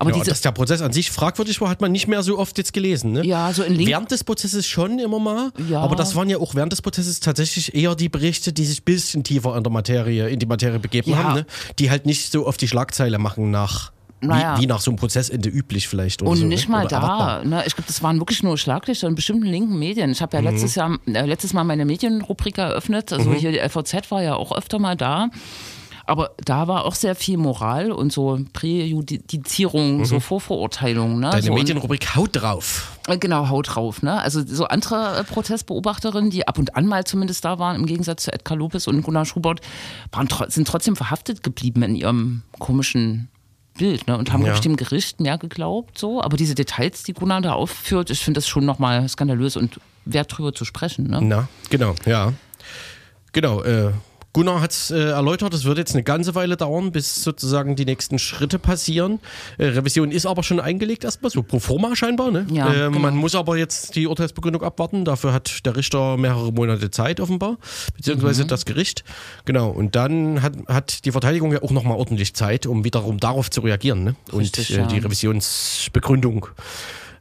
Aber 0.00 0.16
ja, 0.16 0.24
dass 0.24 0.40
der 0.40 0.52
Prozess 0.52 0.80
an 0.80 0.94
sich 0.94 1.10
fragwürdig 1.10 1.60
war, 1.60 1.68
hat 1.68 1.82
man 1.82 1.92
nicht 1.92 2.08
mehr 2.08 2.22
so 2.22 2.38
oft 2.38 2.56
jetzt 2.56 2.72
gelesen. 2.72 3.12
Ne? 3.12 3.26
Ja, 3.26 3.52
so 3.52 3.62
in 3.62 3.74
Link 3.74 3.90
Während 3.90 4.10
des 4.10 4.24
Prozesses 4.24 4.66
schon 4.66 4.98
immer 4.98 5.18
mal. 5.18 5.52
Ja. 5.68 5.82
Aber 5.82 5.94
das 5.94 6.16
waren 6.16 6.30
ja 6.30 6.38
auch 6.38 6.54
während 6.54 6.72
des 6.72 6.80
Prozesses 6.80 7.20
tatsächlich 7.20 7.74
eher 7.74 7.94
die 7.94 8.08
Berichte, 8.08 8.54
die 8.54 8.64
sich 8.64 8.80
ein 8.80 8.84
bisschen 8.84 9.24
tiefer 9.24 9.54
in 9.58 9.62
der 9.62 9.70
Materie, 9.70 10.30
in 10.30 10.38
die 10.38 10.46
Materie 10.46 10.78
begeben 10.78 11.10
ja. 11.10 11.18
haben, 11.18 11.34
ne? 11.34 11.46
die 11.78 11.90
halt 11.90 12.06
nicht 12.06 12.32
so 12.32 12.46
auf 12.46 12.56
die 12.56 12.66
Schlagzeile 12.66 13.18
machen 13.18 13.50
nach 13.50 13.92
naja. 14.22 14.56
Wie, 14.56 14.62
wie, 14.62 14.66
nach 14.66 14.80
so 14.80 14.90
einem 14.90 14.98
Prozessende 14.98 15.48
üblich 15.48 15.88
vielleicht. 15.88 16.22
und 16.22 16.36
so, 16.36 16.44
nicht 16.44 16.68
ne? 16.68 16.72
mal 16.72 16.86
da. 16.86 17.42
Ne? 17.44 17.62
Ich 17.66 17.74
glaube, 17.74 17.86
das 17.86 18.02
waren 18.02 18.18
wirklich 18.18 18.42
nur 18.42 18.58
Schlaglichter 18.58 19.08
in 19.08 19.14
bestimmten 19.14 19.46
linken 19.46 19.78
Medien. 19.78 20.10
Ich 20.10 20.20
habe 20.20 20.36
ja 20.36 20.42
mhm. 20.42 20.48
letztes, 20.48 20.74
Jahr, 20.74 20.98
äh, 21.06 21.24
letztes 21.24 21.52
Mal 21.52 21.64
meine 21.64 21.84
Medienrubrik 21.84 22.58
eröffnet. 22.58 23.12
Also 23.12 23.30
mhm. 23.30 23.34
hier 23.34 23.52
die 23.52 23.58
LVZ 23.58 24.10
war 24.10 24.22
ja 24.22 24.34
auch 24.34 24.52
öfter 24.52 24.78
mal 24.78 24.96
da. 24.96 25.28
Aber 26.10 26.32
da 26.44 26.66
war 26.66 26.86
auch 26.86 26.96
sehr 26.96 27.14
viel 27.14 27.36
Moral 27.36 27.92
und 27.92 28.12
so 28.12 28.40
Präjudizierung, 28.52 29.98
mhm. 29.98 30.04
so 30.04 30.18
Vorverurteilung. 30.18 31.20
Ne? 31.20 31.30
Deine 31.30 31.42
so 31.42 31.54
Medienrubrik 31.54 32.16
Haut 32.16 32.30
drauf. 32.32 32.98
Äh, 33.06 33.16
genau, 33.16 33.48
Haut 33.48 33.76
drauf. 33.76 34.02
Ne? 34.02 34.20
Also 34.20 34.44
so 34.44 34.64
andere 34.64 35.18
äh, 35.18 35.22
Protestbeobachterinnen, 35.22 36.30
die 36.30 36.48
ab 36.48 36.58
und 36.58 36.74
an 36.74 36.86
mal 36.86 37.04
zumindest 37.04 37.44
da 37.44 37.60
waren, 37.60 37.76
im 37.76 37.86
Gegensatz 37.86 38.24
zu 38.24 38.32
Edgar 38.32 38.58
Lopez 38.58 38.88
und 38.88 39.02
Gunnar 39.02 39.24
Schubert, 39.24 39.60
waren, 40.10 40.28
sind 40.48 40.66
trotzdem 40.66 40.96
verhaftet 40.96 41.44
geblieben 41.44 41.84
in 41.84 41.94
ihrem 41.94 42.42
komischen 42.58 43.28
Bild 43.78 44.08
ne? 44.08 44.18
und 44.18 44.32
haben 44.32 44.44
ja. 44.44 44.58
dem 44.58 44.74
Gericht 44.74 45.20
mehr 45.20 45.38
geglaubt. 45.38 45.96
So. 45.96 46.20
Aber 46.20 46.36
diese 46.36 46.56
Details, 46.56 47.04
die 47.04 47.12
Gunnar 47.12 47.40
da 47.40 47.52
aufführt, 47.52 48.10
ich 48.10 48.24
finde 48.24 48.38
das 48.38 48.48
schon 48.48 48.64
nochmal 48.64 49.08
skandalös 49.08 49.56
und 49.56 49.78
wert 50.06 50.36
drüber 50.36 50.52
zu 50.52 50.64
sprechen. 50.64 51.06
Ne? 51.06 51.20
Na, 51.22 51.48
genau, 51.70 51.94
ja. 52.04 52.32
Genau, 53.32 53.62
äh, 53.62 53.92
Gunnar 54.32 54.60
hat 54.60 54.70
es 54.70 54.90
äh, 54.90 54.96
erläutert, 54.96 55.52
es 55.54 55.64
wird 55.64 55.78
jetzt 55.78 55.94
eine 55.94 56.04
ganze 56.04 56.34
Weile 56.36 56.56
dauern, 56.56 56.92
bis 56.92 57.24
sozusagen 57.24 57.74
die 57.74 57.84
nächsten 57.84 58.18
Schritte 58.18 58.60
passieren. 58.60 59.18
Äh, 59.58 59.66
Revision 59.66 60.12
ist 60.12 60.24
aber 60.24 60.44
schon 60.44 60.60
eingelegt 60.60 61.02
erstmal, 61.02 61.30
so 61.30 61.42
pro 61.42 61.58
forma 61.58 61.96
scheinbar. 61.96 62.30
Ne? 62.30 62.46
Ja, 62.52 62.70
äh, 62.72 62.76
genau. 62.88 63.00
Man 63.00 63.16
muss 63.16 63.34
aber 63.34 63.56
jetzt 63.56 63.96
die 63.96 64.06
Urteilsbegründung 64.06 64.62
abwarten. 64.62 65.04
Dafür 65.04 65.32
hat 65.32 65.66
der 65.66 65.76
Richter 65.76 66.16
mehrere 66.16 66.52
Monate 66.52 66.90
Zeit 66.90 67.18
offenbar, 67.18 67.58
beziehungsweise 67.96 68.44
mhm. 68.44 68.48
das 68.48 68.64
Gericht. 68.66 69.04
Genau, 69.46 69.70
und 69.70 69.96
dann 69.96 70.42
hat, 70.42 70.54
hat 70.68 71.04
die 71.04 71.10
Verteidigung 71.10 71.52
ja 71.52 71.62
auch 71.62 71.72
nochmal 71.72 71.96
ordentlich 71.96 72.34
Zeit, 72.34 72.66
um 72.66 72.84
wiederum 72.84 73.18
darauf 73.18 73.50
zu 73.50 73.62
reagieren 73.62 74.04
ne? 74.04 74.14
Richtig, 74.32 74.70
und 74.70 74.76
äh, 74.76 74.80
ja. 74.80 74.86
die 74.86 74.98
Revisionsbegründung 74.98 76.46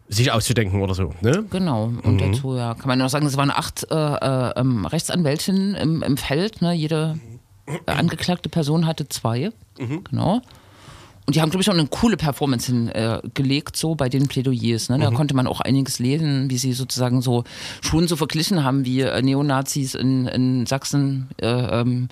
sich 0.10 0.32
auszudenken 0.32 0.82
oder 0.82 0.95
so. 0.95 1.14
Ne? 1.22 1.45
Genau. 1.49 1.86
Und 1.86 2.16
mhm. 2.16 2.18
dazu 2.18 2.55
ja, 2.55 2.74
kann 2.74 2.88
man 2.88 2.99
noch 2.99 3.10
sagen, 3.10 3.28
es 3.28 3.38
waren 3.38 3.51
acht 3.51 3.88
äh, 3.89 3.95
äh, 3.95 4.60
ähm, 4.60 4.86
Rechtsanwältinnen 4.86 5.76
im, 5.76 6.03
im 6.03 6.18
Feld. 6.18 6.62
Ne? 6.62 6.74
Jede 6.74 7.20
äh, 7.68 7.91
angeklagte 7.91 8.49
Person 8.49 8.88
hatte 8.88 9.07
zwei. 9.07 9.51
Mhm. 9.78 10.03
Genau. 10.10 10.41
Und 11.28 11.36
die 11.36 11.41
haben, 11.41 11.51
glaube 11.51 11.62
ich, 11.62 11.70
auch 11.70 11.76
eine 11.76 11.86
coole 11.86 12.18
Performance 12.18 12.72
hingelegt, 12.72 13.76
äh, 13.76 13.80
so 13.80 13.93
bei 13.93 14.10
den 14.10 14.28
Plädoyers. 14.28 14.89
Ne? 14.89 14.97
Da 14.97 15.12
mhm. 15.12 15.16
konnte 15.16 15.36
man 15.36 15.45
auch 15.45 15.62
einiges 15.62 15.99
lesen, 15.99 16.49
wie 16.49 16.57
sie 16.57 16.74
sozusagen 16.74 17.22
so 17.22 17.43
schon 17.82 18.07
so 18.07 18.16
verglichen 18.16 18.64
haben, 18.64 18.84
wie 18.84 19.01
äh, 19.01 19.22
Neonazis 19.22 19.93
in, 19.93 20.26
in 20.26 20.66
Sachsen 20.66 21.30
äh, 21.39 21.45
ähm, 21.45 22.07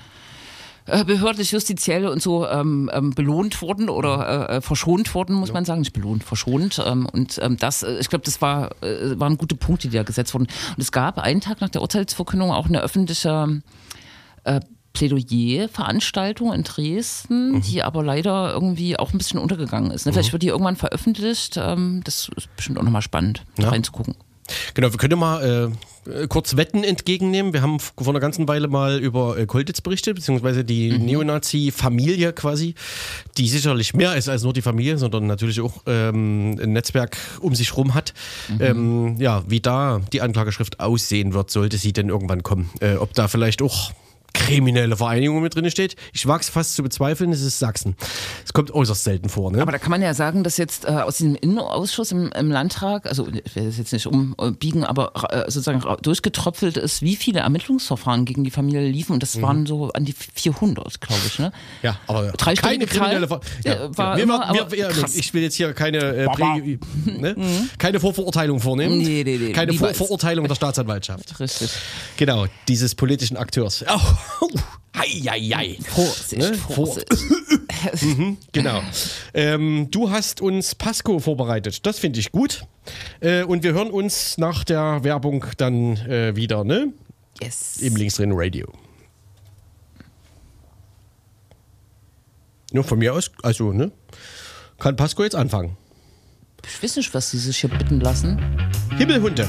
äh, 0.88 1.04
behördlich, 1.04 1.52
justiziell 1.52 2.08
und 2.08 2.22
so 2.22 2.48
ähm, 2.48 2.90
ähm, 2.94 3.12
belohnt 3.12 3.62
wurden 3.62 3.90
oder 3.90 4.50
äh, 4.50 4.58
äh, 4.58 4.62
verschont 4.62 5.14
wurden, 5.14 5.36
muss 5.36 5.50
ja. 5.50 5.54
man 5.54 5.66
sagen. 5.66 5.82
Nicht 5.82 5.94
belohnt, 5.94 6.24
verschont. 6.24 6.82
Ähm, 6.86 7.08
und 7.12 7.40
ähm, 7.42 7.58
das, 7.58 7.84
äh, 7.84 8.00
ich 8.00 8.10
glaube, 8.10 8.26
das 8.26 8.42
war, 8.42 8.72
äh, 8.82 9.20
waren 9.20 9.38
gute 9.38 9.56
Punkte, 9.56 9.90
die 9.90 9.98
da 9.98 10.04
gesetzt 10.04 10.34
wurden. 10.34 10.46
Und 10.46 10.82
es 10.82 10.92
gab 10.92 11.18
einen 11.20 11.42
Tag 11.42 11.62
nach 11.62 11.70
der 11.70 11.82
Urteilsverkündung 11.82 12.52
auch 12.52 12.68
eine 12.68 12.82
öffentliche 12.82 13.62
äh, 14.44 14.62
Plädoyer-Veranstaltung 14.94 16.54
in 16.54 16.64
Dresden, 16.64 17.52
mhm. 17.52 17.62
die 17.62 17.84
aber 17.84 18.04
leider 18.04 18.52
irgendwie 18.52 18.98
auch 18.98 19.12
ein 19.14 19.18
bisschen 19.18 19.40
untergegangen 19.40 19.92
ist. 19.92 20.06
Ne? 20.06 20.14
Vielleicht 20.14 20.30
mhm. 20.30 20.34
wird 20.34 20.44
die 20.44 20.48
irgendwann 20.48 20.76
veröffentlicht. 20.76 21.58
Ähm, 21.58 22.02
das 22.04 22.30
ist 22.36 22.56
bestimmt 22.56 22.80
auch 22.80 22.84
nochmal 22.84 23.02
spannend, 23.04 23.44
ja. 23.60 23.70
reinzugucken. 23.70 24.16
Genau, 24.74 24.92
wir 24.92 24.98
können 24.98 25.20
mal 25.20 25.44
äh, 25.44 25.72
kurz 26.30 26.56
Wetten 26.58 26.84
entgegennehmen. 26.84 27.54
Wir 27.54 27.62
haben 27.62 27.80
vor 27.80 28.08
einer 28.10 28.20
ganzen 28.20 28.48
Weile 28.48 28.68
mal 28.68 29.00
über 29.00 29.38
äh, 29.38 29.46
Kolditz 29.46 29.82
berichtet, 29.82 30.16
beziehungsweise 30.16 30.64
die 30.64 30.92
Mhm. 30.92 31.06
Neonazi-Familie 31.06 32.34
quasi, 32.34 32.76
die 33.38 33.48
sicherlich 33.48 33.94
mehr 33.94 34.16
ist 34.16 34.30
als 34.30 34.44
nur 34.44 34.54
die 34.54 34.62
Familie, 34.62 34.98
sondern 34.98 35.28
natürlich 35.28 35.62
auch 35.62 35.84
ähm, 35.86 36.58
ein 36.62 36.74
Netzwerk 36.74 37.18
um 37.40 37.56
sich 37.56 37.76
rum 37.76 37.94
hat. 37.94 38.14
Mhm. 38.50 38.62
Ähm, 38.62 39.16
ja, 39.20 39.44
wie 39.48 39.60
da 39.60 40.02
die 40.14 40.22
Anklageschrift 40.22 40.80
aussehen 40.80 41.34
wird, 41.34 41.52
sollte 41.52 41.78
sie 41.78 41.94
denn 41.94 42.10
irgendwann 42.10 42.44
kommen. 42.44 42.70
Äh, 42.80 42.96
ob 42.96 43.14
da 43.14 43.28
vielleicht 43.28 43.62
auch 43.62 43.92
kriminelle 44.48 44.96
Vereinigung 44.96 45.42
mit 45.42 45.56
drin 45.56 45.70
steht. 45.70 45.96
Ich 46.14 46.26
wage 46.26 46.42
es 46.42 46.50
fast 46.50 46.76
zu 46.76 46.84
bezweifeln, 46.84 47.32
es 47.34 47.42
ist 47.42 47.60
Sachsen. 47.60 47.96
Es 48.46 48.54
kommt 48.54 48.72
äußerst 48.72 49.04
selten 49.04 49.30
vor. 49.30 49.52
Ne? 49.52 49.62
Aber 49.62 49.72
da 49.74 49.78
kann 49.78 49.92
man 49.92 50.02
ja 50.02 50.14
sagen, 50.14 50.44
dass 50.44 50.58
jetzt 50.58 50.86
äh, 50.86 50.90
aus 50.90 51.18
diesem 51.18 51.36
Innenausschuss 51.36 52.12
im, 52.12 52.32
im 52.32 52.50
Landtag, 52.50 53.08
also 53.08 53.28
ich 53.28 53.56
werde 53.56 53.68
das 53.68 53.78
jetzt 53.78 53.92
nicht 53.92 54.08
umbiegen, 54.08 54.84
aber 54.86 55.12
äh, 55.32 55.52
sozusagen 55.52 55.84
durchgetröpfelt 56.02 56.78
ist, 56.78 57.02
wie 57.02 57.16
viele 57.16 57.42
Ermittlungsverfahren 57.42 58.24
gegen 58.26 58.44
die 58.44 58.52
Familie 58.52 58.88
liefen. 58.88 59.14
Und 59.14 59.24
das 59.24 59.42
waren 59.42 59.66
so 59.66 59.92
an 59.92 60.06
die 60.06 60.14
400, 60.14 61.02
glaube 61.02 61.22
ich. 61.26 61.40
Ne? 61.40 61.52
Ja, 61.82 62.00
aber 62.08 62.32
Dreistellige 62.32 62.86
keine 62.86 63.00
kriminelle 63.00 63.28
Ver 63.28 63.42
äh, 63.66 63.98
war 63.98 64.16
wir, 64.16 64.24
immer, 64.24 64.40
wir, 64.40 64.62
aber 64.62 64.72
wir, 64.72 64.88
krass. 64.88 65.16
Ich 65.16 65.34
will 65.34 65.44
jetzt 65.44 65.56
hier 65.56 65.74
keine, 65.74 65.98
äh, 66.00 66.26
Prä, 66.28 66.78
ne? 67.06 67.36
keine 67.78 68.00
Vorverurteilung 68.00 68.60
vornehmen. 68.62 68.98
Nee, 68.98 69.24
nee, 69.26 69.38
nee, 69.38 69.52
keine 69.52 69.72
lieber 69.72 69.80
Vor 69.80 69.88
als- 69.90 69.98
Vorurteilung 69.98 70.48
der 70.48 70.56
Staatsanwaltschaft. 70.56 71.40
Richtig. 71.40 71.70
Genau, 72.16 72.46
dieses 72.68 72.96
politischen 72.96 73.36
Akteurs. 73.36 73.84
Oh, 73.90 74.00
hei, 74.96 75.08
hei, 75.28 75.40
hei. 75.56 75.78
Vorsicht, 75.84 76.38
Ne? 76.38 76.54
Vor- 76.54 76.76
Vorsicht. 76.88 77.08
Genau. 78.54 78.82
Ähm, 79.36 79.90
du 79.92 80.10
hast 80.10 80.42
uns 80.42 80.74
Pasco 80.74 81.20
vorbereitet. 81.20 81.86
Das 81.86 82.00
finde 82.00 82.20
ich 82.20 82.32
gut. 82.32 82.66
Äh, 83.20 83.44
und 83.44 83.64
wir 83.64 83.74
hören 83.74 83.92
uns 83.92 84.38
nach 84.40 84.64
der 84.64 85.04
Werbung 85.04 85.46
dann 85.58 85.96
äh, 85.98 86.36
wieder, 86.36 86.64
ne? 86.64 86.92
yes. 87.42 87.78
Im 87.82 87.96
Linksdrehen 87.96 88.32
Radio. 88.34 88.68
Nur 92.72 92.84
von 92.84 92.98
mir 93.00 93.14
aus, 93.14 93.32
also, 93.44 93.72
ne? 93.72 93.92
Kann 94.80 94.96
Pasco 94.96 95.24
jetzt 95.24 95.36
anfangen. 95.36 95.78
Ich 96.68 96.84
weiß 96.84 96.98
nicht, 96.98 97.14
was 97.14 97.30
sie 97.32 97.38
sich 97.38 97.58
hier 97.58 97.70
bitten 97.70 98.00
lassen. 98.02 98.42
Himmelhunde. 98.98 99.48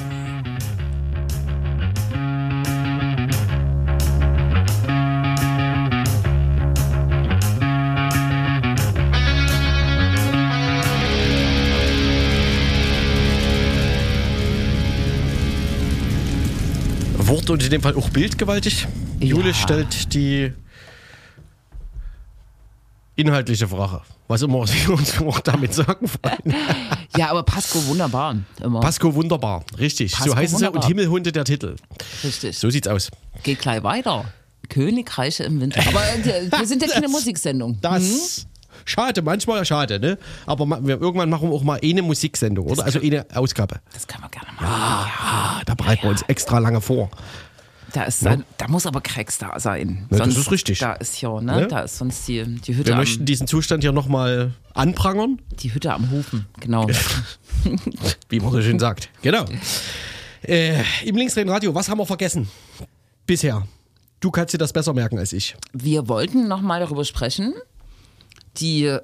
Und 17.50 17.62
in 17.62 17.70
dem 17.70 17.80
Fall 17.82 17.94
auch 17.94 18.10
bildgewaltig. 18.10 18.86
Jule 19.20 19.48
Ja. 19.48 19.54
stellt 19.54 20.12
die 20.14 20.52
inhaltliche 23.16 23.66
Frage. 23.68 24.02
Was 24.28 24.42
immer 24.42 24.66
sie 24.66 24.86
uns 24.88 25.18
auch 25.22 25.40
damit 25.40 25.72
sagen 25.74 26.08
wollen. 26.22 26.54
Ja, 27.16 27.30
aber 27.30 27.42
Pasco 27.42 27.84
wunderbar. 27.86 28.36
Immer. 28.62 28.80
Pasco 28.80 29.14
wunderbar, 29.14 29.64
richtig. 29.78 30.12
Pasco 30.12 30.30
so 30.30 30.36
heißt 30.36 30.54
es 30.54 30.60
ja. 30.60 30.68
Und 30.68 30.84
Himmelhunde 30.84 31.32
der 31.32 31.44
Titel. 31.44 31.76
Richtig. 32.22 32.58
So 32.58 32.68
sieht's 32.68 32.86
aus. 32.88 33.10
Geht 33.42 33.60
gleich 33.60 33.82
weiter. 33.82 34.26
Königreiche 34.68 35.44
im 35.44 35.60
Winter. 35.62 35.80
Aber 35.88 36.02
äh, 36.26 36.50
wir 36.50 36.66
sind 36.66 36.82
ja 36.82 36.88
keine 36.88 37.02
Das- 37.06 37.10
Musiksendung. 37.12 37.78
Das. 37.80 38.46
Schade, 38.84 39.22
manchmal 39.22 39.64
schade, 39.64 39.98
ne? 39.98 40.18
Aber 40.46 40.66
ma- 40.66 40.78
irgendwann 40.78 41.30
machen 41.30 41.48
wir 41.50 41.54
auch 41.54 41.62
mal 41.62 41.78
eine 41.82 42.02
Musiksendung, 42.02 42.66
oder? 42.66 42.84
Also 42.84 43.00
eine 43.00 43.26
Ausgabe. 43.34 43.80
Das 43.92 44.06
können 44.06 44.24
wir 44.24 44.30
gerne 44.30 44.48
machen. 44.52 44.66
Ah, 44.66 45.60
da 45.66 45.74
bereiten 45.74 46.02
wir 46.04 46.10
uns 46.10 46.22
extra 46.22 46.58
lange 46.58 46.80
vor. 46.80 47.10
Da, 47.92 48.02
ist, 48.04 48.24
da, 48.24 48.36
da 48.58 48.68
muss 48.68 48.84
aber 48.86 49.00
Cracks 49.00 49.38
da 49.38 49.58
sein. 49.58 50.06
Ja, 50.10 50.18
das 50.18 50.36
ist 50.36 50.50
richtig. 50.50 50.78
Da 50.78 50.92
ist 50.94 51.20
ja, 51.22 51.40
ne? 51.40 51.60
Ne? 51.62 51.68
Da 51.68 51.80
ist 51.80 51.96
sonst 51.96 52.28
die, 52.28 52.44
die, 52.44 52.76
Hütte 52.76 52.86
Wir 52.88 52.92
am, 52.94 53.00
möchten 53.00 53.24
diesen 53.24 53.46
Zustand 53.46 53.82
hier 53.82 53.92
nochmal 53.92 54.52
anprangern, 54.74 55.40
die 55.62 55.72
Hütte 55.72 55.94
am 55.94 56.10
Hufen. 56.10 56.44
Genau. 56.60 56.86
wie 58.28 58.40
man 58.40 58.52
so 58.52 58.60
schön 58.60 58.78
sagt. 58.78 59.08
Genau. 59.22 59.46
Äh, 60.42 60.82
Im 61.04 61.16
Linksreden 61.16 61.50
Radio, 61.50 61.74
was 61.74 61.88
haben 61.88 61.98
wir 61.98 62.06
vergessen? 62.06 62.48
Bisher. 63.26 63.66
Du 64.20 64.30
kannst 64.30 64.52
dir 64.52 64.58
das 64.58 64.72
besser 64.72 64.92
merken 64.92 65.18
als 65.18 65.32
ich. 65.32 65.56
Wir 65.72 66.08
wollten 66.08 66.46
nochmal 66.46 66.80
darüber 66.80 67.04
sprechen. 67.04 67.54
Die 68.60 68.98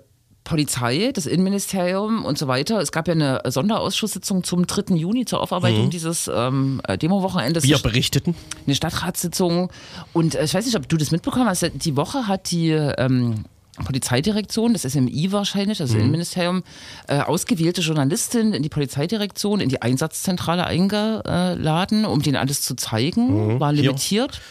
Polizei, 0.45 1.11
das 1.15 1.25
Innenministerium 1.25 2.25
und 2.25 2.37
so 2.37 2.47
weiter. 2.49 2.79
Es 2.79 2.93
gab 2.93 3.09
ja 3.09 3.15
eine 3.15 3.41
Sonderausschusssitzung 3.47 4.45
zum 4.45 4.67
3. 4.67 4.95
Juni 4.95 5.25
zur 5.25 5.41
Aufarbeitung 5.41 5.89
dieses 5.89 6.31
ähm, 6.33 6.83
äh, 6.87 6.99
Demo-Wochenendes. 6.99 7.65
Wir 7.65 7.79
berichteten. 7.79 8.35
eine 8.67 8.75
Stadtratssitzung. 8.75 9.71
Und 10.13 10.35
äh, 10.35 10.45
ich 10.45 10.53
weiß 10.53 10.67
nicht, 10.67 10.77
ob 10.77 10.87
du 10.87 10.99
das 10.99 11.11
mitbekommen 11.11 11.47
hast. 11.47 11.67
Die 11.75 11.97
Woche 11.97 12.29
hat 12.29 12.51
die 12.51 12.71
ähm, 12.71 13.45
Polizeidirektion, 13.83 14.75
das 14.75 14.83
SMI 14.83 15.33
wahrscheinlich, 15.33 15.79
das 15.79 15.93
Innenministerium, 15.95 16.63
äh, 17.09 17.21
ausgewählte 17.21 17.81
Journalistin 17.81 18.53
in 18.53 18.63
die 18.63 18.69
Polizeidirektion, 18.69 19.61
in 19.61 19.71
die 19.71 19.81
Einsatzzentrale 19.81 20.67
eingeladen, 20.67 22.05
um 22.05 22.23
denen 22.23 22.37
alles 22.37 22.61
zu 22.61 22.77
zeigen. 22.77 23.59
War 23.59 23.73
Hier. 23.73 23.83
limitiert. 23.83 24.35
Hier, 24.35 24.43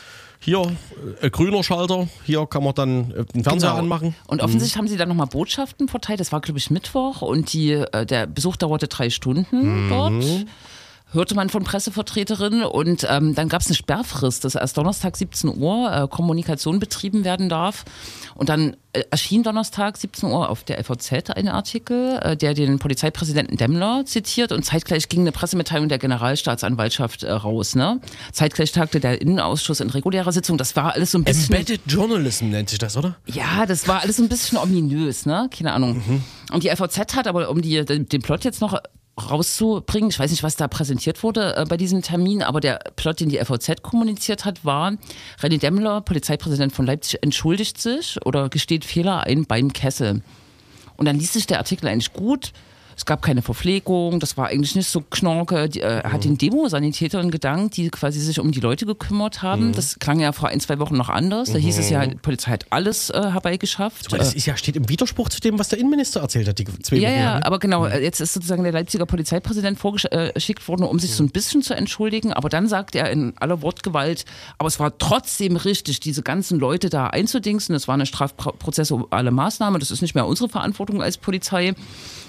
äh, 1.21 1.29
grüner 1.29 1.63
Schalter. 1.63 2.07
Hier 2.25 2.45
kann 2.45 2.63
man 2.63 2.73
dann 2.75 3.11
äh, 3.11 3.25
den 3.25 3.43
Fernseher 3.43 3.69
Genau. 3.71 3.81
anmachen. 3.81 4.15
Und 4.27 4.41
offensichtlich 4.41 4.77
haben 4.77 4.87
sie 4.87 4.97
dann 4.97 5.07
nochmal 5.09 5.27
Botschaften 5.27 5.87
verteilt. 5.87 6.19
Das 6.19 6.31
war, 6.31 6.41
glaube 6.41 6.57
ich, 6.59 6.69
Mittwoch 6.69 7.21
und 7.21 7.53
die, 7.53 7.71
äh, 7.71 8.05
der 8.05 8.27
Besuch 8.27 8.55
dauerte 8.57 8.87
drei 8.87 9.09
Stunden 9.09 9.89
dort. 9.89 10.23
Hörte 11.13 11.35
man 11.35 11.49
von 11.49 11.63
Pressevertreterinnen 11.63 12.63
und 12.63 13.05
ähm, 13.07 13.35
dann 13.35 13.47
gab 13.47 13.61
es 13.61 13.67
eine 13.67 13.75
Sperrfrist, 13.75 14.43
dass 14.45 14.55
erst 14.55 14.77
Donnerstag 14.77 15.15
17 15.15 15.61
Uhr 15.61 15.91
äh, 15.93 16.07
Kommunikation 16.07 16.79
betrieben 16.79 17.23
werden 17.23 17.49
darf. 17.49 17.85
Und 18.33 18.49
dann 18.49 18.75
äh, 18.93 19.03
erschien 19.11 19.43
Donnerstag 19.43 19.95
17 19.95 20.29
Uhr 20.29 20.49
auf 20.49 20.63
der 20.63 20.83
FVZ 20.83 21.29
ein 21.29 21.47
Artikel, 21.49 22.19
äh, 22.23 22.35
der 22.35 22.55
den 22.55 22.79
Polizeipräsidenten 22.79 23.57
Demmler 23.57 24.05
zitiert 24.05 24.51
und 24.51 24.63
zeitgleich 24.63 25.07
ging 25.07 25.21
eine 25.21 25.31
Pressemitteilung 25.31 25.87
der 25.87 25.99
Generalstaatsanwaltschaft 25.99 27.21
äh, 27.21 27.31
raus. 27.31 27.75
Ne? 27.75 28.01
Zeitgleich 28.31 28.71
tagte 28.71 28.99
der 28.99 29.21
Innenausschuss 29.21 29.81
in 29.81 29.91
regulärer 29.91 30.31
Sitzung. 30.31 30.57
Das 30.57 30.75
war 30.75 30.93
alles 30.93 31.11
so 31.11 31.19
ein 31.19 31.23
bisschen. 31.23 31.53
Embedded 31.53 31.81
Journalism 31.85 32.49
nennt 32.49 32.71
sich 32.71 32.79
das, 32.79 32.97
oder? 32.97 33.17
Ja, 33.27 33.67
das 33.67 33.87
war 33.87 34.01
alles 34.01 34.17
so 34.17 34.23
ein 34.23 34.29
bisschen 34.29 34.57
ominös, 34.57 35.27
ne? 35.27 35.47
Keine 35.55 35.73
Ahnung. 35.73 36.01
Und 36.51 36.63
die 36.63 36.69
FOZ 36.75 36.97
hat 37.15 37.27
aber, 37.27 37.49
um 37.49 37.61
die, 37.61 37.85
den 37.85 38.21
Plot 38.21 38.43
jetzt 38.45 38.61
noch 38.61 38.79
rauszubringen, 39.17 40.09
ich 40.09 40.19
weiß 40.19 40.31
nicht, 40.31 40.43
was 40.43 40.55
da 40.55 40.67
präsentiert 40.67 41.21
wurde 41.23 41.55
äh, 41.55 41.65
bei 41.67 41.77
diesem 41.77 42.01
Termin, 42.01 42.41
aber 42.41 42.59
der 42.59 42.79
Plot, 42.95 43.19
den 43.19 43.29
die 43.29 43.37
FOZ 43.37 43.81
kommuniziert 43.81 44.45
hat, 44.45 44.65
war, 44.65 44.93
René 45.41 45.59
Demmler, 45.59 46.01
Polizeipräsident 46.01 46.73
von 46.73 46.85
Leipzig, 46.85 47.19
entschuldigt 47.21 47.79
sich 47.79 48.17
oder 48.25 48.49
gesteht 48.49 48.85
Fehler 48.85 49.23
ein 49.23 49.45
beim 49.45 49.71
Kessel. 49.71 50.23
Und 50.97 51.05
dann 51.05 51.19
liest 51.19 51.33
sich 51.33 51.47
der 51.47 51.59
Artikel 51.59 51.87
eigentlich 51.87 52.13
gut. 52.13 52.53
Es 52.97 53.05
gab 53.05 53.21
keine 53.21 53.41
Verpflegung, 53.41 54.19
das 54.19 54.37
war 54.37 54.47
eigentlich 54.47 54.75
nicht 54.75 54.87
so 54.89 55.01
knorke. 55.01 55.69
Die, 55.69 55.81
äh, 55.81 56.01
Er 56.03 56.11
hat 56.11 56.23
den 56.23 56.37
Demosanitätern 56.37 57.31
gedankt, 57.31 57.77
die 57.77 57.89
quasi 57.89 58.19
sich 58.19 58.39
um 58.39 58.51
die 58.51 58.59
Leute 58.59 58.85
gekümmert 58.85 59.41
haben. 59.41 59.73
Das 59.73 59.99
klang 59.99 60.19
ja 60.19 60.31
vor 60.31 60.49
ein, 60.49 60.59
zwei 60.59 60.79
Wochen 60.79 60.95
noch 60.97 61.09
anders. 61.09 61.51
Da 61.51 61.57
hieß 61.57 61.77
es 61.79 61.89
ja, 61.89 62.05
die 62.05 62.15
Polizei 62.15 62.51
hat 62.51 62.65
alles 62.69 63.09
äh, 63.09 63.31
herbeigeschafft. 63.31 64.07
Aber 64.07 64.17
das 64.17 64.33
ist 64.33 64.45
ja, 64.45 64.57
steht 64.57 64.75
im 64.75 64.89
Widerspruch 64.89 65.29
zu 65.29 65.39
dem, 65.39 65.59
was 65.59 65.69
der 65.69 65.79
Innenminister 65.79 66.21
erzählt 66.21 66.47
hat, 66.47 66.59
die 66.59 66.65
zwei 66.83 66.97
Ja, 66.97 67.09
Wochen 67.09 67.19
ja, 67.19 67.39
ne? 67.39 67.45
aber 67.45 67.59
genau, 67.59 67.85
äh, 67.85 68.03
jetzt 68.03 68.19
ist 68.19 68.33
sozusagen 68.33 68.63
der 68.63 68.71
Leipziger 68.73 69.05
Polizeipräsident 69.05 69.79
vorgeschickt 69.79 70.67
worden, 70.67 70.83
um 70.83 70.99
sich 70.99 71.11
so 71.13 71.23
ein 71.23 71.29
bisschen 71.29 71.61
zu 71.61 71.73
entschuldigen, 71.75 72.33
aber 72.33 72.49
dann 72.49 72.67
sagt 72.67 72.95
er 72.95 73.09
in 73.11 73.33
aller 73.37 73.61
Wortgewalt, 73.61 74.25
aber 74.57 74.67
es 74.67 74.79
war 74.79 74.97
trotzdem 74.97 75.55
richtig, 75.55 75.99
diese 75.99 76.21
ganzen 76.23 76.59
Leute 76.59 76.89
da 76.89 77.07
einzudingsen, 77.07 77.73
das 77.73 77.87
war 77.87 77.95
eine 77.95 78.05
strafprozessuale 78.05 79.31
Maßnahme, 79.31 79.79
das 79.79 79.91
ist 79.91 80.01
nicht 80.01 80.15
mehr 80.15 80.25
unsere 80.27 80.49
Verantwortung 80.49 81.01
als 81.01 81.17
Polizei. 81.17 81.73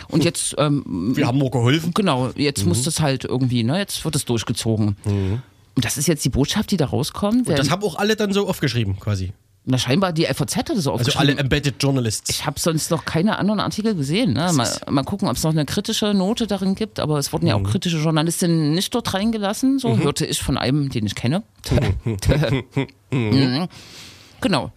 Und 0.08 0.24
jetzt, 0.24 0.54
ähm, 0.58 1.12
Wir 1.16 1.26
haben 1.26 1.38
nur 1.38 1.50
geholfen. 1.50 1.92
genau, 1.94 2.30
jetzt 2.36 2.64
muss 2.66 2.82
das 2.82 3.00
halt 3.00 3.24
irgendwie, 3.24 3.62
ne, 3.64 3.78
jetzt 3.78 4.04
wird 4.04 4.16
es 4.16 4.24
durchgezogen. 4.24 4.96
Und 5.76 5.84
das 5.84 5.96
ist 5.98 6.06
jetzt 6.06 6.24
die 6.24 6.28
Botschaft, 6.30 6.70
die 6.70 6.76
da 6.76 6.86
rauskommt. 6.86 7.48
Das 7.48 7.66
Wer- 7.66 7.70
haben 7.72 7.82
auch 7.82 7.96
alle 7.96 8.14
dann 8.16 8.32
so 8.32 8.48
aufgeschrieben, 8.48 8.98
quasi. 9.00 9.32
Na, 9.66 9.78
scheinbar 9.78 10.12
die 10.12 10.26
FAZ 10.26 10.56
hat 10.56 10.68
das 10.68 10.84
so 10.84 10.92
Also 10.92 11.18
alle 11.18 11.38
Embedded 11.38 11.82
Journalists. 11.82 12.28
Ich 12.28 12.44
habe 12.44 12.60
sonst 12.60 12.90
noch 12.90 13.06
keine 13.06 13.38
anderen 13.38 13.60
Artikel 13.60 13.94
gesehen. 13.94 14.34
Ne? 14.34 14.52
Mal, 14.52 14.68
mal 14.90 15.04
gucken, 15.04 15.26
ob 15.26 15.36
es 15.36 15.42
noch 15.42 15.52
eine 15.52 15.64
kritische 15.64 16.12
Note 16.12 16.46
darin 16.46 16.74
gibt. 16.74 17.00
Aber 17.00 17.18
es 17.18 17.32
wurden 17.32 17.46
ja 17.46 17.54
auch 17.54 17.60
Mhm. 17.60 17.64
kritische 17.64 17.96
Journalistinnen 17.96 18.74
nicht 18.74 18.94
dort 18.94 19.14
reingelassen. 19.14 19.78
So 19.78 19.96
hörte 19.96 20.26
ich 20.26 20.42
von 20.42 20.58
einem, 20.58 20.90
den 20.90 21.06
ich 21.06 21.14
kenne. 21.14 21.42
Mhm. 22.02 22.16
Genau. 24.42 24.70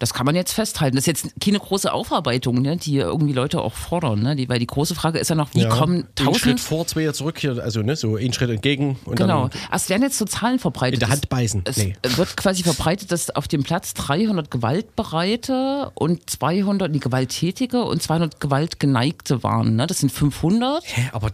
Das 0.00 0.12
kann 0.12 0.26
man 0.26 0.34
jetzt 0.34 0.52
festhalten. 0.52 0.96
Das 0.96 1.06
ist 1.06 1.22
jetzt 1.22 1.34
keine 1.40 1.58
große 1.60 1.92
Aufarbeitung, 1.92 2.60
ne, 2.60 2.76
die 2.76 2.96
irgendwie 2.96 3.32
Leute 3.32 3.60
auch 3.62 3.74
fordern. 3.74 4.20
Ne? 4.22 4.34
Die, 4.34 4.48
weil 4.48 4.58
die 4.58 4.66
große 4.66 4.94
Frage 4.96 5.18
ist 5.20 5.30
ja 5.30 5.36
noch, 5.36 5.54
wie 5.54 5.60
Ja. 5.62 5.68
kommen 5.68 5.98
Ein 6.18 6.24
Schritt 6.24 6.26
tausend. 6.26 6.60
vor, 6.60 6.86
zwei 6.86 7.10
zurück 7.12 7.38
hier, 7.38 7.62
also 7.62 7.80
ne, 7.80 7.94
so 7.94 8.16
ein 8.16 8.32
Schritt 8.32 8.50
entgegen 8.50 8.98
und 9.04 9.16
Genau. 9.16 9.48
dann 9.48 9.60
Also 9.70 9.84
es 9.84 9.88
werden 9.90 10.02
jetzt 10.02 10.18
so 10.18 10.24
Zahlen 10.24 10.58
verbreitet. 10.58 10.94
in 10.94 11.00
der 11.00 11.08
Hand 11.10 11.28
beißen. 11.28 11.62
Es 11.64 11.76
Nee. 11.76 11.94
wird 12.16 12.36
quasi 12.36 12.64
verbreitet, 12.64 13.12
dass 13.12 13.30
auf 13.30 13.46
dem 13.46 13.62
Platz 13.62 13.94
300 13.94 14.50
Gewaltbereite 14.50 15.90
und 15.94 16.28
200 16.28 16.94
die 16.94 17.00
Gewalttätige 17.00 17.84
und 17.84 18.02
200 18.02 18.40
Gewaltgeneigte 18.40 19.42
waren. 19.42 19.76
Ne? 19.76 19.86
Das 19.86 20.00
sind 20.00 20.10
500. 20.10 20.82
Hä, 20.86 21.10
aber 21.12 21.30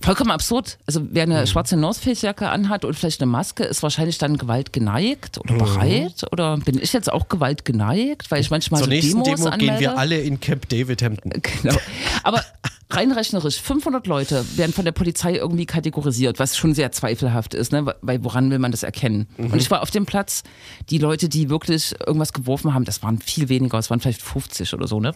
Vollkommen 0.00 0.30
absurd. 0.30 0.78
Also 0.86 1.02
wer 1.10 1.24
eine 1.24 1.46
schwarze 1.46 1.76
North 1.76 1.98
Face 1.98 2.22
Jacke 2.22 2.48
anhat 2.48 2.84
und 2.84 2.94
vielleicht 2.94 3.20
eine 3.20 3.30
Maske, 3.30 3.64
ist 3.64 3.82
wahrscheinlich 3.82 4.18
dann 4.18 4.38
Gewalt 4.38 4.72
geneigt 4.72 5.38
oder 5.38 5.54
bereit. 5.54 6.24
Oder 6.32 6.56
bin 6.58 6.78
ich 6.80 6.92
jetzt 6.92 7.12
auch 7.12 7.28
Gewalt 7.28 7.64
geneigt, 7.64 8.30
weil 8.30 8.40
ich 8.40 8.50
manchmal 8.50 8.80
Zur 8.80 8.86
so 8.86 8.90
nächsten 8.90 9.22
Demos 9.22 9.40
Demo 9.40 9.56
gehen 9.56 9.70
anmelde? 9.70 9.80
wir 9.80 9.98
alle 9.98 10.20
in 10.20 10.40
Camp 10.40 10.68
David 10.68 11.02
Hampton. 11.02 11.32
Genau. 11.62 11.76
Aber 12.22 12.42
rein 12.90 13.12
rechnerisch, 13.12 13.60
500 13.60 14.06
Leute 14.06 14.44
werden 14.56 14.72
von 14.72 14.84
der 14.84 14.92
Polizei 14.92 15.34
irgendwie 15.34 15.66
kategorisiert, 15.66 16.38
was 16.38 16.56
schon 16.56 16.74
sehr 16.74 16.92
zweifelhaft 16.92 17.54
ist, 17.54 17.72
ne? 17.72 17.94
weil 18.00 18.22
woran 18.24 18.50
will 18.50 18.58
man 18.58 18.70
das 18.70 18.82
erkennen? 18.82 19.26
Und 19.38 19.56
ich 19.56 19.70
war 19.70 19.82
auf 19.82 19.90
dem 19.90 20.06
Platz, 20.06 20.42
die 20.90 20.98
Leute, 20.98 21.28
die 21.28 21.48
wirklich 21.48 21.94
irgendwas 22.04 22.32
geworfen 22.32 22.74
haben, 22.74 22.84
das 22.84 23.02
waren 23.02 23.18
viel 23.18 23.48
weniger, 23.48 23.78
es 23.78 23.90
waren 23.90 24.00
vielleicht 24.00 24.22
50 24.22 24.74
oder 24.74 24.86
so. 24.86 25.00
Ne? 25.00 25.14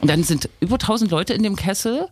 Und 0.00 0.08
dann 0.08 0.24
sind 0.24 0.48
über 0.60 0.74
1000 0.74 1.10
Leute 1.10 1.34
in 1.34 1.42
dem 1.42 1.56
Kessel. 1.56 2.08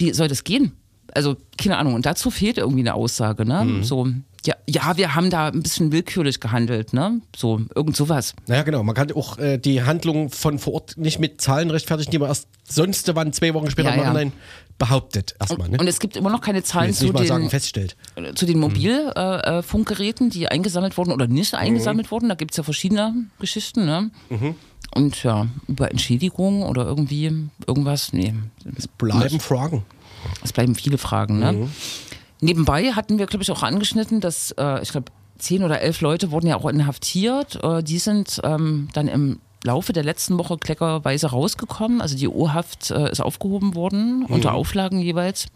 Wie 0.00 0.12
soll 0.12 0.28
das 0.28 0.44
gehen? 0.44 0.72
Also, 1.12 1.36
keine 1.58 1.76
Ahnung. 1.76 1.94
Und 1.94 2.06
dazu 2.06 2.30
fehlt 2.30 2.56
irgendwie 2.58 2.80
eine 2.80 2.94
Aussage, 2.94 3.44
ne? 3.44 3.82
So, 3.82 4.06
ja, 4.46 4.54
ja, 4.68 4.96
wir 4.96 5.14
haben 5.14 5.28
da 5.28 5.48
ein 5.48 5.62
bisschen 5.62 5.92
willkürlich 5.92 6.40
gehandelt, 6.40 6.92
ne? 6.94 7.20
So, 7.36 7.60
irgend 7.74 7.96
sowas. 7.96 8.34
Naja, 8.46 8.62
genau. 8.62 8.82
Man 8.82 8.94
kann 8.94 9.12
auch 9.12 9.36
äh, 9.38 9.58
die 9.58 9.82
Handlung 9.82 10.30
von 10.30 10.58
vor 10.58 10.74
Ort 10.74 10.96
nicht 10.96 11.18
mit 11.18 11.40
Zahlen 11.40 11.70
rechtfertigen, 11.70 12.10
die 12.10 12.18
man 12.18 12.28
erst 12.28 12.48
sonst 12.66 13.14
wann 13.14 13.32
zwei 13.32 13.52
Wochen 13.54 13.70
später 13.70 13.94
Ja, 13.94 14.12
im 14.18 14.28
ja. 14.28 14.32
Behauptet. 14.78 15.34
Erstmal, 15.38 15.68
ne? 15.68 15.76
Und 15.78 15.86
es 15.88 15.98
gibt 15.98 16.16
immer 16.16 16.30
noch 16.30 16.40
keine 16.40 16.62
Zahlen 16.62 16.88
Jetzt 16.88 17.00
zu 17.00 17.12
den, 17.12 17.26
sagen, 17.26 17.50
feststellt. 17.50 17.96
zu 18.34 18.46
den 18.46 18.58
Mobilfunkgeräten, 18.58 19.58
äh, 19.58 19.62
Funkgeräten, 19.62 20.30
die 20.30 20.48
eingesammelt 20.48 20.96
wurden 20.96 21.12
oder 21.12 21.26
nicht 21.26 21.54
eingesammelt 21.54 22.10
wurden. 22.10 22.30
Da 22.30 22.34
gibt 22.34 22.52
es 22.52 22.56
ja 22.56 22.62
verschiedene 22.62 23.26
Geschichten. 23.40 23.84
Ne? 23.84 24.10
Und 24.94 25.22
ja, 25.22 25.46
über 25.68 25.90
Entschädigung 25.90 26.62
oder 26.62 26.84
irgendwie 26.84 27.48
irgendwas, 27.66 28.12
nee. 28.12 28.34
Bleiben 28.98 29.40
Fragen. 29.40 29.84
Es 30.42 30.52
bleiben 30.52 30.74
viele 30.74 30.98
Fragen. 30.98 31.38
Ne? 31.38 31.68
Nebenbei 32.40 32.92
hatten 32.92 33.18
wir, 33.18 33.26
glaube 33.26 33.42
ich, 33.42 33.50
auch 33.50 33.62
angeschnitten, 33.62 34.20
dass, 34.20 34.52
äh, 34.52 34.82
ich 34.82 34.90
glaube, 34.90 35.12
zehn 35.38 35.62
oder 35.62 35.80
elf 35.80 36.00
Leute 36.00 36.30
wurden 36.30 36.46
ja 36.46 36.56
auch 36.56 36.68
inhaftiert. 36.68 37.62
Äh, 37.62 37.82
die 37.82 37.98
sind 37.98 38.40
ähm, 38.44 38.88
dann 38.92 39.08
im 39.08 39.40
Laufe 39.62 39.92
der 39.92 40.04
letzten 40.04 40.38
Woche 40.38 40.56
kleckerweise 40.56 41.28
rausgekommen. 41.28 42.00
Also 42.00 42.16
die 42.16 42.28
O-Haft 42.28 42.90
äh, 42.90 43.10
ist 43.10 43.20
aufgehoben 43.20 43.74
worden, 43.74 44.24
unter 44.26 44.54
Auflagen 44.54 45.00
jeweils. 45.00 45.48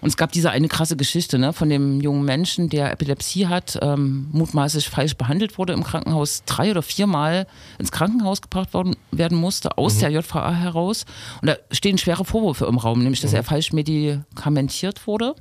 Und 0.00 0.08
es 0.08 0.16
gab 0.16 0.32
diese 0.32 0.50
eine 0.50 0.68
krasse 0.68 0.96
Geschichte 0.96 1.38
ne, 1.38 1.52
von 1.52 1.68
dem 1.68 2.00
jungen 2.00 2.24
Menschen, 2.24 2.68
der 2.68 2.92
Epilepsie 2.92 3.46
hat, 3.46 3.78
ähm, 3.82 4.28
mutmaßlich 4.32 4.88
falsch 4.88 5.16
behandelt 5.16 5.58
wurde 5.58 5.72
im 5.72 5.84
Krankenhaus, 5.84 6.42
drei 6.44 6.70
oder 6.70 6.82
viermal 6.82 7.46
ins 7.78 7.92
Krankenhaus 7.92 8.42
gebracht 8.42 8.74
worden, 8.74 8.96
werden 9.10 9.38
musste, 9.38 9.78
aus 9.78 9.98
der 9.98 10.10
JVA 10.10 10.52
heraus. 10.52 11.04
Und 11.40 11.48
da 11.48 11.56
stehen 11.70 11.98
schwere 11.98 12.24
Vorwürfe 12.24 12.66
im 12.66 12.78
Raum, 12.78 13.02
nämlich 13.02 13.20
dass 13.20 13.32
er 13.32 13.42
falsch 13.42 13.72
medikamentiert 13.72 15.06
wurde 15.06 15.34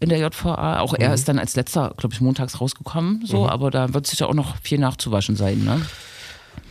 in 0.00 0.08
der 0.08 0.18
JVA. 0.18 0.80
Auch 0.80 0.94
er 0.94 1.12
ist 1.12 1.28
dann 1.28 1.38
als 1.38 1.56
letzter, 1.56 1.94
glaube 1.96 2.14
ich, 2.14 2.20
montags 2.20 2.60
rausgekommen, 2.60 3.24
so, 3.26 3.48
aber 3.48 3.70
da 3.70 3.92
wird 3.92 4.06
sicher 4.06 4.28
auch 4.28 4.34
noch 4.34 4.56
viel 4.62 4.78
nachzuwaschen 4.78 5.36
sein. 5.36 5.64
Ne? 5.64 5.80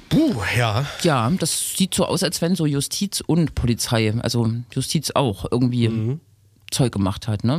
Puh, 0.09 0.41
ja. 0.57 0.85
Ja, 1.03 1.29
das 1.37 1.75
sieht 1.77 1.93
so 1.93 2.05
aus, 2.05 2.23
als 2.23 2.41
wenn 2.41 2.55
so 2.55 2.65
Justiz 2.65 3.21
und 3.21 3.53
Polizei, 3.53 4.11
also 4.19 4.51
Justiz 4.73 5.11
auch 5.11 5.45
irgendwie 5.51 6.19
Zeug 6.71 6.91
gemacht 6.91 7.27
hat, 7.27 7.43
ne? 7.43 7.53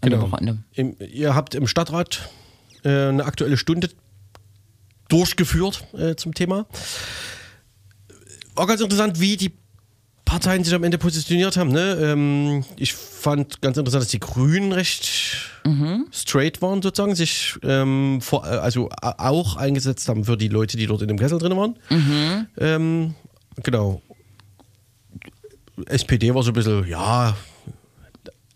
An 0.00 0.10
dem 0.10 0.20
Genau. 0.20 0.22
Wochenende. 0.32 0.62
Im, 0.74 0.96
ihr 1.12 1.34
habt 1.34 1.54
im 1.54 1.66
Stadtrat 1.66 2.28
äh, 2.84 3.08
eine 3.08 3.24
aktuelle 3.24 3.56
Stunde 3.56 3.88
durchgeführt 5.08 5.84
äh, 5.94 6.16
zum 6.16 6.34
Thema. 6.34 6.66
War 8.54 8.66
ganz 8.66 8.80
interessant, 8.80 9.20
wie 9.20 9.36
die 9.36 9.52
Parteien 10.24 10.64
sich 10.64 10.72
am 10.74 10.82
Ende 10.84 10.96
positioniert 10.98 11.56
haben. 11.56 11.70
Ne? 11.70 11.98
Ähm, 12.00 12.64
ich 12.76 12.94
fand 12.94 13.60
ganz 13.60 13.76
interessant, 13.76 14.02
dass 14.02 14.10
die 14.10 14.20
Grünen 14.20 14.72
recht 14.72 15.04
straight 16.10 16.60
waren, 16.62 16.82
sozusagen, 16.82 17.14
sich 17.14 17.54
ähm, 17.62 18.20
vor, 18.20 18.44
äh, 18.44 18.48
also 18.56 18.88
auch 19.00 19.56
eingesetzt 19.56 20.08
haben 20.08 20.24
für 20.24 20.36
die 20.36 20.48
Leute, 20.48 20.76
die 20.76 20.86
dort 20.86 21.02
in 21.02 21.08
dem 21.08 21.18
Kessel 21.18 21.38
drin 21.38 21.56
waren. 21.56 21.76
Ähm, 22.58 23.14
genau. 23.62 24.02
SPD 25.86 26.34
war 26.34 26.42
so 26.42 26.50
ein 26.50 26.54
bisschen, 26.54 26.86
ja, 26.88 27.36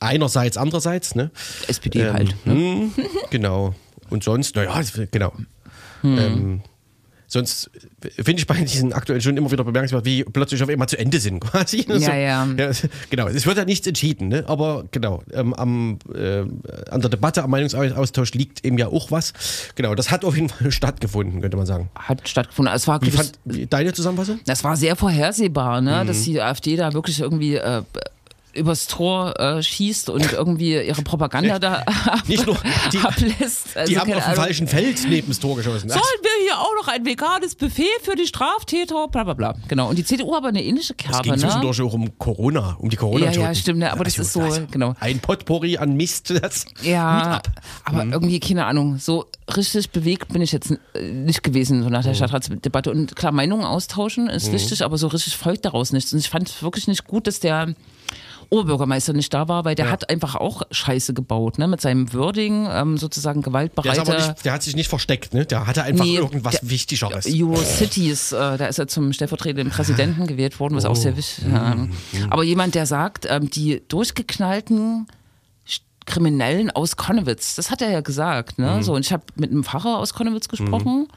einerseits, 0.06 0.56
andererseits, 0.56 1.14
ne? 1.14 1.30
SPD 1.68 2.00
Ähm, 2.00 2.12
halt. 2.12 2.46
Ne? 2.46 2.52
hm, 2.54 2.92
genau. 3.30 3.74
Und 4.10 4.24
sonst, 4.24 4.54
naja, 4.56 4.80
genau. 5.10 5.32
Hm. 6.02 6.18
Ähm, 6.18 6.60
sonst 7.26 7.70
finde 8.00 8.34
ich 8.40 8.46
bei 8.46 8.54
diesen 8.60 8.92
aktuellen 8.92 9.20
schon 9.20 9.36
immer 9.36 9.50
wieder 9.50 9.64
bemerkenswert, 9.64 10.04
wie 10.04 10.22
plötzlich 10.24 10.62
auf 10.62 10.68
einmal 10.68 10.88
zu 10.88 10.98
Ende 10.98 11.18
sind, 11.18 11.40
quasi. 11.44 11.84
Ja, 11.88 12.14
ja. 12.14 12.46
Genau, 13.10 13.26
es 13.26 13.46
wird 13.46 13.56
ja 13.56 13.64
nichts 13.64 13.86
entschieden, 13.86 14.28
ne? 14.28 14.44
aber 14.46 14.84
genau, 14.92 15.22
ähm, 15.32 15.52
am, 15.54 15.98
äh, 16.14 16.42
an 16.90 17.00
der 17.00 17.10
Debatte, 17.10 17.42
am 17.42 17.50
Meinungsaustausch 17.50 18.32
liegt 18.34 18.64
eben 18.64 18.78
ja 18.78 18.86
auch 18.88 19.10
was. 19.10 19.32
Genau, 19.74 19.94
das 19.94 20.10
hat 20.10 20.24
auf 20.24 20.36
jeden 20.36 20.48
Fall 20.48 20.70
stattgefunden, 20.70 21.40
könnte 21.40 21.56
man 21.56 21.66
sagen. 21.66 21.90
Hat 21.96 22.28
stattgefunden. 22.28 22.72
Es 22.74 22.86
war, 22.86 23.02
Wie 23.02 23.10
fand 23.10 23.32
deine 23.44 23.92
Zusammenfassung? 23.92 24.40
das 24.46 24.62
war 24.62 24.76
sehr 24.76 24.94
vorhersehbar, 24.96 25.80
ne? 25.80 26.04
Mhm. 26.04 26.06
dass 26.06 26.22
die 26.22 26.40
AfD 26.40 26.76
da 26.76 26.92
wirklich 26.92 27.20
irgendwie 27.20 27.56
äh, 27.56 27.82
übers 28.56 28.86
Tor 28.86 29.38
äh, 29.38 29.62
schießt 29.62 30.10
und 30.10 30.32
irgendwie 30.32 30.72
ihre 30.82 31.02
Propaganda 31.02 31.58
da 31.58 31.84
Nicht 32.26 32.46
nur, 32.46 32.56
die, 32.92 32.98
ablässt. 32.98 33.76
Also, 33.76 33.90
die 33.92 33.98
haben 33.98 34.12
auf 34.12 34.24
dem 34.24 34.34
falschen 34.34 34.66
Feld 34.68 35.06
neben 35.08 35.28
das 35.28 35.38
Tor 35.40 35.56
geschossen. 35.56 35.88
Sollen 35.88 36.02
wir 36.22 36.30
hier 36.46 36.58
auch 36.58 36.72
noch 36.80 36.88
ein 36.88 37.04
veganes 37.04 37.54
Buffet 37.54 37.84
für 38.02 38.16
die 38.16 38.26
Straftäter? 38.26 39.08
Bla 39.08 39.24
bla 39.24 39.34
bla. 39.34 39.54
Genau. 39.68 39.88
Und 39.88 39.96
die 39.98 40.04
CDU 40.04 40.34
aber 40.34 40.48
eine 40.48 40.62
ähnliche 40.64 40.92
Es 40.92 40.96
Kerbe, 40.96 41.22
ging 41.22 41.32
ne? 41.32 41.38
zwischendurch 41.38 41.80
auch 41.82 41.92
um 41.92 42.18
Corona, 42.18 42.76
um 42.78 42.88
die 42.90 42.96
corona 42.96 43.26
Ja, 43.26 43.32
ja, 43.42 43.54
stimmt, 43.54 43.80
ne, 43.80 43.92
aber 43.92 44.04
das 44.04 44.18
ist 44.18 44.32
so, 44.32 44.42
genau. 44.70 44.94
Ein 45.00 45.20
Potpourri 45.20 45.78
an 45.78 45.94
Mist, 45.96 46.30
das 46.42 46.64
Ja, 46.82 47.36
ab. 47.36 47.48
aber 47.84 48.04
Mhm. 48.04 48.12
irgendwie, 48.12 48.40
keine 48.40 48.66
Ahnung, 48.66 48.98
so 48.98 49.26
richtig 49.56 49.90
bewegt 49.90 50.32
bin 50.32 50.42
ich 50.42 50.52
jetzt 50.52 50.72
nicht 51.00 51.42
gewesen, 51.42 51.82
so 51.82 51.88
nach 51.90 52.00
Mhm. 52.00 52.06
der 52.08 52.14
Stadtratsdebatte. 52.14 52.90
Und 52.90 53.14
klar, 53.16 53.32
Meinungen 53.32 53.64
austauschen 53.64 54.28
ist 54.28 54.50
wichtig, 54.52 54.84
aber 54.84 54.98
so 54.98 55.06
richtig 55.08 55.36
folgt 55.36 55.64
daraus 55.64 55.92
nichts. 55.92 56.12
Und 56.12 56.18
ich 56.20 56.30
fand 56.30 56.48
es 56.48 56.62
wirklich 56.62 56.88
nicht 56.88 57.06
gut, 57.06 57.26
dass 57.26 57.40
der 57.40 57.74
Oberbürgermeister 58.50 59.12
nicht 59.12 59.32
da 59.34 59.48
war, 59.48 59.64
weil 59.64 59.74
der 59.74 59.90
hat 59.90 60.08
einfach 60.10 60.34
auch 60.36 60.62
Scheiße 60.70 61.14
gebaut, 61.14 61.58
ne? 61.58 61.66
Mit 61.68 61.80
seinem 61.80 62.12
Wording, 62.12 62.66
ähm, 62.70 62.96
sozusagen 62.98 63.40
Der, 63.40 63.40
ist 63.40 63.44
gewaltbereite. 63.46 64.00
aber 64.00 64.14
nicht, 64.14 64.44
der 64.44 64.52
hat 64.52 64.62
sich 64.62 64.76
nicht 64.76 64.88
versteckt, 64.88 65.34
ne? 65.34 65.46
Der 65.46 65.66
hatte 65.66 65.82
einfach 65.82 66.04
Nee, 66.04 66.16
irgendwas 66.16 66.60
der- 66.60 66.70
Wichtigeres. 66.70 67.26
Eurocities, 67.26 68.32
äh, 68.32 68.56
da 68.58 68.66
ist 68.66 68.78
er 68.78 68.88
zum 68.88 69.12
stellvertretenden 69.12 69.70
Präsidenten 69.70 70.26
gewählt 70.26 70.60
worden, 70.60 70.74
was 70.76 70.84
auch 70.84 70.90
Oh. 70.92 70.94
sehr 70.94 71.16
wichtig 71.16 71.44
ist. 71.44 71.52
Ja. 71.52 71.76
Aber 72.30 72.42
jemand, 72.44 72.74
der 72.74 72.86
sagt, 72.86 73.26
ähm, 73.28 73.50
die 73.50 73.82
durchgeknallten 73.88 75.06
Kriminellen 76.04 76.70
aus 76.70 76.96
Konnewitz, 76.96 77.56
das 77.56 77.70
hat 77.72 77.82
er 77.82 77.90
ja 77.90 78.00
gesagt. 78.00 78.58
Mhm. 78.58 78.64
Ne? 78.64 78.82
So, 78.84 78.94
und 78.94 79.04
ich 79.04 79.12
habe 79.12 79.24
mit 79.34 79.50
einem 79.50 79.64
Pfarrer 79.64 79.98
aus 79.98 80.14
Konnewitz 80.14 80.48
gesprochen. 80.48 81.08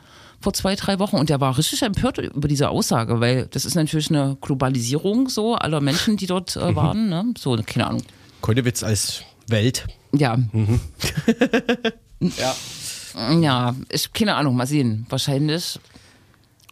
Vor 0.42 0.54
zwei, 0.54 0.76
drei 0.76 1.00
Wochen 1.00 1.18
und 1.18 1.30
der 1.30 1.42
war 1.42 1.58
richtig 1.58 1.82
empört 1.82 2.18
über 2.18 2.48
diese 2.48 2.70
Aussage, 2.70 3.20
weil 3.20 3.48
das 3.48 3.66
ist 3.66 3.76
natürlich 3.76 4.10
eine 4.10 4.38
Globalisierung 4.42 5.28
so 5.28 5.56
aller 5.56 5.82
Menschen, 5.82 6.16
die 6.18 6.28
dort 6.28 6.56
Mhm. 6.56 6.62
äh, 6.62 6.76
waren. 6.76 7.10
Ne? 7.10 7.34
So, 7.38 7.58
keine 7.66 7.88
Ahnung. 7.88 8.04
Konnewitz 8.42 8.84
als 8.84 9.24
Welt. 9.48 9.86
Ja. 10.14 10.38
Mhm. 10.38 10.80
ja. 12.38 12.56
Ja, 13.42 13.76
ich, 13.92 14.14
keine 14.14 14.36
Ahnung, 14.36 14.56
mal 14.56 14.68
sehen. 14.68 15.06
Wahrscheinlich 15.10 15.78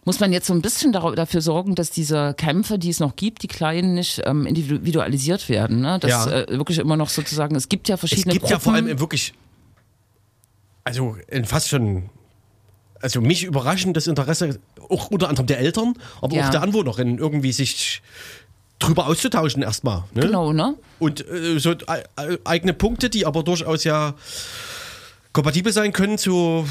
muss 0.05 0.21
man 0.21 0.31
jetzt 0.31 0.47
so 0.47 0.53
ein 0.53 0.61
bisschen 0.61 0.93
dafür 0.93 1.41
sorgen, 1.41 1.75
dass 1.75 1.89
diese 1.91 2.33
Kämpfe, 2.35 2.79
die 2.79 2.89
es 2.89 3.01
noch 3.01 3.17
gibt, 3.17 3.43
die 3.43 3.47
kleinen, 3.47 3.95
nicht 3.95 4.21
ähm, 4.23 4.45
individualisiert 4.45 5.49
werden. 5.49 5.81
Ne? 5.81 5.99
Dass 5.99 6.09
Ja. 6.11 6.31
äh, 6.31 6.57
wirklich 6.57 6.77
immer 6.77 6.95
noch 6.95 7.09
sozusagen, 7.09 7.55
es 7.57 7.67
gibt 7.67 7.89
ja 7.89 7.95
Es 7.95 7.99
verschiedene 7.99 8.31
gibt 8.33 8.43
Gruppen. 8.43 8.53
ja 8.53 8.59
vor 8.59 8.73
allem 8.73 8.99
wirklich, 8.99 9.33
also 10.85 11.17
in 11.27 11.43
fast 11.43 11.67
schon, 11.67 12.09
also 13.01 13.21
mich 13.21 13.43
überraschend 13.43 13.95
das 13.97 14.07
Interesse, 14.07 14.59
auch 14.89 15.07
unter 15.09 15.29
anderem 15.29 15.47
der 15.47 15.59
Eltern, 15.59 15.93
aber 16.21 16.35
Ja. 16.35 16.45
auch 16.47 16.49
der 16.51 16.61
Anwohnerinnen, 16.61 17.17
irgendwie 17.17 17.51
sich 17.51 18.01
drüber 18.79 19.07
auszutauschen 19.07 19.63
erstmal. 19.63 20.03
Ne? 20.13 20.21
Genau, 20.21 20.53
ne? 20.53 20.75
Und 20.99 21.27
äh, 21.27 21.59
so 21.59 21.71
e- 21.71 22.37
eigene 22.45 22.73
Punkte, 22.73 23.09
die 23.09 23.25
aber 23.25 23.43
durchaus 23.43 23.83
ja 23.83 24.13
kompatibel 25.37 25.71
sein 25.71 25.93
können 25.93 26.17
zu, 26.17 26.65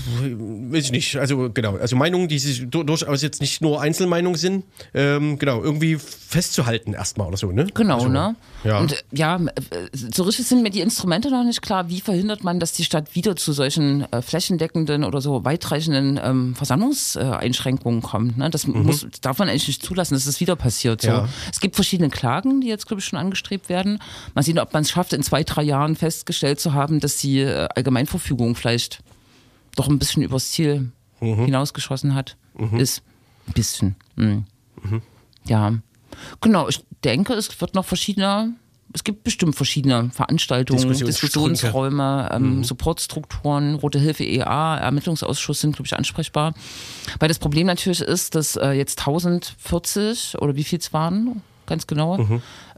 weiß 0.72 0.86
ich 0.86 0.90
nicht, 0.90 1.16
also 1.18 1.50
genau, 1.54 1.76
also 1.76 1.94
Meinungen, 1.94 2.26
die 2.26 2.40
sich 2.40 2.68
du- 2.68 2.82
durchaus 2.82 3.22
jetzt 3.22 3.40
nicht 3.40 3.60
nur 3.60 3.80
Einzelmeinungen 3.80 4.36
sind, 4.36 4.64
ähm, 4.92 5.38
genau, 5.38 5.62
irgendwie 5.62 5.96
festzuhalten 5.98 6.92
erstmal 6.92 7.28
oder 7.28 7.36
so, 7.36 7.52
ne? 7.52 7.68
Genau, 7.74 7.94
also, 7.94 8.08
ne? 8.08 8.34
Ja. 8.64 8.80
Und 8.80 8.90
äh, 8.90 8.96
ja, 9.12 9.36
äh, 9.36 9.50
so 9.92 10.24
richtig 10.24 10.48
sind 10.48 10.64
mir 10.64 10.70
die 10.70 10.80
Instrumente 10.80 11.30
noch 11.30 11.44
nicht 11.44 11.62
klar. 11.62 11.88
Wie 11.88 12.00
verhindert 12.00 12.42
man, 12.42 12.58
dass 12.58 12.72
die 12.72 12.82
Stadt 12.82 13.14
wieder 13.14 13.36
zu 13.36 13.52
solchen 13.52 14.10
äh, 14.12 14.20
flächendeckenden 14.20 15.04
oder 15.04 15.20
so 15.20 15.44
weitreichenden 15.44 16.18
ähm, 16.20 16.56
Versammlungseinschränkungen 16.56 18.02
kommt? 18.02 18.36
Ne? 18.38 18.50
Das 18.50 18.66
muss, 18.66 19.06
darf 19.20 19.38
man 19.38 19.48
eigentlich 19.48 19.68
nicht 19.68 19.84
zulassen, 19.84 20.14
dass 20.14 20.24
das 20.24 20.40
wieder 20.40 20.56
passiert. 20.56 21.02
So. 21.02 21.10
Mhm. 21.10 21.14
Ja. 21.14 21.28
Es 21.52 21.60
gibt 21.60 21.76
verschiedene 21.76 22.10
Klagen, 22.10 22.60
die 22.60 22.66
jetzt, 22.66 22.88
glaube 22.88 22.98
ich, 22.98 23.06
schon 23.06 23.20
angestrebt 23.20 23.68
werden. 23.68 24.00
Mal 24.34 24.42
sehen, 24.42 24.58
ob 24.58 24.72
man 24.72 24.82
es 24.82 24.90
schafft, 24.90 25.12
in 25.12 25.22
zwei, 25.22 25.44
drei 25.44 25.62
Jahren 25.62 25.94
festgestellt 25.94 26.58
zu 26.58 26.74
haben, 26.74 26.98
dass 26.98 27.18
die 27.18 27.38
äh, 27.42 27.68
Allgemeinverfügung 27.76 28.55
vielleicht 28.56 29.02
doch 29.76 29.88
ein 29.88 29.98
bisschen 29.98 30.22
übers 30.22 30.50
Ziel 30.50 30.90
Mhm. 31.20 31.46
hinausgeschossen 31.46 32.14
hat. 32.14 32.36
Ist 32.78 33.02
ein 33.46 33.52
bisschen. 33.52 33.96
Mhm. 34.16 34.44
Ja. 35.44 35.74
Genau, 36.40 36.68
ich 36.68 36.82
denke, 37.04 37.34
es 37.34 37.60
wird 37.60 37.74
noch 37.74 37.84
verschiedene 37.84 38.54
es 38.92 39.04
gibt 39.04 39.24
bestimmt 39.24 39.56
verschiedene 39.56 40.10
Veranstaltungen. 40.10 40.88
Diskussionsräume, 40.88 42.30
ähm, 42.32 42.64
Supportstrukturen, 42.64 43.74
Rote 43.74 43.98
Hilfe 43.98 44.24
EA, 44.24 44.78
Ermittlungsausschuss 44.78 45.60
sind, 45.60 45.76
glaube 45.76 45.86
ich, 45.86 45.94
ansprechbar. 45.96 46.54
Weil 47.18 47.28
das 47.28 47.38
Problem 47.38 47.66
natürlich 47.66 48.00
ist, 48.00 48.34
dass 48.34 48.56
äh, 48.56 48.70
jetzt 48.70 49.00
1040 49.00 50.38
oder 50.40 50.56
wie 50.56 50.64
viel 50.64 50.78
es 50.78 50.94
waren, 50.94 51.42
ganz 51.66 51.86
genau, 51.86 52.16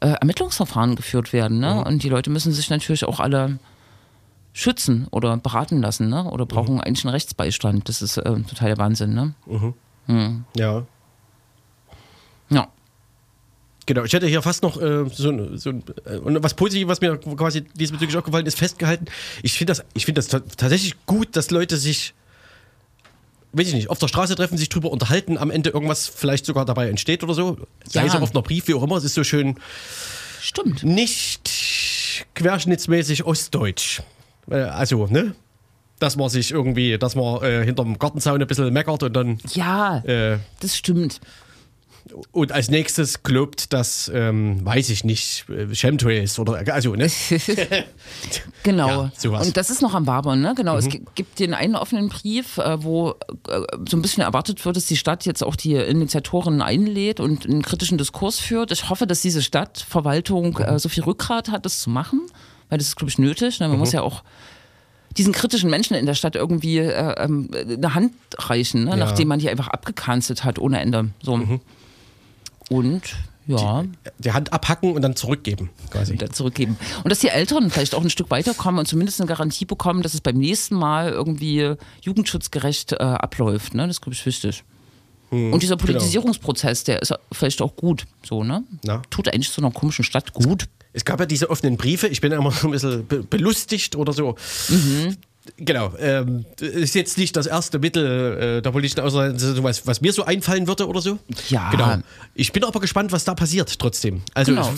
äh, 0.01 0.09
Ermittlungsverfahren 0.09 0.97
geführt 0.97 1.33
werden. 1.33 1.61
Ne? 1.61 1.85
Und 1.85 2.03
die 2.03 2.09
Leute 2.09 2.31
müssen 2.31 2.53
sich 2.53 2.69
natürlich 2.71 3.05
auch 3.05 3.21
alle 3.21 3.59
schützen 4.53 5.07
oder 5.11 5.37
beraten 5.37 5.81
lassen 5.81 6.09
ne? 6.09 6.25
oder 6.25 6.47
brauchen 6.47 6.81
eigentlich 6.81 7.05
einen 7.05 7.13
Rechtsbeistand. 7.13 7.89
Das 7.89 8.03
ist 8.03 8.17
äh, 8.17 8.23
total 8.23 8.69
der 8.69 8.79
Wahnsinn. 8.79 9.15
Ne? 9.15 9.35
Ja. 10.57 10.85
Ja. 12.51 12.69
Genau, 13.87 14.05
ich 14.05 14.13
hätte 14.13 14.27
hier 14.27 14.43
fast 14.43 14.63
noch 14.63 14.81
äh, 14.81 15.09
so, 15.11 15.31
ein- 15.31 15.57
so 15.59 15.71
äh, 15.71 16.17
und 16.19 16.43
was 16.43 16.55
Positives, 16.55 16.89
was 16.91 17.01
mir 17.01 17.17
quasi 17.19 17.63
diesbezüglich 17.63 18.17
aufgefallen 18.19 18.45
ist, 18.47 18.59
festgehalten. 18.59 19.07
Ich 19.43 19.53
finde 19.55 19.71
das, 19.73 19.85
ich 19.95 20.05
finde 20.05 20.19
das 20.19 20.29
ta- 20.29 20.41
tatsächlich 20.41 20.95
gut, 21.07 21.37
dass 21.37 21.51
Leute 21.51 21.77
sich, 21.79 22.13
weiß 23.53 23.69
ich 23.69 23.75
nicht, 23.75 23.89
auf 23.91 23.99
der 23.99 24.09
Straße 24.09 24.35
treffen, 24.35 24.59
sich 24.59 24.69
drüber 24.69 24.91
unterhalten, 24.91 25.39
am 25.39 25.51
Ende 25.51 25.71
irgendwas 25.71 26.07
vielleicht 26.07 26.45
sogar 26.45 26.67
dabei 26.67 26.91
entsteht 26.91 27.23
oder 27.25 27.33
so. 27.33 27.57
Sei 27.87 28.01
Ja. 28.05 28.07
es 28.15 28.21
auf 28.21 28.31
einer 28.33 28.43
Brief, 28.43 28.69
wie 28.69 28.75
auch 28.75 28.83
immer, 28.83 28.97
es 28.97 29.05
ist 29.05 29.15
so 29.15 29.25
schön 29.25 29.57
Stimmt. 30.41 30.83
nicht 30.85 32.27
querschnittsmäßig 32.35 33.25
ostdeutsch. 33.25 34.03
Äh, 34.51 34.57
also, 34.57 35.07
ne? 35.07 35.35
Dass 35.99 36.17
man 36.17 36.29
sich 36.29 36.53
irgendwie, 36.53 36.97
dass 36.99 37.17
man 37.17 37.43
äh, 37.43 37.65
hinterm 37.65 37.99
Gartenzaun 37.99 38.41
ein 38.41 38.47
bisschen 38.47 38.73
meckert 38.73 39.03
und 39.03 39.13
dann 39.15 39.39
Ja, 39.53 39.99
äh, 40.05 40.39
das 40.61 40.77
stimmt. 40.77 41.21
und 42.31 42.53
als 42.53 42.71
nächstes 42.71 43.23
glaubt, 43.25 43.73
dass, 43.73 44.09
ähm, 44.15 44.65
weiß 44.65 44.91
ich 44.91 45.03
nicht, 45.05 45.45
äh, 45.51 45.67
Chemtrails 45.75 46.39
oder, 46.39 46.63
also, 46.73 46.95
ne? 46.95 47.09
Genau. 48.63 48.89
Ja, 48.89 49.13
sowas. 49.17 49.47
Und 49.49 49.57
das 49.57 49.71
ist 49.71 49.83
noch 49.83 49.95
am 49.95 50.07
Wabern, 50.07 50.41
ne? 50.41 50.55
Genau. 50.57 50.77
Es 50.77 50.89
gi- 50.89 51.03
gibt 51.15 51.39
den 51.39 51.55
einen 51.55 51.75
offenen 51.75 52.09
Brief, 52.09 52.59
äh, 52.59 52.83
wo 52.83 53.11
äh, 53.49 53.61
so 53.89 53.97
ein 53.97 54.03
bisschen 54.03 54.23
erwartet 54.23 54.65
wird, 54.65 54.77
dass 54.77 54.87
die 54.87 54.97
Stadt 54.97 55.25
jetzt 55.27 55.43
auch 55.43 55.57
die 55.57 55.75
Initiatoren 55.75 56.63
einlädt 56.63 57.21
und 57.21 57.45
einen 57.47 57.63
kritischen 57.63 57.99
Diskurs 57.99 58.39
führt. 58.39 58.71
Ich 58.73 58.89
hoffe, 58.89 59.07
dass 59.07 59.21
diese 59.23 59.43
Stadtverwaltung 59.43 60.59
äh, 60.59 60.79
so 60.79 60.89
viel 60.89 61.03
Rückgrat 61.05 61.51
hat, 61.51 61.65
das 61.65 61.81
zu 61.81 61.91
machen, 61.91 62.21
weil 62.69 62.79
das 62.79 62.89
ist, 62.89 62.97
glaube 62.97 63.11
ich, 63.11 63.19
nötig. 63.19 63.61
Ne? 63.61 63.69
Man 63.69 63.79
muss 63.79 63.93
ja 63.93 64.03
auch 64.03 64.23
diesen 65.17 65.33
kritischen 65.33 65.71
Menschen 65.71 65.95
in 65.95 66.07
der 66.07 66.15
Stadt 66.15 66.37
irgendwie 66.37 66.79
äh, 66.79 67.15
ähm, 67.23 67.51
eine 67.53 67.95
Hand 67.95 68.13
reichen, 68.37 68.85
ne? 68.85 68.97
nachdem 68.97 69.29
man 69.29 69.39
die 69.39 69.49
einfach 69.49 69.69
abgekanzelt 69.69 70.45
hat 70.45 70.59
ohne 70.59 70.81
Ende. 70.81 71.11
So. 71.23 71.59
Und 72.69 73.03
ja. 73.49 73.85
Die 74.19 74.33
Hand 74.33 74.53
abhacken 74.53 74.93
und 74.93 75.01
dann 75.01 75.17
zurückgeben, 75.17 75.71
quasi. 75.91 76.13
wieder 76.13 76.31
zurückgeben. 76.31 76.77
Und 77.03 77.11
dass 77.11 77.21
die 77.21 77.29
Eltern 77.29 77.71
vielleicht 77.71 77.95
auch 77.95 78.03
ein 78.03 78.11
Stück 78.11 78.31
weiterkommen 78.31 78.79
und 78.79 78.87
zumindest 78.87 79.21
eine 79.21 79.29
Garantie 79.29 79.65
bekommen, 79.65 80.03
dass 80.03 80.13
es 80.13 80.21
beim 80.21 80.37
nächsten 80.37 80.75
Mal 80.75 81.11
irgendwie 81.11 81.75
jugendschutzgerecht 82.03 82.93
äh, 82.93 82.97
abläuft. 82.97 83.75
Ne? 83.75 83.87
Das 83.87 83.97
ist, 83.97 84.01
glaube 84.03 84.15
ich, 84.15 84.27
wichtig. 84.27 84.65
Hm, 85.31 85.55
Und 85.55 85.63
dieser 85.63 85.77
genau. 85.77 85.87
Politisierungsprozess, 85.87 86.85
der 86.85 87.01
ist 87.01 87.15
vielleicht 87.33 87.63
auch 87.63 87.75
gut. 87.75 88.07
So, 88.23 88.45
ne? 88.45 88.65
Na. 88.85 89.03
Tut 89.09 89.33
eigentlich 89.33 89.49
so 89.49 89.63
einer 89.63 89.71
komischen 89.71 90.05
Stadt 90.05 90.35
gut. 90.35 90.69
Es 90.93 91.05
gab 91.05 91.21
ja 91.21 91.27
diese 91.27 91.51
offenen 91.51 91.77
Briefe, 91.77 92.09
ich 92.09 92.21
bin 92.21 92.33
immer 92.33 92.51
so 92.51 92.69
ein 92.69 92.73
bisschen 92.73 93.07
be 93.07 93.23
belustigt 93.23 93.97
oder 93.97 94.13
so. 94.13 94.37
Mhm. 94.69 95.17
Genau, 95.57 95.93
ähm, 95.99 96.45
ist 96.61 96.95
jetzt 96.95 97.17
nicht 97.17 97.35
das 97.35 97.47
erste 97.47 97.79
Mittel 97.79 98.59
äh, 98.59 98.63
der 98.63 98.71
politischen 98.71 99.01
Auseinandersetzung, 99.01 99.65
was, 99.65 99.87
was 99.87 100.01
mir 100.03 100.13
so 100.13 100.25
einfallen 100.25 100.67
würde 100.67 100.87
oder 100.87 101.01
so. 101.01 101.19
Ja. 101.49 101.71
Genau. 101.71 101.97
Ich 102.35 102.53
bin 102.53 102.65
aber 102.65 102.81
gespannt, 102.81 103.13
was 103.13 103.25
da 103.25 103.35
passiert 103.35 103.79
trotzdem. 103.79 104.21
Also 104.35 104.53
Genau. 104.53 104.71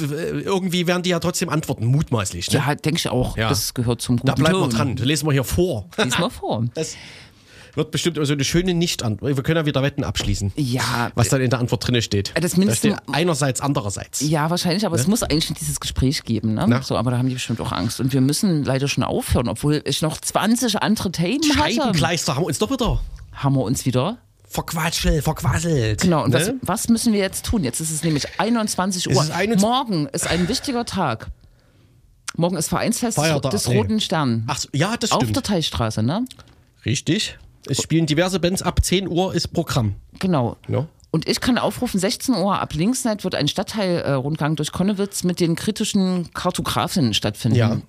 irgendwie 0.45 0.87
werden 0.87 1.03
die 1.03 1.11
ja 1.11 1.19
trotzdem 1.19 1.49
antworten, 1.49 1.87
mutmaßlich. 1.87 2.51
Ne? 2.53 2.59
Ja, 2.59 2.75
denke 2.75 2.99
ich 2.99 3.09
auch. 3.09 3.37
Ja. 3.37 3.49
Das 3.49 3.75
gehört 3.75 4.01
zum 4.01 4.17
guten 4.19 4.29
da 4.29 4.35
bleiben 4.35 4.61
wir 4.61 4.69
dran, 4.69 4.97
lesen 4.97 5.27
wir 5.27 5.33
hier 5.33 5.45
vor. 5.45 5.89
Lies 5.97 6.19
mal 6.19 6.31
vor. 6.31 6.65
Das 6.75 6.95
wird 7.75 7.91
bestimmt 7.91 8.19
so 8.21 8.33
eine 8.33 8.45
schöne 8.45 8.75
Nicht-Antwort. 8.75 9.37
Wir 9.37 9.43
können 9.43 9.59
ja 9.59 9.67
wieder 9.67 9.83
Wetten 9.83 10.05
abschließen. 10.05 10.53
Ja. 10.57 11.11
Was 11.15 11.29
dann 11.29 11.41
in 11.41 11.51
der 11.51 11.59
Antwort 11.59 11.87
drin 11.87 12.01
steht. 12.03 12.33
Das 12.41 12.53
da 12.53 12.75
steht 12.75 12.97
einerseits, 13.13 13.61
andererseits. 13.61 14.21
Ja, 14.21 14.51
wahrscheinlich, 14.51 14.87
aber 14.87 14.97
es 14.97 15.07
muss 15.07 15.23
eigentlich 15.23 15.53
dieses 15.59 15.81
Gespräch 15.81 16.25
geben. 16.25 16.55
Ne? 16.55 16.67
Na? 16.69 16.83
So, 16.83 16.97
aber 16.97 17.11
da 17.11 17.19
haben 17.19 17.29
die 17.29 17.35
bestimmt 17.35 17.61
auch 17.61 17.73
Angst. 17.73 18.01
Und 18.01 18.13
wir 18.13 18.21
müssen 18.21 18.65
leider 18.65 18.89
schon 18.89 19.05
aufhören, 19.05 19.49
obwohl 19.49 19.83
ich 19.85 20.03
noch 20.03 20.19
20 20.21 20.83
andere 20.83 21.13
Themen 21.13 21.43
hatte. 21.57 21.75
Scheibenkleister 21.75 22.35
haben 22.37 22.43
wir 22.43 22.47
uns 22.49 22.59
doch 22.59 22.71
wieder 22.71 23.01
Haben 23.33 23.55
wir 23.55 23.63
uns 23.63 23.87
wieder 23.87 24.19
verquatschelt, 24.49 25.23
verquasselt. 25.23 26.01
Genau, 26.03 26.25
und 26.25 26.33
was, 26.33 26.49
Ne? 26.49 26.55
was 26.63 26.89
müssen 26.89 27.13
wir 27.13 27.21
jetzt 27.21 27.47
tun? 27.47 27.63
Jetzt 27.63 27.81
ist 27.81 27.91
es 27.93 28.03
nämlich 28.03 28.27
21 28.41 29.07
Uhr. 29.09 29.13
ist 29.23 29.31
21 29.31 29.61
Morgen 29.63 30.07
ist 30.07 30.27
ein 30.27 30.49
wichtiger 30.49 30.85
Tag. 30.85 31.29
Morgen 32.37 32.57
ist 32.57 32.69
Vereinsfest 32.69 33.17
Feiertag, 33.17 33.51
des 33.53 33.69
nee. 33.69 33.77
Roten 33.77 34.01
Stern. 34.01 34.45
Ach 34.49 34.59
ja, 34.73 34.97
das 34.97 35.13
Auf 35.13 35.23
stimmt. 35.23 35.37
der 35.37 35.43
Teichstraße, 35.43 36.03
ne? 36.03 36.25
Richtig. 36.85 37.39
Es 37.67 37.83
spielen 37.83 38.07
diverse 38.07 38.41
Bands. 38.41 38.63
Ab 38.63 38.85
10 38.85 39.09
Uhr 39.09 39.35
ist 39.35 39.49
Programm. 39.49 39.95
Genau. 40.19 40.57
Ja. 40.69 40.87
Und 41.11 41.29
ich 41.29 41.41
kann 41.41 41.59
aufrufen, 41.59 41.99
16 41.99 42.35
Uhr 42.37 42.61
ab 42.61 42.73
Linksnet 42.75 43.25
wird 43.25 43.35
ein 43.35 43.49
Stadtteilrundgang 43.49 44.55
durch 44.57 44.71
Konnewitz 44.73 45.25
mit 45.25 45.41
den 45.41 45.57
kritischen 45.57 46.33
Kartografinnen 46.35 47.15
stattfinden. 47.15 47.57
Ja. 47.57 47.81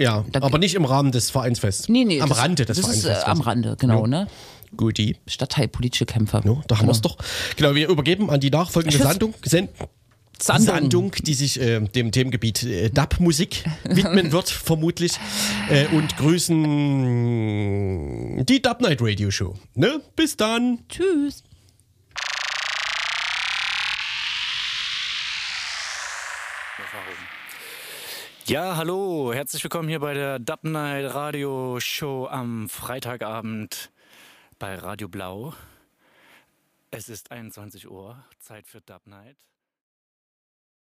Ja, 0.00 0.24
Da- 0.30 0.42
aber 0.42 0.58
nicht 0.58 0.76
im 0.76 0.84
Rahmen 0.84 1.10
des 1.10 1.28
Vereinsfests. 1.30 1.88
Nee, 1.88 2.04
nee. 2.04 2.20
Am 2.20 2.28
das, 2.28 2.38
Rande 2.38 2.64
des 2.64 2.76
das 2.76 2.78
ist, 2.88 3.00
Vereinsfests. 3.02 3.24
äh, 3.24 3.30
Am 3.30 3.40
Rande, 3.40 3.76
genau, 3.80 4.06
ne? 4.06 4.28
Guti. 4.76 5.16
Stadtteilpolitische 5.26 6.06
Kämpfer. 6.06 6.40
No, 6.44 6.62
da 6.68 6.78
haben 6.78 6.86
wir 6.86 6.92
es 6.92 7.00
doch. 7.00 7.16
Genau, 7.56 7.74
wir 7.74 7.88
übergeben 7.88 8.30
an 8.30 8.38
die 8.38 8.50
nachfolgende. 8.50 8.96
Sendung, 8.96 9.34
Sen 9.42 9.68
Sandung. 10.40 10.74
Sendung, 10.74 11.12
die 11.12 11.34
sich 11.34 11.60
äh, 11.60 11.80
dem 11.80 12.12
Themengebiet 12.12 12.62
äh, 12.62 12.90
Dub-Musik 12.90 13.64
widmen 13.84 14.30
wird, 14.32 14.48
vermutlich. 14.48 15.12
Äh, 15.68 15.86
und 15.88 16.16
grüßen 16.16 16.62
die 18.44 18.62
Dub 18.62 18.80
Night 18.80 19.02
Radio 19.02 19.30
Show. 19.30 19.54
Ne? 19.74 20.00
Bis 20.16 20.36
dann. 20.36 20.84
Tschüss. 20.88 21.42
Ja, 28.46 28.76
hallo, 28.76 29.32
herzlich 29.34 29.62
willkommen 29.62 29.90
hier 29.90 30.00
bei 30.00 30.14
der 30.14 30.38
Dub 30.38 30.64
Night 30.64 31.14
Radio 31.14 31.78
Show 31.80 32.26
am 32.30 32.70
Freitagabend 32.70 33.90
bei 34.58 34.74
Radio 34.76 35.06
Blau. 35.06 35.52
Es 36.90 37.10
ist 37.10 37.30
21 37.30 37.90
Uhr, 37.90 38.24
Zeit 38.38 38.66
für 38.66 38.80
Dub 38.80 39.06
Night. 39.06 39.36